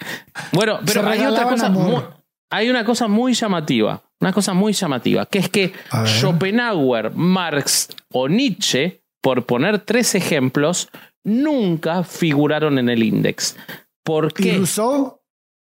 [0.53, 1.69] bueno, pero hay otra cosa.
[1.69, 2.01] Muy,
[2.49, 4.01] hay una cosa muy llamativa.
[4.19, 5.25] Una cosa muy llamativa.
[5.25, 5.73] Que es que
[6.05, 10.89] Schopenhauer, Marx o Nietzsche, por poner tres ejemplos,
[11.23, 13.57] nunca figuraron en el index.
[14.03, 14.53] ¿Por qué?
[14.53, 15.21] ¿Y Rousseau?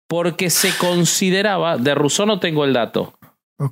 [0.07, 1.77] Porque se consideraba.
[1.77, 3.17] De Rousseau no tengo el dato.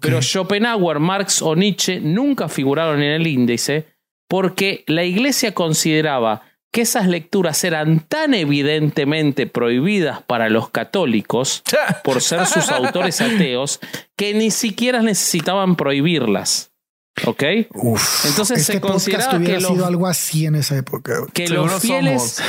[0.01, 3.94] Pero Schopenhauer, Marx o Nietzsche nunca figuraron en el índice
[4.27, 11.63] porque la iglesia consideraba que esas lecturas eran tan evidentemente prohibidas para los católicos
[12.03, 13.79] por ser sus autores ateos
[14.17, 16.71] que ni siquiera necesitaban prohibirlas.
[17.23, 17.43] ¿Ok?
[17.43, 21.13] Entonces este se consideraba que sido algo así en esa época.
[21.31, 22.41] Que los fieles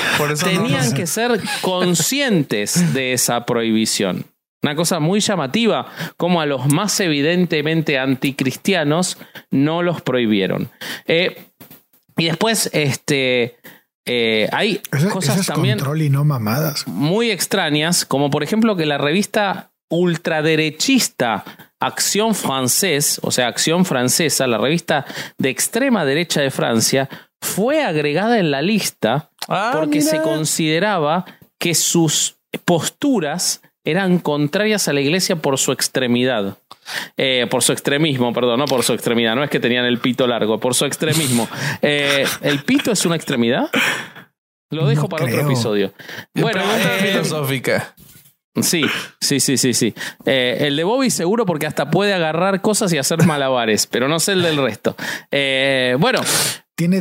[0.43, 4.27] tenían que ser conscientes de esa prohibición.
[4.61, 5.86] Una cosa muy llamativa,
[6.16, 9.19] como a los más evidentemente anticristianos
[9.53, 10.69] no los prohibieron.
[11.07, 11.44] Eh,
[12.16, 13.56] y después, este.
[14.09, 14.80] Eh, hay
[15.12, 16.86] cosas también y no mamadas.
[16.86, 21.44] muy extrañas, como por ejemplo que la revista ultraderechista
[21.80, 25.05] Acción Francés, o sea, Acción Francesa, la revista
[25.38, 27.09] de extrema derecha de Francia,
[27.40, 31.24] fue agregada en la lista ah, porque se consideraba
[31.59, 36.59] que sus posturas eran contrarias a la iglesia por su extremidad.
[37.17, 40.27] Eh, por su extremismo, perdón, no por su extremidad, no es que tenían el pito
[40.27, 41.49] largo, por su extremismo.
[41.83, 43.71] Eh, ¿El pito es una extremidad?
[44.71, 45.93] Lo dejo para otro episodio.
[46.35, 47.95] Bueno, pregunta eh, filosófica.
[48.61, 48.83] Sí,
[49.21, 49.95] sí, sí, sí, sí.
[50.25, 54.33] el de Bobby seguro porque hasta puede agarrar cosas y hacer malabares, pero no sé
[54.33, 54.97] el del resto.
[55.99, 56.21] bueno,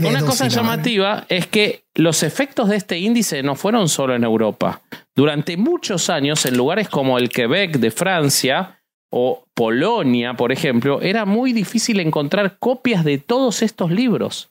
[0.04, 4.82] una cosa llamativa es que los efectos de este índice no fueron solo en Europa.
[5.16, 11.26] Durante muchos años, en lugares como el Quebec de Francia o Polonia, por ejemplo, era
[11.26, 14.50] muy difícil encontrar copias de todos estos libros.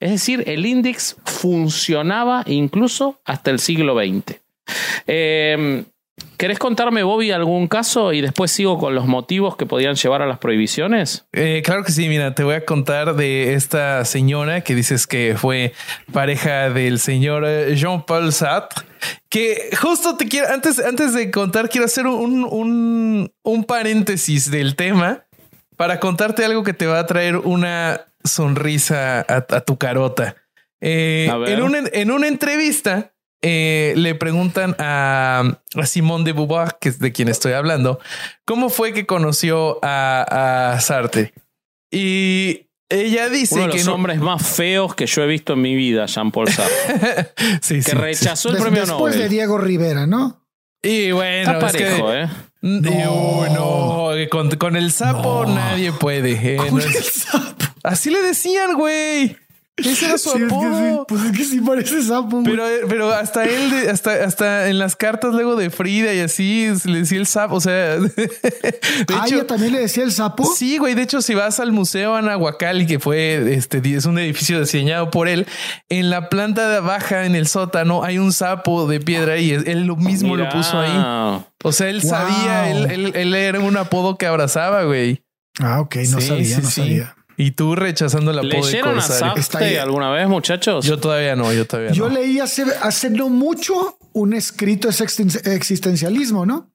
[0.00, 4.40] Es decir, el índice funcionaba incluso hasta el siglo XX.
[6.36, 10.26] ¿Querés contarme, Bobby, algún caso y después sigo con los motivos que podían llevar a
[10.26, 11.26] las prohibiciones?
[11.32, 15.36] Eh, claro que sí, mira, te voy a contar de esta señora que dices que
[15.38, 15.72] fue
[16.12, 18.84] pareja del señor eh, Jean-Paul Sartre,
[19.28, 24.76] que justo te quiero, antes, antes de contar, quiero hacer un, un, un paréntesis del
[24.76, 25.24] tema
[25.76, 30.36] para contarte algo que te va a traer una sonrisa a, a tu carota.
[30.80, 33.13] Eh, en, una, en una entrevista,
[33.46, 38.00] eh, le preguntan a, a Simone de Beauvoir, que es de quien estoy hablando,
[38.46, 41.34] cómo fue que conoció a, a Sartre.
[41.90, 45.52] Y ella dice Uno de que los no- hombres más feos que yo he visto
[45.52, 47.28] en mi vida, Jean-Paul Sartre,
[47.62, 49.30] sí, que sí, rechazó el Des- premio después de Nobel.
[49.30, 50.40] Diego Rivera, ¿no?
[50.82, 52.28] Y bueno, Está es que- parejo, ¿eh?
[52.62, 56.32] No, no, con, con el sapo nadie puede.
[56.32, 57.64] eh, no Con es- el sapo.
[57.82, 59.36] Así le decían, güey.
[59.76, 60.78] Ese era su Sí, es que apodo.
[60.78, 62.40] sí, pues es que sí parece sapo.
[62.40, 62.44] güey.
[62.44, 66.68] Pero, pero hasta él, de- hasta, hasta en las cartas luego de Frida y así
[66.84, 67.56] le decía el sapo.
[67.56, 68.12] O sea, de
[69.12, 70.44] ah, hecho, ella también le decía el sapo.
[70.44, 70.94] sí, güey.
[70.94, 75.26] De hecho, si vas al Museo Anahuacalli, que fue este, es un edificio diseñado por
[75.26, 75.44] él,
[75.88, 79.86] en la planta de baja, en el sótano, hay un sapo de piedra y él
[79.86, 81.44] lo mismo lo puso ahí.
[81.64, 82.10] O sea, él Wow.
[82.10, 85.24] sabía, él, él, él era un apodo que abrazaba, güey.
[85.58, 86.80] Ah, ok, no Sí, sabía, sí, no sí.
[86.80, 87.16] sabía.
[87.36, 89.42] Y tú rechazando el apodo de ¿Leyeron a Corsario.
[89.58, 89.76] Ahí.
[89.76, 90.84] alguna vez, muchachos?
[90.84, 92.14] Yo todavía no, yo todavía Yo no.
[92.14, 96.70] leí hace, hace no mucho un escrito de existen- existencialismo, ¿no?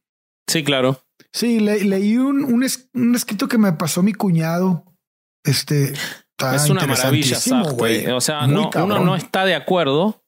[0.49, 1.01] Sí, claro.
[1.31, 4.83] Sí, le- leí un, un, es- un escrito que me pasó mi cuñado.
[5.45, 8.11] Este está es una maravilla, Sartre.
[8.11, 10.18] O sea, Muy no, uno no está de acuerdo,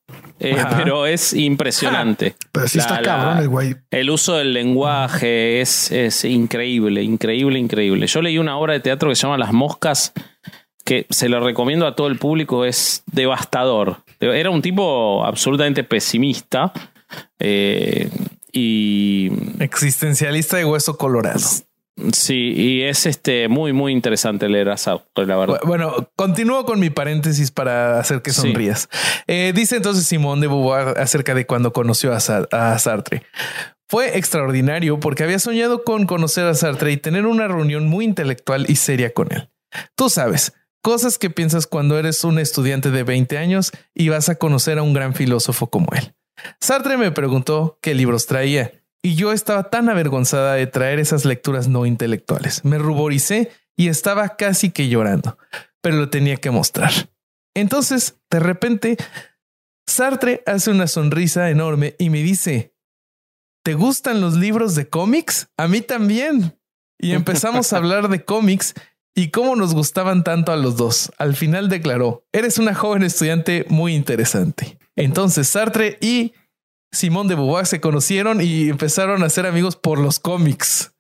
[0.43, 2.35] eh, pero es impresionante.
[2.51, 3.76] Pero sí está la- cabrón el güey.
[3.91, 8.07] El uso del lenguaje es, es increíble, increíble, increíble.
[8.07, 10.13] Yo leí una obra de teatro que se llama Las Moscas,
[10.84, 13.97] que se lo recomiendo a todo el público, es devastador.
[14.19, 16.73] Era un tipo absolutamente pesimista
[17.39, 18.09] eh,
[18.51, 21.39] y Existencialista de hueso colorado.
[22.14, 25.60] Sí, y es este muy, muy interesante leer a Sartre, la verdad.
[25.65, 28.41] Bueno, continúo con mi paréntesis para hacer que Sí.
[28.41, 28.90] sonrías.
[29.28, 32.19] Eh, dice entonces Simón de Beauvoir acerca de cuando conoció a
[32.80, 33.23] Sartre.
[33.88, 38.65] Fue extraordinario porque había soñado con conocer a Sartre y tener una reunión muy intelectual
[38.69, 39.49] y seria con él.
[39.95, 44.36] Tú sabes, cosas que piensas cuando eres un estudiante de 20 años y vas a
[44.36, 46.14] conocer a un gran filósofo como él.
[46.60, 48.72] Sartre me preguntó qué libros traía
[49.03, 52.64] y yo estaba tan avergonzada de traer esas lecturas no intelectuales.
[52.64, 55.38] Me ruboricé y estaba casi que llorando,
[55.82, 56.91] pero lo tenía que mostrar.
[57.56, 58.98] Entonces, de repente,
[59.88, 62.76] Sartre hace una sonrisa enorme y me dice,
[63.64, 65.49] ¿te gustan los libros de cómics?
[65.57, 66.57] A mí también.
[66.99, 68.76] Y empezamos a hablar de cómics
[69.15, 71.11] y cómo nos gustaban tanto a los dos.
[71.18, 74.78] Al final declaró, eres una joven estudiante muy interesante.
[74.95, 76.34] Entonces Sartre y
[76.91, 80.93] Simón de Beauvoir se conocieron y empezaron a ser amigos por los cómics.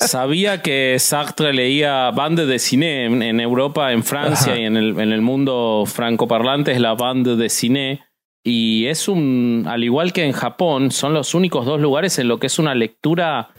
[0.00, 4.60] Sabía que Sartre leía bande de cine en, en Europa, en Francia Ajá.
[4.60, 8.02] y en el, en el mundo francoparlante es la bande de cine.
[8.42, 12.38] Y es un, al igual que en Japón, son los únicos dos lugares en lo
[12.40, 13.50] que es una lectura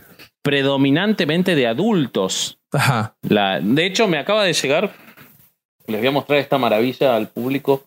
[0.42, 2.60] predominantemente de adultos.
[2.72, 3.16] Ajá.
[3.22, 4.92] La, de hecho, me acaba de llegar,
[5.86, 7.84] les voy a mostrar esta maravilla al público.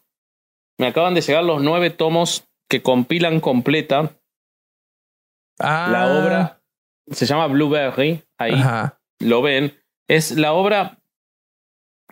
[0.78, 4.16] Me acaban de llegar los nueve tomos que compilan completa
[5.58, 6.60] Ah, la obra.
[7.10, 8.22] Se llama Blueberry.
[8.38, 9.00] Ahí Ajá.
[9.20, 9.74] lo ven,
[10.08, 10.98] es la obra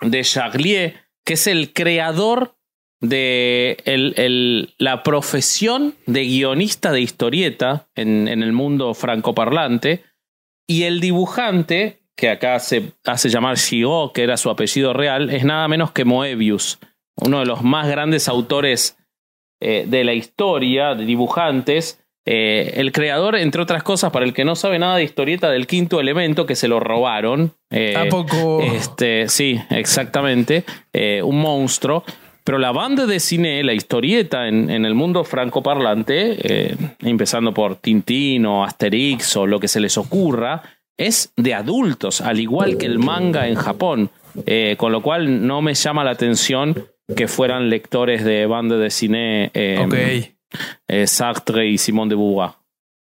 [0.00, 2.56] de Charlier, que es el creador
[3.00, 10.04] de el- el- la profesión de guionista de historieta en, en el mundo francoparlante,
[10.68, 15.44] y el dibujante, que acá se hace llamar Giraud, que era su apellido real, es
[15.44, 16.78] nada menos que Moebius,
[17.16, 18.96] uno de los más grandes autores
[19.64, 24.44] eh, de la historia, de dibujantes, eh, el creador, entre otras cosas, para el que
[24.44, 27.52] no sabe nada de historieta del quinto elemento, que se lo robaron.
[27.70, 28.60] eh, ¿A poco?
[28.60, 30.64] Este, sí, exactamente.
[30.92, 32.04] eh, un monstruo.
[32.44, 38.46] Pero la banda de cine, la historieta en, en el mundo francoparlante, empezando por Tintín
[38.46, 40.60] o Asterix o lo que se les ocurra,
[40.96, 44.10] es de adultos, al igual que el manga en Japón.
[44.76, 49.50] Con lo cual no me llama la atención que fueran lectores de banda de cine
[49.54, 50.34] eh,
[50.88, 52.52] eh, Sartre y Simón de Beauvoir.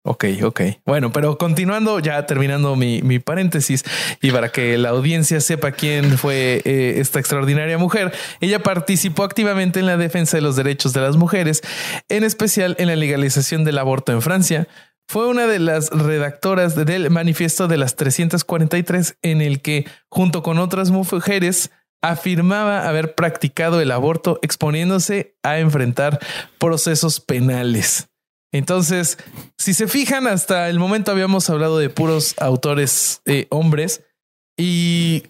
[0.08, 0.60] Ok, ok.
[0.84, 3.82] Bueno, pero continuando, ya terminando mi, mi paréntesis
[4.22, 9.80] y para que la audiencia sepa quién fue eh, esta extraordinaria mujer, ella participó activamente
[9.80, 11.60] en la defensa de los derechos de las mujeres,
[12.08, 14.68] en especial en la legalización del aborto en Francia.
[15.08, 20.58] Fue una de las redactoras del manifiesto de las 343 en el que, junto con
[20.58, 21.72] otras mujeres,
[22.08, 26.18] afirmaba haber practicado el aborto exponiéndose a enfrentar
[26.58, 28.08] procesos penales.
[28.52, 29.18] Entonces,
[29.58, 34.04] si se fijan, hasta el momento habíamos hablado de puros autores eh, hombres
[34.56, 35.24] y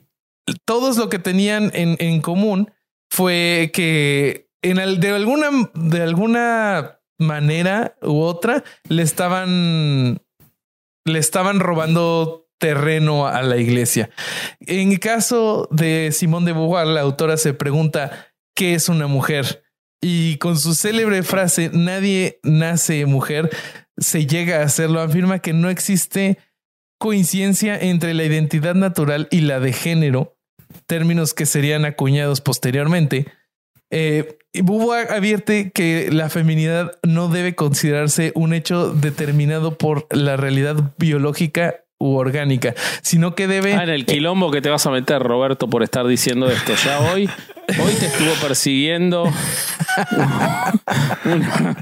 [0.65, 2.71] todos lo que tenían en, común
[3.11, 10.23] fue que en de alguna de alguna manera u otra le estaban
[11.05, 14.11] le estaban robando terreno a la iglesia.
[14.61, 19.63] En el caso de Simón de Beauvoir, la autora se pregunta qué es una mujer
[20.01, 23.51] y con su célebre frase nadie nace mujer
[23.99, 26.39] se llega a hacerlo afirma que no existe
[26.99, 30.37] coincidencia entre la identidad natural y la de género,
[30.87, 33.27] términos que serían acuñados posteriormente.
[33.91, 40.95] Eh, Beauvoir advierte que la feminidad no debe considerarse un hecho determinado por la realidad
[40.97, 43.75] biológica u orgánica, sino que debe...
[43.75, 46.75] Ah, en el quilombo que te vas a meter, Roberto, por estar diciendo esto.
[46.85, 47.29] Ya hoy,
[47.69, 49.33] hoy te estuvo persiguiendo
[51.25, 51.77] una,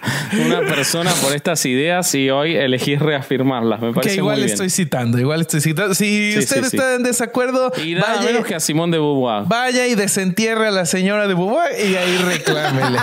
[0.46, 3.80] una persona por estas ideas y hoy elegís reafirmarlas.
[3.80, 4.52] Me parece que igual muy bien.
[4.52, 5.94] estoy citando, igual estoy citando.
[5.94, 6.76] Si Sí, usted sí, sí.
[6.76, 9.44] está en desacuerdo, Y nada vaya, menos que a Simón de Beauvoir.
[9.46, 12.98] vaya y desentierre a la señora de Beauvoir y ahí reclámele.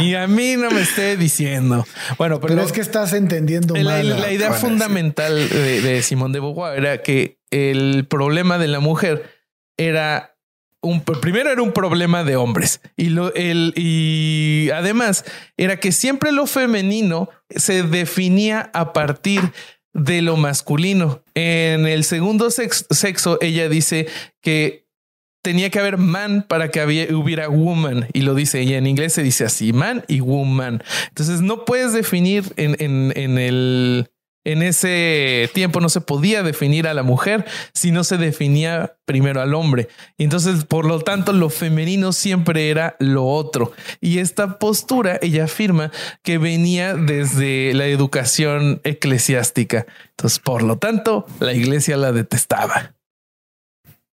[0.02, 1.86] y a mí no me esté diciendo.
[2.18, 4.20] Bueno, pero, Pero es que estás entendiendo la, mal.
[4.20, 9.30] la idea fundamental de, de Simón de Beauvoir era que el problema de la mujer
[9.76, 10.35] era
[11.20, 15.24] primero era un problema de hombres y lo y además
[15.56, 19.40] era que siempre lo femenino se definía a partir
[19.92, 21.22] de lo masculino.
[21.34, 24.06] En el segundo sex- sexo, ella dice
[24.42, 24.86] que
[25.42, 29.12] tenía que haber man para que había- hubiera woman y lo dice ella en inglés
[29.12, 30.82] se dice así man y woman.
[31.08, 34.10] Entonces no puedes definir en, en, en el
[34.46, 37.44] en ese tiempo no se podía definir a la mujer
[37.74, 39.88] si no se definía primero al hombre.
[40.16, 43.72] Y entonces, por lo tanto, lo femenino siempre era lo otro.
[44.00, 45.90] Y esta postura, ella afirma
[46.22, 49.84] que venía desde la educación eclesiástica.
[50.10, 52.94] Entonces, por lo tanto, la iglesia la detestaba.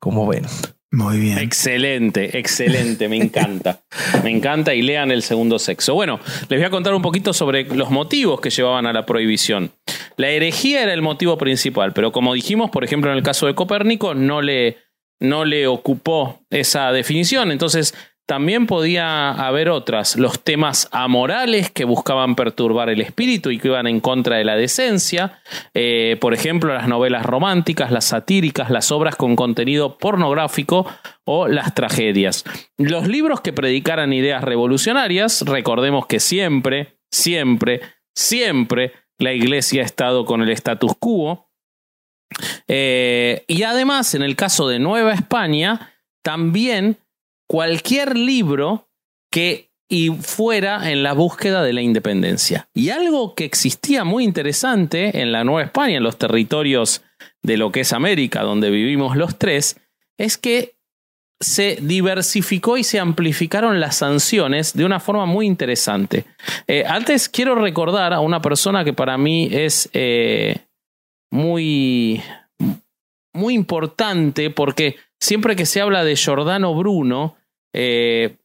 [0.01, 0.45] Como ven.
[0.91, 1.39] Muy bien.
[1.39, 3.83] Excelente, excelente, me encanta.
[4.25, 5.95] Me encanta y lean el segundo sexo.
[5.95, 9.73] Bueno, les voy a contar un poquito sobre los motivos que llevaban a la prohibición.
[10.17, 13.55] La herejía era el motivo principal, pero como dijimos, por ejemplo, en el caso de
[13.55, 14.79] Copérnico, no le,
[15.21, 17.53] no le ocupó esa definición.
[17.53, 17.95] Entonces,
[18.27, 23.87] también podía haber otras, los temas amorales que buscaban perturbar el espíritu y que iban
[23.87, 25.41] en contra de la decencia,
[25.75, 30.87] Eh, por ejemplo, las novelas románticas, las satíricas, las obras con contenido pornográfico
[31.25, 32.45] o las tragedias.
[32.79, 37.83] Los libros que predicaran ideas revolucionarias, recordemos que siempre, siempre,
[38.15, 41.51] siempre la iglesia ha estado con el status quo.
[42.69, 46.99] Eh, y además, en el caso de Nueva España, también
[47.49, 48.89] cualquier libro
[49.31, 52.69] que y fuera en la búsqueda de la independencia.
[52.75, 57.03] Y algo que existía muy interesante en la Nueva España, en los territorios
[57.43, 59.81] de lo que es América, donde vivimos los tres,
[60.19, 60.76] es que
[61.41, 66.25] se diversificó y se amplificaron las sanciones de una forma muy interesante.
[66.67, 70.57] Eh, antes quiero recordar a una persona que para mí es eh,
[71.31, 72.23] muy,
[73.35, 77.37] muy importante porque siempre que se habla de Giordano Bruno,
[77.75, 78.37] eh,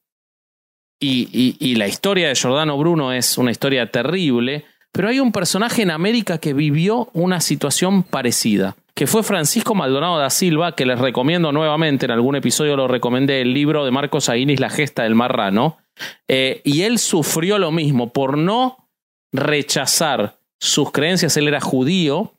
[1.00, 5.32] y, y- y la historia de Giordano Bruno es una historia terrible, pero hay un
[5.32, 10.86] personaje en América que vivió una situación parecida, que fue Francisco Maldonado da Silva, que
[10.86, 15.04] les recomiendo nuevamente, en algún episodio lo recomendé, el libro de Marcos Aguinis, La gesta
[15.04, 15.78] del marrano,
[16.28, 18.90] Eh, y él sufrió lo mismo por no
[19.34, 22.34] rechazar sus creencias, él era judío,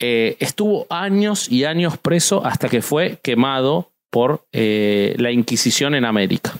[0.00, 6.04] eh, estuvo años y años preso hasta que fue quemado por eh, la Inquisición en
[6.04, 6.58] América.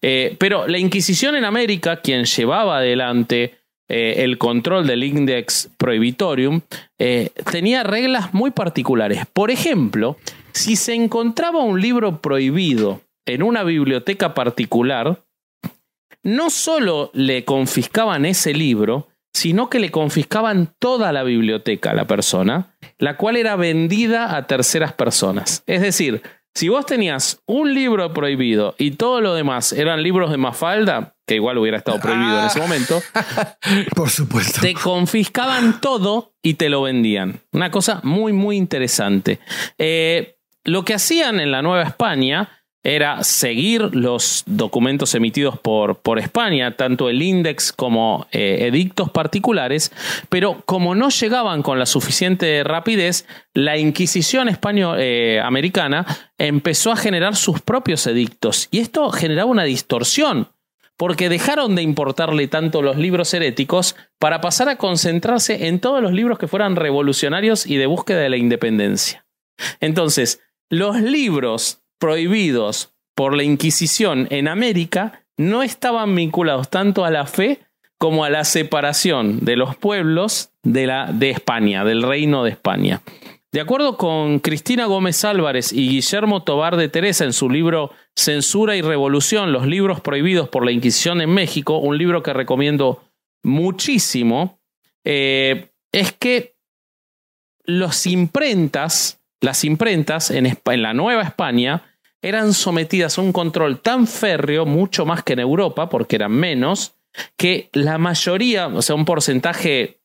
[0.00, 3.59] Pero la Inquisición en América, quien llevaba adelante
[3.90, 6.60] eh, el control del Index Prohibitorium,
[6.98, 9.26] eh, tenía reglas muy particulares.
[9.32, 10.16] Por ejemplo,
[10.52, 15.20] si se encontraba un libro prohibido en una biblioteca particular,
[16.22, 22.06] no solo le confiscaban ese libro, sino que le confiscaban toda la biblioteca a la
[22.06, 25.64] persona, la cual era vendida a terceras personas.
[25.66, 26.22] Es decir,
[26.54, 31.36] si vos tenías un libro prohibido y todo lo demás eran libros de Mafalda, que
[31.36, 33.00] igual hubiera estado prohibido en ese momento,
[33.94, 34.60] Por supuesto.
[34.62, 37.38] te confiscaban todo y te lo vendían.
[37.52, 39.38] Una cosa muy, muy interesante.
[39.78, 42.48] Eh, lo que hacían en la Nueva España
[42.82, 49.92] era seguir los documentos emitidos por, por España, tanto el índex como eh, edictos particulares,
[50.30, 53.24] pero como no llegaban con la suficiente rapidez,
[53.54, 56.04] la Inquisición española, eh, americana
[56.38, 60.48] empezó a generar sus propios edictos y esto generaba una distorsión
[61.00, 66.12] porque dejaron de importarle tanto los libros heréticos para pasar a concentrarse en todos los
[66.12, 69.24] libros que fueran revolucionarios y de búsqueda de la independencia.
[69.80, 77.24] Entonces, los libros prohibidos por la Inquisición en América no estaban vinculados tanto a la
[77.24, 77.60] fe
[77.96, 83.00] como a la separación de los pueblos de, España, del reino de España.
[83.52, 88.76] De acuerdo con Cristina Gómez Álvarez y Guillermo Tobar de Teresa en su libro Censura
[88.76, 93.02] y Revolución, los libros prohibidos por la Inquisición en México, un libro que recomiendo
[93.42, 94.60] muchísimo,
[95.04, 96.54] eh, es que
[97.64, 101.82] los imprentas, las imprentas en, en la Nueva España
[102.22, 106.94] eran sometidas a un control tan férreo, mucho más que en Europa, porque eran menos,
[107.36, 109.99] que la mayoría, o sea, un porcentaje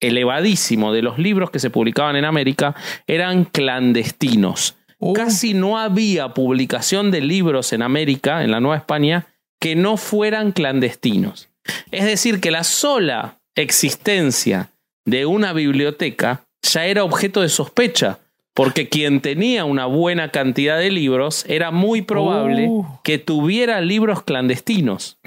[0.00, 2.74] elevadísimo de los libros que se publicaban en América
[3.06, 4.76] eran clandestinos.
[4.98, 5.12] Oh.
[5.12, 9.26] Casi no había publicación de libros en América, en la Nueva España,
[9.58, 11.48] que no fueran clandestinos.
[11.90, 14.70] Es decir, que la sola existencia
[15.04, 18.18] de una biblioteca ya era objeto de sospecha,
[18.54, 23.00] porque quien tenía una buena cantidad de libros era muy probable Oh.
[23.04, 25.18] que tuviera libros clandestinos.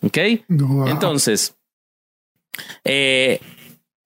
[0.00, 0.18] ¿Ok?
[0.48, 0.88] Wow.
[0.88, 1.56] Entonces,
[2.84, 3.40] eh,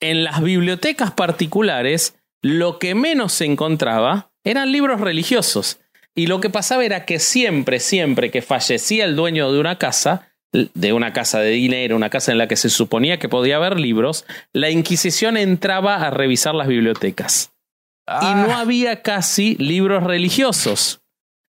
[0.03, 5.81] en las bibliotecas particulares, lo que menos se encontraba eran libros religiosos.
[6.15, 10.29] Y lo que pasaba era que siempre, siempre que fallecía el dueño de una casa,
[10.53, 13.81] de una casa de dinero, una casa en la que se suponía que podía haber
[13.81, 17.53] libros, la Inquisición entraba a revisar las bibliotecas.
[18.20, 21.01] Y no había casi libros religiosos.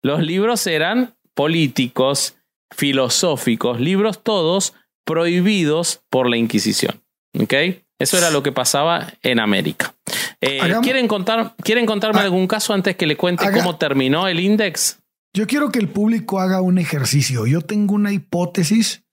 [0.02, 2.38] Los libros eran políticos,
[2.76, 4.74] filosóficos, libros todos
[5.06, 7.04] prohibidos por la Inquisición.
[7.38, 7.54] ¿Ok?
[8.00, 9.94] Eso era lo que pasaba en América.
[10.42, 12.24] Eh, Hagamos- ¿quieren, contar, ¿Quieren contarme Ah.
[12.24, 15.00] algún caso antes que le cuente Haga- cómo terminó el index?
[15.34, 17.46] Yo quiero que el público haga un ejercicio.
[17.48, 19.04] Yo tengo una hipótesis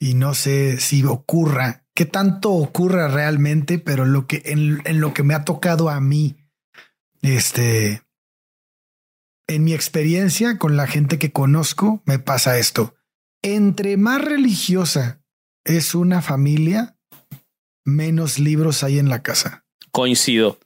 [0.00, 5.14] y no sé si ocurra, qué tanto ocurra realmente, pero lo que en, en lo
[5.14, 6.36] que me ha tocado a mí,
[7.22, 8.02] este,
[9.48, 12.94] en mi experiencia con la gente que conozco, me pasa esto.
[13.42, 15.22] Entre más religiosa
[15.64, 16.96] es una familia,
[17.84, 19.64] menos libros hay en la casa.
[19.90, 20.58] Coincido.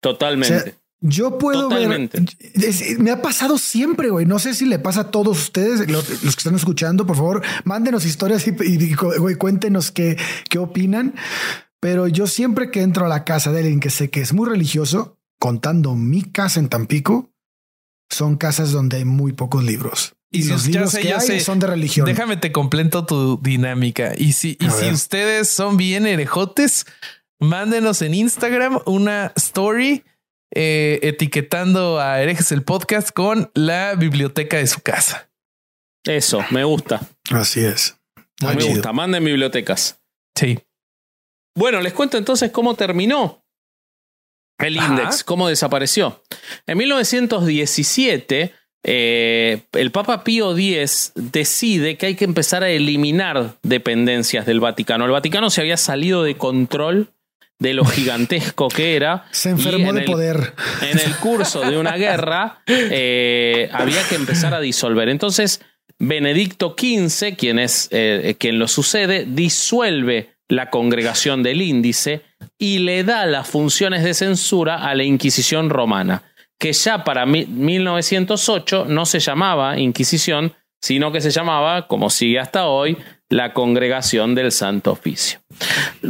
[0.00, 0.56] Totalmente.
[0.56, 2.18] O sea, Yo puedo Totalmente.
[2.20, 2.64] ver.
[2.64, 4.24] es- me ha pasado siempre, güey.
[4.24, 7.42] No sé si le pasa a todos ustedes, lo- los, que están escuchando, por favor,
[7.64, 8.94] mándenos historias y, y-
[9.36, 10.16] cuéntenos qué,
[10.48, 11.14] qué opinan.
[11.80, 14.48] Pero yo siempre que entro a la casa de alguien que sé que es muy
[14.48, 17.30] religioso, contando mi casa en Tampico,
[18.10, 20.15] son casas donde hay muy pocos libros.
[20.32, 21.40] Y los ya libros sé, que ya hay sé.
[21.40, 22.04] son de religión.
[22.06, 24.12] Déjame te completo tu dinámica.
[24.16, 24.92] Y si, y A si ver.
[24.94, 26.84] ustedes son bien herejotes,
[27.38, 30.04] mándenos en Instagram una story
[30.54, 35.30] eh, etiquetando a herejes el podcast con la biblioteca de su casa.
[36.04, 37.00] Eso, me gusta.
[37.30, 37.96] Así es.
[38.42, 38.74] me Muy chido.
[38.74, 38.92] gusta.
[38.92, 40.00] Manden bibliotecas.
[40.36, 40.58] Sí.
[41.56, 43.42] Bueno, les cuento entonces cómo terminó
[44.58, 44.88] el Ajá.
[44.88, 46.22] index, cómo desapareció.
[46.66, 48.54] En 1917,
[48.84, 55.04] eh, el Papa Pío X decide que hay que empezar a eliminar dependencias del Vaticano.
[55.04, 57.08] El Vaticano se había salido de control
[57.58, 59.24] de lo gigantesco que era.
[59.32, 60.52] Se enfermó en de el- poder.
[60.82, 65.08] en el curso de una guerra eh, había que empezar a disolver.
[65.08, 65.60] Entonces,
[65.98, 72.20] Benedicto XV, quien es eh, quien lo sucede, disuelve la congregación del índice
[72.58, 76.22] y le da las funciones de censura a la Inquisición romana,
[76.58, 82.38] que ya para mi- 1908 no se llamaba Inquisición, sino que se llamaba, como sigue
[82.38, 82.96] hasta hoy,
[83.28, 85.40] la Congregación del Santo Oficio.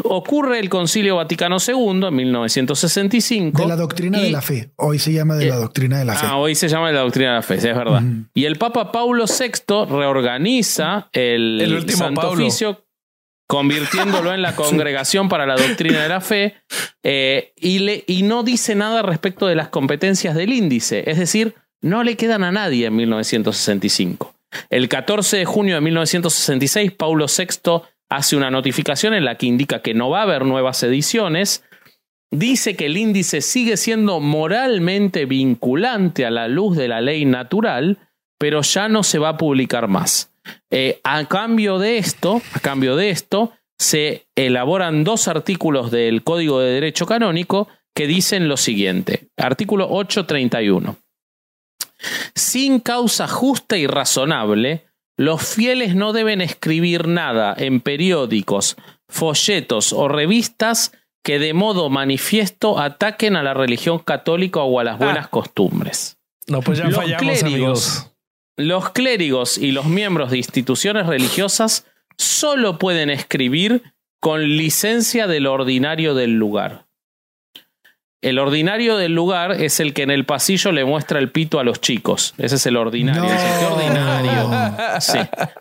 [0.05, 3.63] Ocurre el Concilio Vaticano II en 1965.
[3.63, 4.71] De la doctrina de y- la fe.
[4.77, 6.27] Hoy se llama de la Eh, doctrina de la fe.
[6.29, 8.03] Ah, hoy se llama la doctrina de la fe, sí, es verdad.
[8.35, 12.29] Y el Papa Paulo VI reorganiza el, El último Santo.
[12.31, 12.85] Oficio,
[13.47, 16.55] convirtiéndolo en la congregación para la doctrina de la fe,
[17.03, 21.09] eh, y, le, y no dice nada respecto de las competencias del índice.
[21.11, 24.35] Es decir, no le quedan a nadie en 1965.
[24.71, 29.83] El 14 de junio de 1966, Paulo VI hace una notificación en la que indica
[29.83, 31.65] que no va a haber nuevas ediciones.
[32.31, 37.99] Dice que el índice sigue siendo moralmente vinculante a la luz de la ley natural,
[38.39, 40.33] pero ya no se va a publicar más.
[40.71, 46.61] Eh, a cambio de esto, a cambio de esto, se elaboran dos artículos del Código
[46.61, 49.29] de Derecho Canónico que dicen lo siguiente.
[49.37, 50.97] Artículo 831.
[52.35, 54.87] Sin causa justa y razonable,
[55.17, 58.77] los fieles no deben escribir nada en periódicos,
[59.09, 60.93] folletos o revistas
[61.25, 65.31] que de modo manifiesto ataquen a la religión católica o a las buenas Ah.
[65.31, 66.19] costumbres.
[66.47, 67.43] No, pues ya Los fallamos, clérigos.
[67.43, 68.13] amigos.
[68.57, 73.83] Los clérigos y los miembros de instituciones religiosas solo pueden escribir
[74.21, 76.86] con licencia del ordinario del lugar.
[78.27, 81.65] El ordinario del lugar es el que en el pasillo le muestra el pito a
[81.65, 82.35] los chicos.
[82.39, 83.23] Ese es el ordinario.
[83.23, 83.31] No.
[83.31, 84.51] Dice, "Qué ordinario.
[84.99, 85.19] Sí.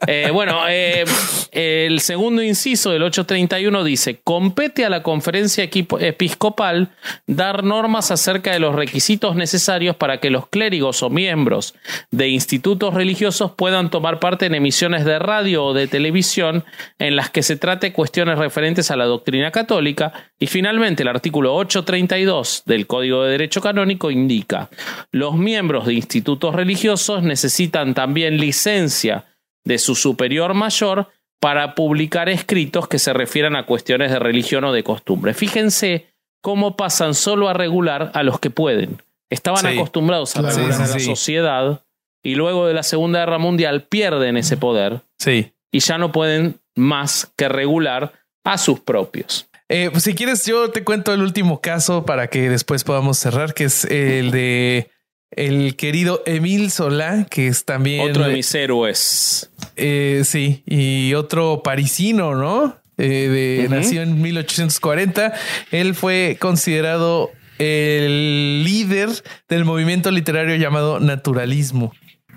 [0.07, 1.03] Eh, bueno, eh,
[1.51, 6.89] el segundo inciso del 831 dice: compete a la conferencia episcopal
[7.27, 11.75] dar normas acerca de los requisitos necesarios para que los clérigos o miembros
[12.11, 16.63] de institutos religiosos puedan tomar parte en emisiones de radio o de televisión
[16.97, 20.13] en las que se trate cuestiones referentes a la doctrina católica.
[20.39, 24.69] Y finalmente, el artículo 832 del Código de Derecho Canónico indica:
[25.11, 29.25] los miembros de institutos religiosos necesitan también licencia
[29.65, 31.09] de su superior mayor
[31.41, 35.33] para publicar escritos que se refieran a cuestiones de religión o de costumbre.
[35.33, 36.07] Fíjense
[36.41, 39.01] cómo pasan solo a regular a los que pueden.
[39.29, 39.67] Estaban Sí.
[39.67, 41.81] acostumbrados a regular Sí, a la sociedad
[42.23, 45.51] y luego de la Segunda Guerra Mundial pierden ese poder Sí.
[45.71, 48.13] y ya no pueden más que regular
[48.43, 49.47] a sus propios.
[49.69, 53.53] Eh, pues si quieres, yo te cuento el último caso para que después podamos cerrar,
[53.53, 54.89] que es el de
[55.31, 59.49] el querido Emil Solá, que es también Otro de mis héroes.
[59.75, 62.77] eh, sí, y otro parisino, ¿no?
[62.97, 63.75] Eh, de, Ujú.
[63.75, 65.33] Nació en 1840.
[65.71, 69.09] Él fue considerado el líder
[69.49, 71.91] del movimiento literario llamado naturalismo.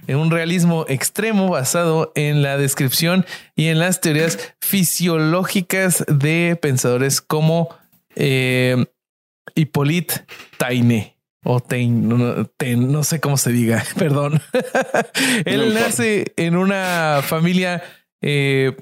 [0.09, 7.21] En un realismo extremo basado en la descripción y en las teorías fisiológicas de pensadores
[7.21, 7.69] como
[8.17, 8.87] eh,
[9.55, 10.25] Hippolyte
[10.57, 11.15] Taine
[11.45, 14.41] o Taine, no, no, sé cómo se diga, perdón.
[15.45, 17.83] Él nace en una familia
[18.23, 18.75] eh,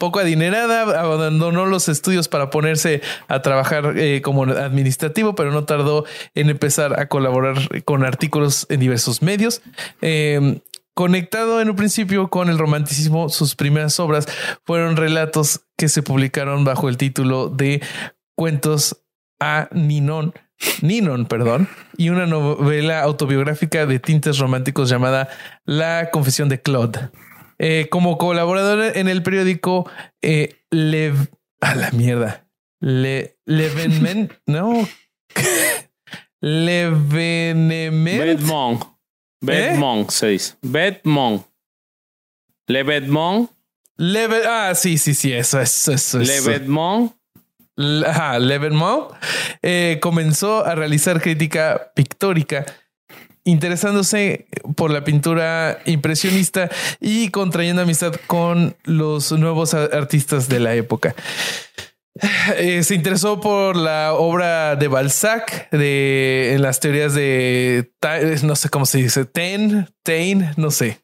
[0.00, 6.06] poco adinerada, abandonó los estudios para ponerse a trabajar eh, como administrativo, pero no tardó
[6.34, 9.62] en empezar a colaborar con artículos en diversos medios.
[10.00, 10.60] Eh,
[10.94, 14.26] Conectado en un principio con el romanticismo, sus primeras obras
[14.66, 17.80] fueron relatos que se publicaron bajo el título de
[18.36, 19.00] Cuentos
[19.40, 20.34] a Ninon,
[20.82, 25.28] Ninon, perdón, y una novela autobiográfica de tintes románticos llamada
[25.64, 27.08] La Confesión de Claude.
[27.62, 29.88] Eh, como colaborador en el periódico
[30.22, 31.12] eh, Le...
[31.60, 32.46] A la mierda.
[32.80, 33.36] Le...
[33.44, 34.88] Levenment, no.
[36.40, 38.18] Levenement.
[38.18, 38.84] Bedmont.
[39.42, 40.54] Bedmont se dice.
[40.62, 41.44] Bedmont.
[42.66, 43.50] Le Bedmont.
[43.98, 44.42] Leve...
[44.46, 46.18] Ah, sí, sí, sí, eso, eso, eso.
[46.18, 46.50] Le eso.
[46.50, 47.12] Bedmont.
[47.76, 49.12] L- Ajá, Levermont
[49.62, 52.66] eh, comenzó a realizar crítica pictórica,
[53.50, 54.46] interesándose
[54.76, 56.70] por la pintura impresionista
[57.00, 61.14] y contrayendo amistad con los nuevos artistas de la época.
[62.56, 67.92] Eh, se interesó por la obra de Balzac, de en las teorías de
[68.42, 71.00] no sé cómo se dice, Taine, Taine, no sé.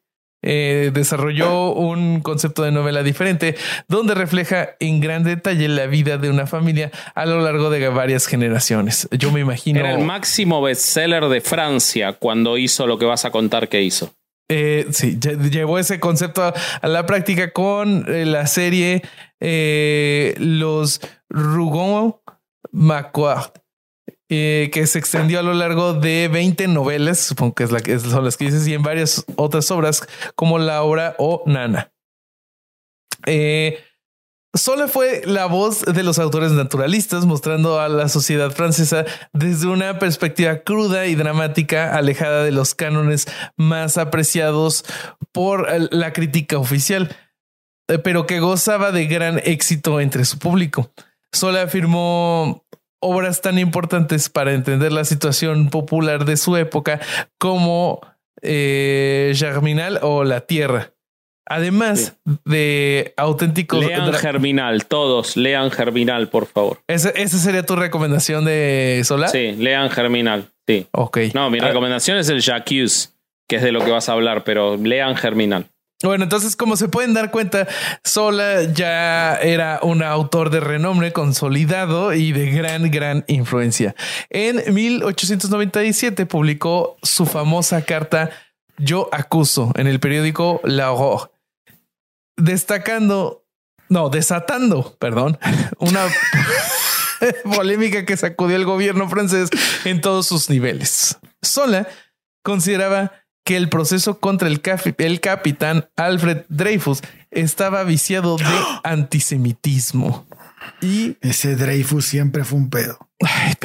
[0.48, 3.56] Eh, desarrolló un concepto de novela diferente
[3.88, 8.26] donde refleja en gran detalle la vida de una familia a lo largo de varias
[8.28, 9.08] generaciones.
[9.10, 9.80] Yo me imagino.
[9.80, 14.14] Era el máximo bestseller de Francia cuando hizo lo que vas a contar que hizo.
[14.48, 19.02] Eh, sí, lle- llevó ese concepto a, a la práctica con eh, la serie
[20.38, 22.16] Los Rougon
[22.72, 23.58] Macquart,
[24.28, 27.98] eh, que se extendió a lo largo de 20 novelas, supongo que es la que
[27.98, 31.92] son las que dices, y en varias otras obras como la obra o Nana.
[33.26, 33.78] Eh,
[34.56, 39.98] Sola fue la voz de los autores naturalistas, mostrando a la sociedad francesa desde una
[39.98, 43.26] perspectiva cruda y dramática, alejada de los cánones
[43.56, 44.84] más apreciados
[45.32, 47.14] por eh, la crítica oficial,
[47.88, 50.90] eh, pero que gozaba de gran éxito entre su público.
[51.32, 52.64] Sola afirmó
[53.00, 57.00] obras tan importantes para entender la situación popular de su época
[57.38, 58.00] como
[58.42, 60.92] eh, Germinal o La Tierra.
[61.48, 63.84] Además de auténticos...
[63.84, 66.80] Lean Germinal, todos lean Germinal, por favor.
[66.88, 69.28] ¿Esa, esa sería tu recomendación de Sola?
[69.28, 70.46] Sí, lean Germinal.
[70.66, 70.86] Sí.
[70.90, 71.18] Ok.
[71.34, 73.14] No, mi Ah, recomendación es el Jacques,
[73.48, 75.66] que es de lo que vas a hablar, pero lean Germinal.
[76.02, 77.66] Bueno, entonces, como se pueden dar cuenta,
[78.04, 83.94] Sola ya era un autor de renombre consolidado y de gran, gran influencia.
[84.28, 88.30] En 1897 publicó su famosa carta
[88.76, 91.30] Yo acuso en el periódico La Aurore,
[92.36, 93.46] destacando,
[93.88, 95.38] no, desatando, perdón,
[95.78, 96.06] una
[97.44, 99.48] polémica que sacudió el gobierno francés
[99.86, 101.16] en todos sus niveles.
[101.40, 101.88] Sola
[102.42, 103.12] consideraba
[103.46, 104.60] que el proceso contra el,
[105.20, 107.00] capitán Alfred Dreyfus
[107.30, 108.44] estaba viciado de
[108.82, 110.26] antisemitismo.
[110.82, 112.98] Y ese Dreyfus siempre fue un pedo.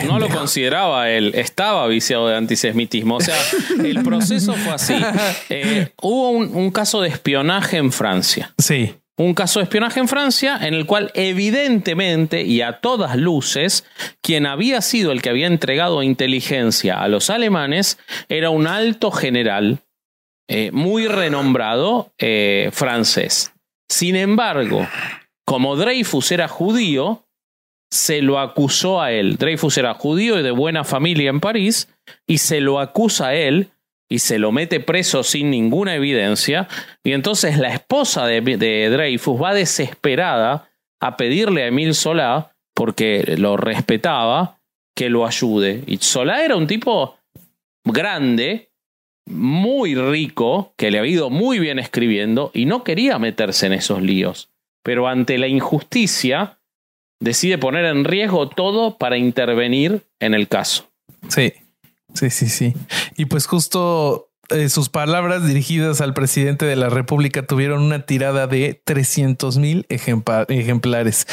[0.05, 3.15] no lo consideraba él, estaba viciado de antisemitismo.
[3.15, 3.35] O sea,
[3.83, 4.93] el proceso fue así.
[5.49, 8.53] Eh, hubo un, un caso de espionaje en Francia.
[8.59, 13.85] sí, un caso de espionaje en Francia en el cual evidentemente y a todas luces
[14.21, 19.79] quien había sido el que había entregado inteligencia a los alemanes era un alto general
[20.47, 23.53] eh, muy renombrado eh, francés.
[23.89, 24.87] Sin embargo,
[25.45, 27.25] como Dreyfus era judío,
[27.91, 29.37] se lo acusó a él.
[29.37, 31.89] Dreyfus era judío y de buena familia en París
[32.27, 33.71] y se lo acusa a él
[34.11, 36.67] y se lo mete preso sin ninguna evidencia.
[37.01, 40.69] Y entonces la esposa de, de Dreyfus va desesperada
[40.99, 44.59] a pedirle a Emil Solá, porque lo respetaba,
[44.97, 45.85] que lo ayude.
[45.87, 47.19] Y Solá era un tipo
[47.85, 48.69] grande,
[49.29, 54.01] muy rico, que le había ido muy bien escribiendo y no quería meterse en esos
[54.01, 54.49] líos.
[54.83, 56.59] Pero ante la injusticia,
[57.21, 60.91] decide poner en riesgo todo para intervenir en el caso.
[61.29, 61.53] sí,
[62.13, 62.73] sí, sí, sí.
[63.17, 68.47] Y pues justo eh, sus palabras dirigidas al presidente de la República tuvieron una tirada
[68.47, 71.27] de 300 mil ejemplares,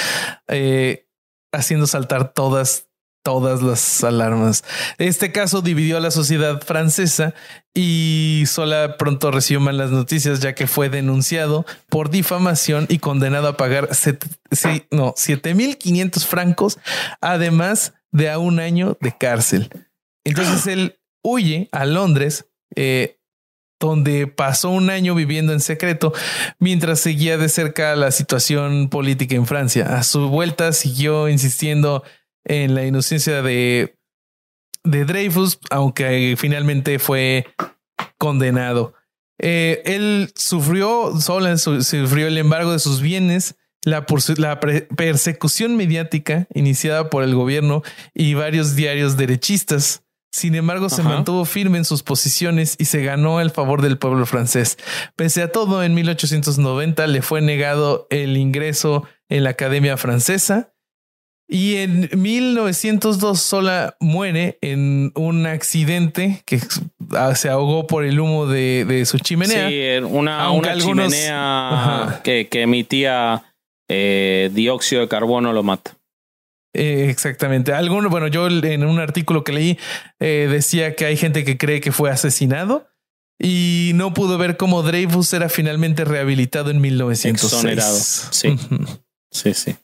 [0.46, 1.06] eh,
[1.52, 2.88] haciendo saltar todas
[3.24, 4.64] todas las alarmas.
[4.96, 7.34] Este caso dividió a la sociedad francesa
[7.74, 13.56] y Sola pronto recibió malas noticias ya que fue denunciado por difamación y condenado a
[13.58, 16.78] pagar set, sí, no, 7500 francos,
[17.20, 19.87] además de a un año de cárcel.
[20.28, 22.46] Entonces él huye a Londres,
[22.76, 23.18] eh,
[23.80, 26.12] donde pasó un año viviendo en secreto
[26.58, 29.96] mientras seguía de cerca la situación política en Francia.
[29.96, 32.02] A su vuelta siguió insistiendo
[32.44, 33.96] en la inocencia de,
[34.84, 37.46] de Dreyfus, aunque finalmente fue
[38.18, 38.94] condenado.
[39.40, 44.04] Eh, él sufrió, Solon su- sufrió el embargo de sus bienes, la,
[44.96, 47.82] persecución mediática iniciada por el gobierno
[48.12, 50.02] y varios diarios derechistas.
[50.38, 54.24] Sin embargo, se mantuvo firme en sus posiciones y se ganó el favor del pueblo
[54.24, 54.78] francés.
[55.16, 60.72] Pese a todo, en 1890 le fue negado el ingreso en la Academia Francesa
[61.50, 66.60] y en 1902 Sola muere en un accidente que
[67.34, 69.68] se ahogó por el humo de, de su chimenea.
[69.68, 73.44] Sí, una, una algunos- chimenea que emitía
[73.88, 75.97] eh, dióxido de carbono lo mata.
[76.74, 77.72] Eh, exactamente.
[77.72, 79.78] Alguno, bueno, yo en un artículo que leí
[80.20, 82.86] eh, decía que hay gente que cree que fue asesinado
[83.40, 87.44] y no pudo ver cómo Dreyfus era finalmente rehabilitado en 1906.
[87.44, 88.56] Exonerado, sí.
[89.30, 89.76] Sí, sí.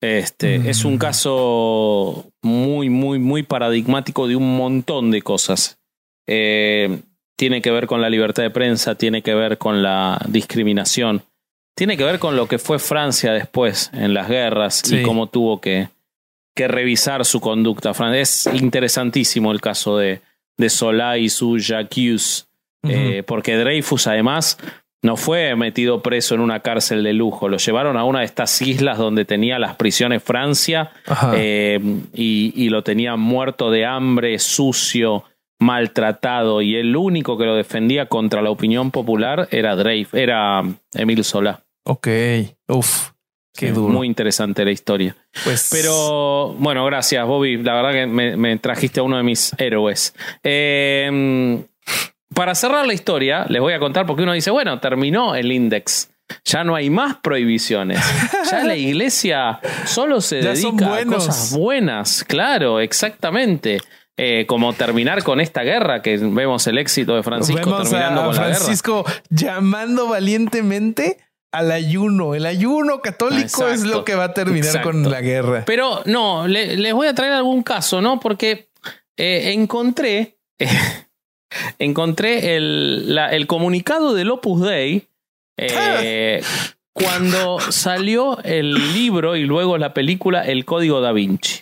[0.00, 0.66] Este Mm.
[0.66, 5.78] es un caso muy, muy, muy paradigmático de un montón de cosas.
[6.26, 7.00] Eh,
[7.36, 11.22] tiene que ver con la libertad de prensa, tiene que ver con la discriminación,
[11.76, 14.96] tiene que ver con lo que fue Francia después en las guerras Sí.
[14.98, 15.88] y cómo tuvo que,
[16.54, 17.92] que revisar su conducta.
[17.94, 20.20] Fran- Es interesantísimo el caso de,
[20.56, 22.48] de Solá y su Jacques,
[22.84, 24.58] eh, porque Dreyfus además
[25.02, 28.62] no fue metido preso en una cárcel de lujo, lo llevaron a una de estas
[28.62, 30.92] islas donde tenía las prisiones Francia
[31.34, 31.78] eh,
[32.14, 35.24] y, y lo tenían muerto de hambre, sucio,
[35.60, 40.62] maltratado y el único que lo defendía contra la opinión popular era Dreyfus, era
[40.94, 41.60] Emil Solá.
[41.84, 42.08] ok.
[42.68, 43.10] Uf,
[43.54, 43.92] qué duro.
[43.92, 45.16] Muy interesante la historia.
[45.44, 47.56] pues, Pero bueno, gracias, Bobby.
[47.58, 50.14] La verdad que me, me trajiste a uno de mis héroes.
[50.42, 51.64] Eh,
[52.34, 56.10] para cerrar la historia, les voy a contar porque uno dice, bueno, terminó el index.
[56.44, 58.00] Ya no hay más prohibiciones.
[58.50, 62.24] Ya la iglesia solo se dedica a cosas buenas.
[62.24, 63.78] Claro, exactamente.
[64.16, 68.26] Eh, como terminar con esta guerra, que vemos el éxito de Francisco vemos terminando a
[68.26, 68.54] con la guerra.
[68.56, 71.18] Francisco llamando valientemente
[71.58, 72.34] al ayuno.
[72.34, 74.90] El ayuno católico es lo que va a terminar exacto.
[74.90, 75.64] con la guerra.
[75.66, 78.20] Pero no, le- les voy a traer algún caso, ¿no?
[78.20, 78.68] Porque
[79.16, 80.36] eh, encontré,
[81.78, 85.06] encontré el, la- el comunicado del Opus Dei
[85.56, 86.42] eh,
[86.92, 91.60] cuando salió el libro y luego la película El Código da Vinci.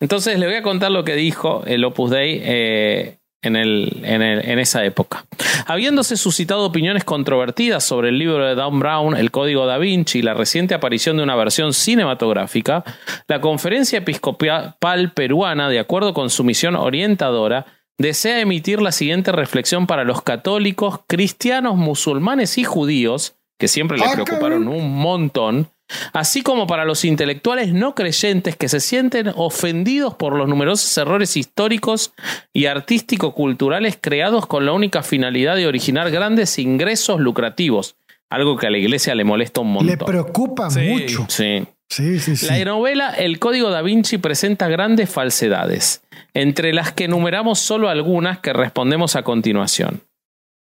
[0.00, 4.22] Entonces les voy a contar lo que dijo el Opus Dei eh, en, el, en,
[4.22, 5.24] el- en esa época.
[5.66, 10.22] Habiéndose suscitado opiniones controvertidas sobre el libro de Dan Brown, El Código da Vinci y
[10.22, 12.84] la reciente aparición de una versión cinematográfica,
[13.28, 17.66] la Conferencia Episcopal Peruana, de acuerdo con su misión orientadora,
[17.98, 24.04] desea emitir la siguiente reflexión para los católicos, cristianos, musulmanes y judíos, que siempre le
[24.04, 25.68] Ah, preocuparon un montón,
[26.12, 31.36] así como para los intelectuales no creyentes que se sienten ofendidos por los numerosos errores
[31.36, 32.12] históricos
[32.52, 37.96] y artístico-culturales creados con la única finalidad de originar grandes ingresos lucrativos,
[38.30, 40.06] algo que a la iglesia le molesta un Le montón.
[40.06, 40.80] preocupa Sí.
[40.80, 41.26] mucho.
[41.28, 41.64] Sí.
[41.90, 42.46] Sí, sí, sí.
[42.46, 46.02] La novela El Código da Vinci presenta grandes falsedades,
[46.32, 50.00] entre las que enumeramos solo algunas que respondemos a continuación.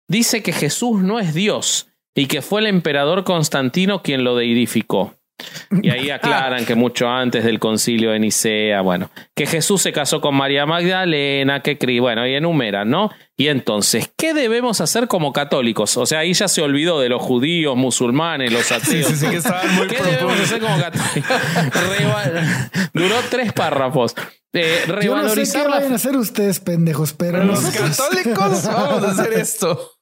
[0.08, 5.14] Dice que Jesús no es Dios y que fue el emperador Constantino quien lo deidificó.
[5.82, 10.22] Y ahí aclaran que mucho antes del concilio de Nicea, bueno, que Jesús se casó
[10.22, 13.10] con María Magdalena, que bueno, y enumeran, ¿no?
[13.38, 15.96] Y entonces, ¿qué debemos hacer como católicos?
[15.98, 18.88] O sea, ahí ya se olvidó de los judíos, musulmanes, los ateos.
[18.88, 21.38] Sí, sí, sí, que estaban muy ¿Qué debemos hacer como católicos?
[22.94, 24.14] Duró tres párrafos.
[24.52, 27.98] Eh, Yo no sé revalorizar qué la vayan a hacer ustedes, pendejos, pero Los nosotros-
[27.98, 29.92] católicos vamos a hacer esto.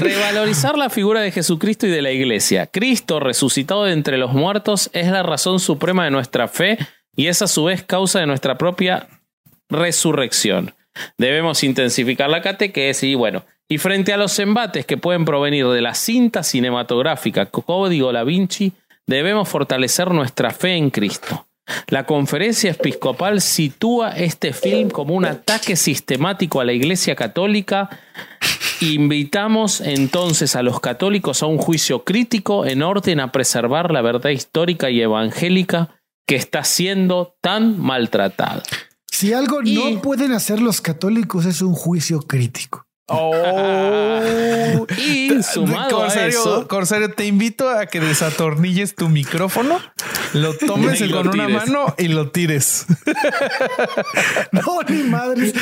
[0.00, 2.66] Revalorizar la figura de Jesucristo y de la Iglesia.
[2.66, 6.78] Cristo, resucitado de entre los muertos, es la razón suprema de nuestra fe
[7.16, 9.08] y es a su vez causa de nuestra propia
[9.68, 10.74] resurrección.
[11.16, 15.80] Debemos intensificar la catequesis y bueno, y frente a los embates que pueden provenir de
[15.80, 18.72] la cinta cinematográfica Código Da Vinci,
[19.06, 21.46] debemos fortalecer nuestra fe en Cristo.
[21.88, 27.88] La conferencia episcopal sitúa este film como un ataque sistemático a la Iglesia Católica
[28.80, 34.30] Invitamos entonces a los católicos a un juicio crítico en orden a preservar la verdad
[34.30, 38.62] histórica y evangélica que está siendo tan maltratada.
[39.08, 42.86] si algo Y- no pueden hacer los católicos es un juicio crítico.
[43.12, 44.86] Oh.
[44.96, 49.80] Y sumado a eso, Corsario, te invito a que desatornilles tu micrófono,
[50.32, 52.86] lo tomes Y lo con una mano y lo tires.
[54.52, 55.54] No, ni madres.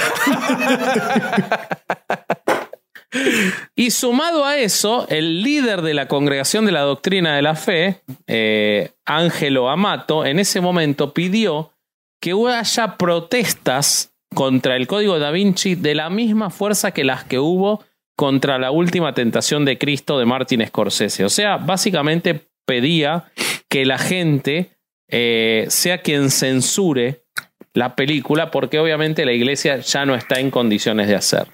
[3.74, 8.02] y sumado a eso, el líder de la Congregación de la Doctrina de la Fe,
[8.26, 11.72] eh, Ángelo Amato, en ese momento pidió
[12.20, 17.38] que haya protestas contra el Código da Vinci de la misma fuerza que las que
[17.38, 17.84] hubo
[18.16, 21.24] contra la última tentación de Cristo de Martin Scorsese.
[21.24, 23.24] O sea, básicamente pedía
[23.68, 24.70] que la gente
[25.08, 27.22] eh, sea quien censure
[27.72, 31.46] la película porque obviamente la iglesia ya no está en condiciones de hacer.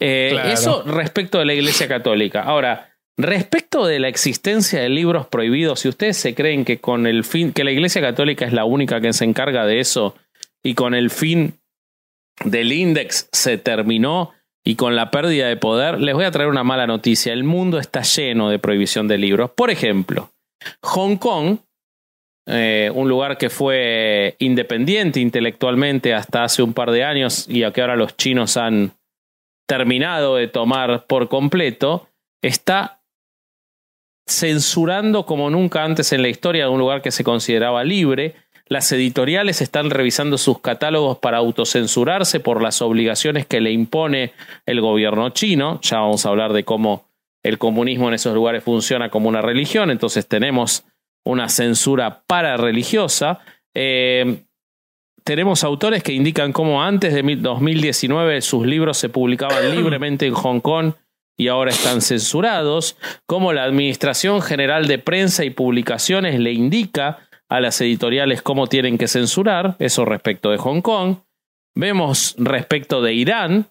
[0.00, 0.48] Eh, Claro.
[0.50, 2.42] Eso respecto de la iglesia católica.
[2.42, 7.24] Ahora, respecto de la existencia de libros prohibidos, si ustedes se creen que con el
[7.24, 10.16] fin, que la iglesia católica es la única que se encarga de eso
[10.62, 11.61] y con el fin
[12.44, 14.32] del index se terminó
[14.64, 17.32] y con la pérdida de poder, les voy a traer una mala noticia.
[17.32, 19.50] El mundo está lleno de prohibición de libros.
[19.50, 20.30] Por ejemplo,
[20.82, 21.58] Hong Kong,
[22.46, 27.72] eh, un lugar que fue independiente intelectualmente hasta hace un par de años y a
[27.72, 28.92] que ahora los chinos han
[29.68, 32.08] terminado de tomar por completo,
[32.42, 33.02] está
[34.28, 38.34] censurando como nunca antes en la historia de un lugar que se consideraba libre.
[38.72, 44.32] Las editoriales están revisando sus catálogos para autocensurarse por las obligaciones que le impone
[44.64, 45.78] el gobierno chino.
[45.82, 47.04] Ya vamos a hablar de cómo
[47.42, 50.86] el comunismo en esos lugares funciona como una religión, entonces tenemos
[51.22, 53.40] una censura parareligiosa.
[53.74, 54.42] Eh,
[55.22, 60.60] tenemos autores que indican cómo antes de 2019 sus libros se publicaban libremente en Hong
[60.60, 60.94] Kong
[61.36, 62.96] y ahora están censurados,
[63.26, 68.96] cómo la Administración General de Prensa y Publicaciones le indica a las editoriales cómo tienen
[68.96, 71.16] que censurar, eso respecto de Hong Kong.
[71.74, 73.66] Vemos respecto de Irán,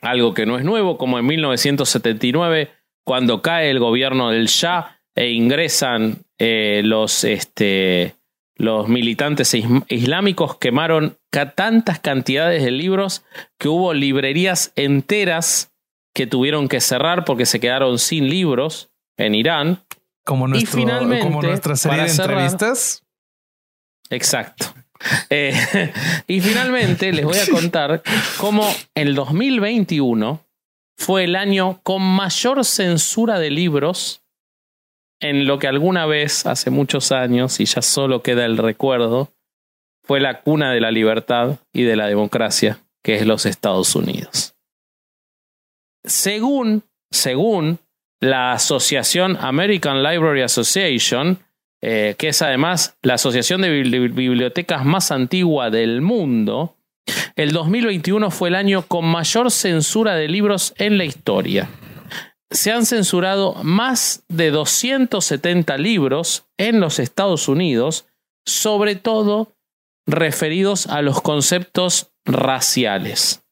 [0.00, 2.70] algo que no es nuevo, como en 1979,
[3.04, 8.14] cuando cae el gobierno del Shah e ingresan eh, los, este,
[8.56, 9.54] los militantes
[9.88, 11.18] islámicos, quemaron
[11.54, 13.22] tantas cantidades de libros
[13.58, 15.74] que hubo librerías enteras
[16.14, 19.82] que tuvieron que cerrar porque se quedaron sin libros en Irán.
[20.28, 23.02] Como, nuestro, finalmente, como nuestra serie de cerrar- entrevistas.
[24.10, 24.74] Exacto.
[25.30, 25.54] Eh,
[26.26, 28.02] y finalmente les voy a contar
[28.36, 30.44] cómo el 2021
[30.98, 34.22] fue el año con mayor censura de libros
[35.18, 39.32] en lo que alguna vez, hace muchos años, y ya solo queda el recuerdo,
[40.04, 44.54] fue la cuna de la libertad y de la democracia, que es los Estados Unidos.
[46.04, 47.78] Según, según
[48.20, 51.38] la asociación American Library Association,
[51.82, 56.74] eh, que es además la asociación de bibli- bibliotecas más antigua del mundo,
[57.36, 61.68] el 2021 fue el año con mayor censura de libros en la historia.
[62.50, 68.06] Se han censurado más de 270 libros en los Estados Unidos,
[68.46, 69.54] sobre todo
[70.06, 73.42] referidos a los conceptos raciales.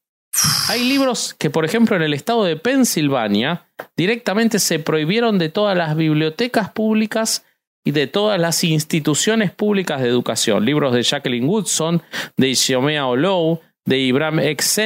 [0.68, 5.76] Hay libros que, por ejemplo, en el estado de Pensilvania directamente se prohibieron de todas
[5.76, 7.44] las bibliotecas públicas
[7.84, 10.64] y de todas las instituciones públicas de educación.
[10.64, 12.02] Libros de Jacqueline Woodson,
[12.36, 14.80] de Isiomea Olow, de Ibrahim X.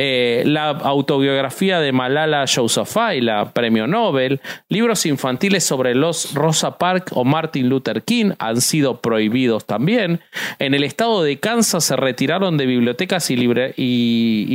[0.00, 7.10] Eh, la autobiografía de Malala Yousafzai, la premio Nobel, libros infantiles sobre los Rosa Parks
[7.16, 10.20] o Martin Luther King han sido prohibidos también.
[10.60, 13.36] En el estado de Kansas se retiraron de bibliotecas y,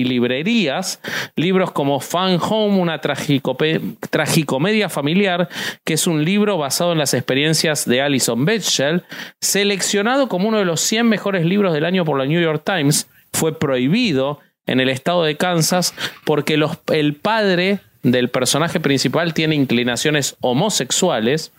[0.05, 1.01] librerías
[1.35, 5.49] libros como Fan Home, una tragicomedia familiar,
[5.83, 9.03] que es un libro basado en las experiencias de Alison Bechdel,
[9.41, 13.09] seleccionado como uno de los 100 mejores libros del año por la New York Times,
[13.33, 15.93] fue prohibido en el estado de Kansas
[16.25, 21.51] porque el padre del personaje principal tiene inclinaciones homosexuales.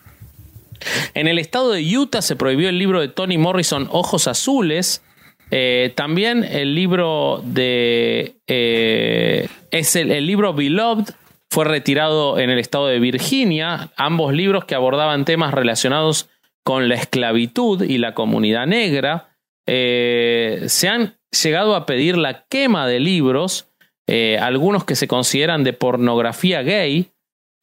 [1.13, 5.03] En el estado de Utah se prohibió el libro de Toni Morrison Ojos Azules.
[5.51, 8.35] Eh, también el libro de.
[8.47, 11.05] Eh, es el, el libro Beloved
[11.49, 13.91] fue retirado en el estado de Virginia.
[13.95, 16.29] Ambos libros que abordaban temas relacionados
[16.63, 19.29] con la esclavitud y la comunidad negra.
[19.67, 23.67] Eh, se han llegado a pedir la quema de libros,
[24.07, 27.11] eh, algunos que se consideran de pornografía gay,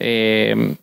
[0.00, 0.76] eh,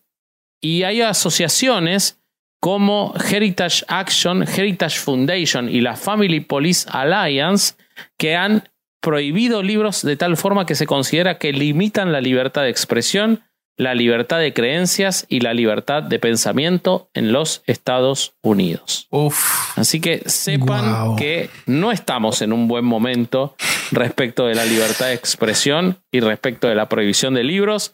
[0.62, 2.20] y hay asociaciones
[2.62, 7.76] como Heritage Action, Heritage Foundation y la Family Police Alliance
[8.18, 8.64] que han
[9.02, 13.44] prohibido libros de tal forma que se considera que limitan la libertad de expresión
[13.80, 19.08] la libertad de creencias y la libertad de pensamiento en los Estados Unidos.
[19.78, 23.56] Así que sepan que no estamos en un buen momento
[23.92, 27.94] respecto de la libertad de expresión y respecto de la prohibición de libros.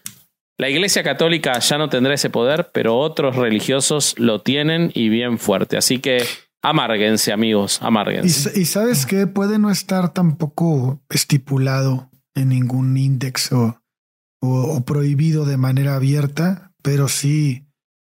[0.58, 5.38] La Iglesia Católica ya no tendrá ese poder, pero otros religiosos lo tienen y bien
[5.38, 5.78] fuerte.
[5.78, 6.26] Así que
[6.64, 8.52] amárguense, amigos, amárguense.
[8.56, 13.85] Y, y sabes que puede no estar tampoco estipulado en ningún índice o
[14.50, 17.68] o, prohibido de manera abierta, pero sí,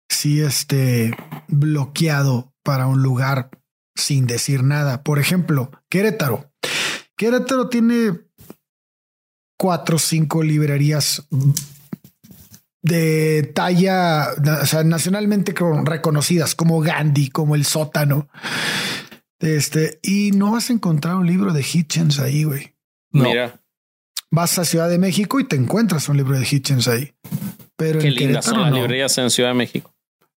[0.10, 1.16] sí este,
[1.48, 3.50] bloqueado para un lugar
[3.96, 5.04] sin decir nada.
[5.04, 6.52] Por ejemplo, Querétaro.
[7.16, 8.22] Querétaro tiene
[9.58, 11.28] cuatro o cinco librerías
[12.84, 14.28] de talla
[14.62, 18.30] o sea, nacionalmente reconocidas como Gandhi, como el sótano.
[19.40, 22.76] Este, y no vas a encontrar un libro de Hitchens ahí, güey.
[23.12, 23.60] Mira
[24.32, 27.14] vas a Ciudad de México y te encuentras un libro de Hitchens ahí.
[27.76, 29.94] Pero Qué lindas son las librerías en Ciudad de México.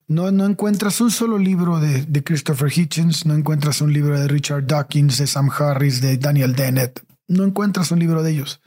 [0.07, 4.27] No, no encuentras un solo libro de, de, Christopher Hitchens, no encuentras un libro de
[4.27, 7.01] Richard Dawkins, de Sam Harris, de Daniel Dennett.
[7.29, 8.61] No encuentras un libro de ellos.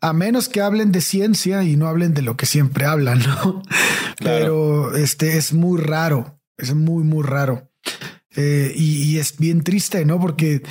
[0.00, 3.62] A menos que hablen de ciencia y no hablen de lo que siempre hablan, ¿no?
[4.18, 7.70] Pero este es muy raro, es muy, muy raro.
[8.34, 10.18] Eh, y, y, es bien triste, ¿no?
[10.18, 10.62] Porque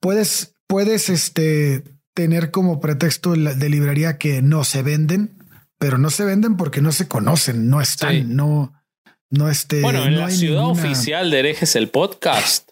[0.00, 1.82] puedes, puedes, este,
[2.18, 5.38] tener como pretexto de librería que no se venden,
[5.78, 8.72] pero no se venden porque no se conocen, no están, no,
[9.30, 9.82] no este.
[9.82, 12.68] Bueno, en la ciudad oficial de herejes el podcast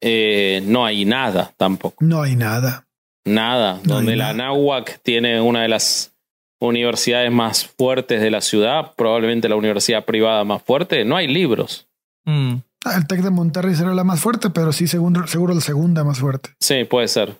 [0.00, 2.02] eh, no hay nada tampoco.
[2.02, 2.86] No hay nada.
[3.26, 3.78] Nada.
[3.84, 6.14] donde la NAWAC tiene una de las
[6.58, 11.86] universidades más fuertes de la ciudad, probablemente la universidad privada más fuerte, no hay libros.
[12.24, 12.54] Mm.
[12.86, 16.02] Ah, el TEC de Monterrey será la más fuerte, pero sí, seguro, seguro la segunda
[16.02, 16.54] más fuerte.
[16.60, 17.36] Sí, puede ser.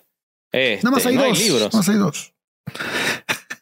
[0.51, 1.39] Este, Nada más hay dos.
[1.39, 1.73] libros.
[1.73, 2.33] más hay dos.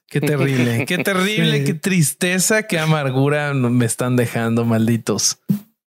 [0.07, 5.37] Qué terrible, qué terrible, qué tristeza, qué amargura me están dejando, malditos.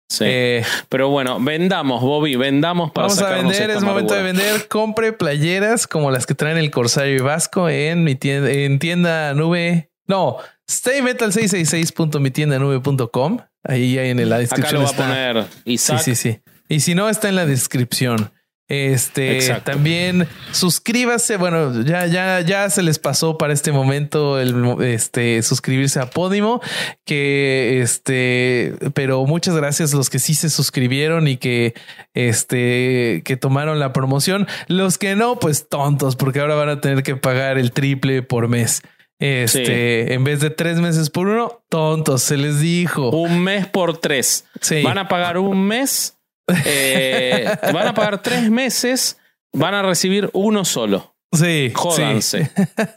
[0.10, 0.26] Sí.
[0.28, 4.68] Eh, Pero bueno, vendamos, Bobby, vendamos para Vamos a vender, es momento de vender.
[4.68, 9.34] Compre playeras como las que traen el Corsario y Vasco en mi tienda, en tienda
[9.34, 9.90] nube.
[10.08, 10.38] No,
[10.70, 13.40] staymetal666.mitiendanube.com.
[13.64, 14.84] Ahí hay en la descripción.
[14.86, 16.02] Acá lo va a poner Isaac.
[16.02, 16.40] Sí, sí, sí.
[16.68, 18.32] Y si no, está en la descripción.
[18.72, 21.36] Este también suscríbase.
[21.36, 26.62] Bueno, ya, ya, ya se les pasó para este momento el este suscribirse a Podimo.
[27.06, 31.74] Que este, pero muchas gracias a los que sí se suscribieron y que
[32.14, 34.48] este que tomaron la promoción.
[34.68, 38.48] Los que no, pues tontos, porque ahora van a tener que pagar el triple por
[38.48, 38.84] mes.
[39.20, 43.10] Este, en vez de tres meses por uno, tontos, se les dijo.
[43.10, 44.46] Un mes por tres.
[44.82, 46.21] Van a pagar un mes
[46.66, 49.18] eh, van a pagar tres meses,
[49.54, 51.12] van a recibir uno solo.
[51.34, 51.72] Sí.
[51.74, 52.52] Jódanse.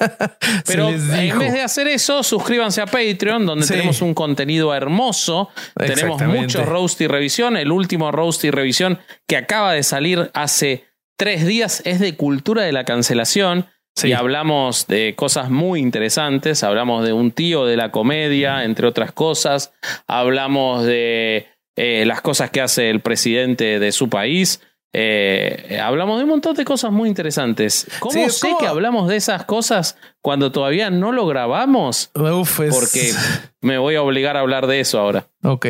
[0.66, 5.50] Pero en vez de hacer eso, suscríbanse a Patreon, donde tenemos un contenido hermoso.
[5.76, 7.56] Tenemos muchos roast y revisión.
[7.56, 8.98] El último roast y revisión
[9.28, 10.84] que acaba de salir hace
[11.16, 13.66] tres días es de cultura de la cancelación.
[14.02, 16.64] Y hablamos de cosas muy interesantes.
[16.64, 19.72] Hablamos de un tío de la comedia, entre otras cosas.
[20.08, 24.60] Hablamos de eh, las cosas que hace el presidente de su país.
[24.96, 27.84] Eh, hablamos de un montón de cosas muy interesantes.
[27.98, 32.12] ¿Cómo Sí, sé que hablamos de esas cosas cuando todavía no lo grabamos?
[32.14, 33.12] Uf, es- Porque
[33.60, 35.26] me voy a obligar a hablar de eso ahora.
[35.42, 35.66] Ok.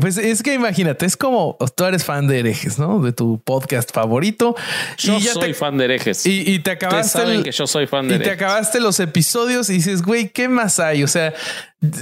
[0.00, 3.00] Pues es que imagínate, es como tú eres fan de herejes, ¿no?
[3.02, 4.56] De tu podcast favorito.
[4.96, 6.24] Yo y ya soy te, fan de herejes.
[6.24, 7.18] Y, y te acabaste.
[7.18, 8.42] saben el- que yo soy fan de y te herejes.
[8.42, 11.02] acabaste los episodios y dices, güey, ¿qué más hay?
[11.04, 11.34] O sea,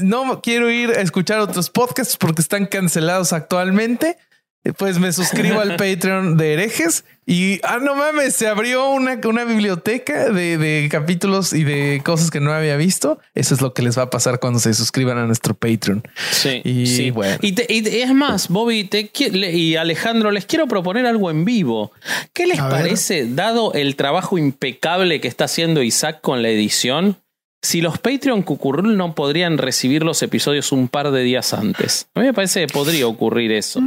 [0.01, 4.17] no quiero ir a escuchar otros podcasts porque están cancelados actualmente.
[4.79, 9.45] Pues me suscribo al Patreon de herejes y, ah, no mames, se abrió una, una
[9.45, 13.19] biblioteca de, de capítulos y de cosas que no había visto.
[13.35, 16.03] Eso es lo que les va a pasar cuando se suscriban a nuestro Patreon.
[16.31, 17.11] Sí, Y sí.
[17.11, 17.39] bueno.
[17.41, 21.93] Y, te- y es más, Bobby te y Alejandro, les quiero proponer algo en vivo.
[22.33, 22.83] ¿Qué les A ver.
[22.83, 27.17] parece, dado el trabajo impecable que está haciendo Isaac con la edición?
[27.63, 32.09] Si los Patreon Cucurrul no podrían recibir los episodios un par de días antes.
[32.15, 33.81] A mí me parece que podría ocurrir eso.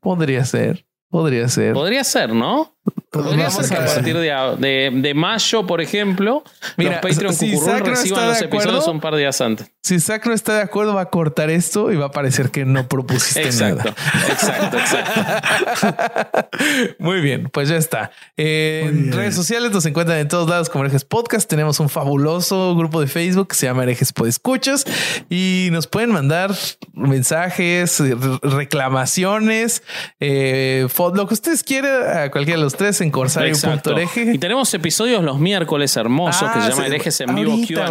[0.00, 1.74] Podría ser, podría ser.
[1.74, 2.74] Podría ser, ¿no?
[3.12, 6.42] Podría ser que a partir de, de- de mayo, por ejemplo,
[6.78, 9.40] Mira, los Patreon si no reciban está los de acuerdo, episodios un par de días
[9.42, 9.70] antes.
[9.82, 12.64] Si Zach no está de acuerdo, va a cortar esto y va a parecer que
[12.64, 13.94] no propusiste Exacto, nada.
[14.30, 16.48] exacto, exacto.
[16.98, 18.12] Muy bien, pues ya está.
[18.38, 21.48] En redes sociales nos encuentran en todos lados como Herejes Podcast.
[21.50, 24.84] Tenemos un fabuloso grupo de Facebook que se llama Herejes Podescuchas
[25.28, 26.54] y nos pueden mandar
[26.94, 29.82] mensajes, re- reclamaciones,
[30.20, 33.94] eh, lo que ustedes quieran a cualquiera de los tres en Exacto.
[34.16, 36.88] Y tenemos episodios los miércoles hermosos que Ah, se llama sí.
[36.88, 37.88] Herejes en vivo QA.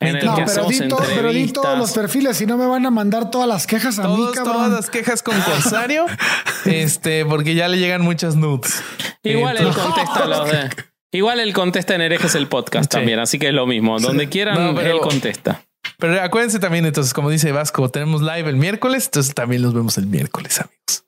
[0.00, 2.66] En el No, que pero di, todo- pero di todos los perfiles, si no me
[2.66, 4.54] van a mandar todas las quejas a mí, cabrón.
[4.54, 6.06] todas las quejas con Corsario,
[6.64, 8.80] este, porque ya le llegan muchas nudes.
[9.24, 10.70] Igual él contesta los de.
[11.10, 12.98] Igual él contesta en Herejes el podcast Sí.
[12.98, 13.98] también, así que es lo mismo.
[13.98, 15.62] Donde quieran, No, pero- él contesta.
[15.98, 19.98] Pero acuérdense también, entonces, como dice Vasco, tenemos live el miércoles, entonces también los vemos
[19.98, 21.04] el miércoles, amigos.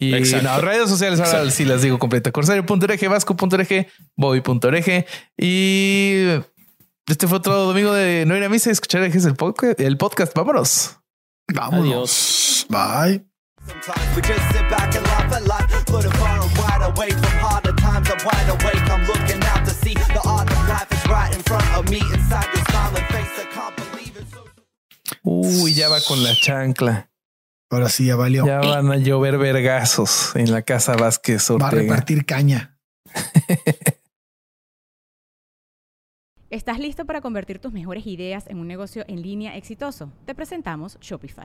[0.00, 0.48] Y Exacto.
[0.48, 1.50] no, redes sociales ahora Exacto.
[1.50, 2.32] sí las digo completa.
[2.32, 3.86] Corsario.org, Vasco.org,
[4.16, 5.06] Bobby.org.
[5.36, 6.24] Y
[7.06, 9.78] este fue otro domingo de no ir a misa y escuchar el podcast.
[9.78, 10.34] El podcast.
[10.34, 10.96] Vámonos.
[11.52, 12.66] Vámonos.
[12.70, 13.26] Bye.
[13.66, 17.38] Sometimes we just sit back and laugh at life, floating far and wide away from
[17.40, 18.08] harder times.
[18.08, 21.42] I'm wide awake, I'm looking out to see the art of life is right in
[21.42, 21.98] front of me.
[22.14, 24.44] Inside your smiling face, I can't believe it's so.
[25.24, 27.09] Uy, ya va con la chancla.
[27.70, 28.44] Ahora sí, ya valió.
[28.46, 31.82] Ya van a llover vergazos en la casa Vázquez Va a Ortega.
[31.82, 32.76] repartir caña.
[36.50, 40.12] ¿Estás listo para convertir tus mejores ideas en un negocio en línea exitoso?
[40.26, 41.44] Te presentamos Shopify.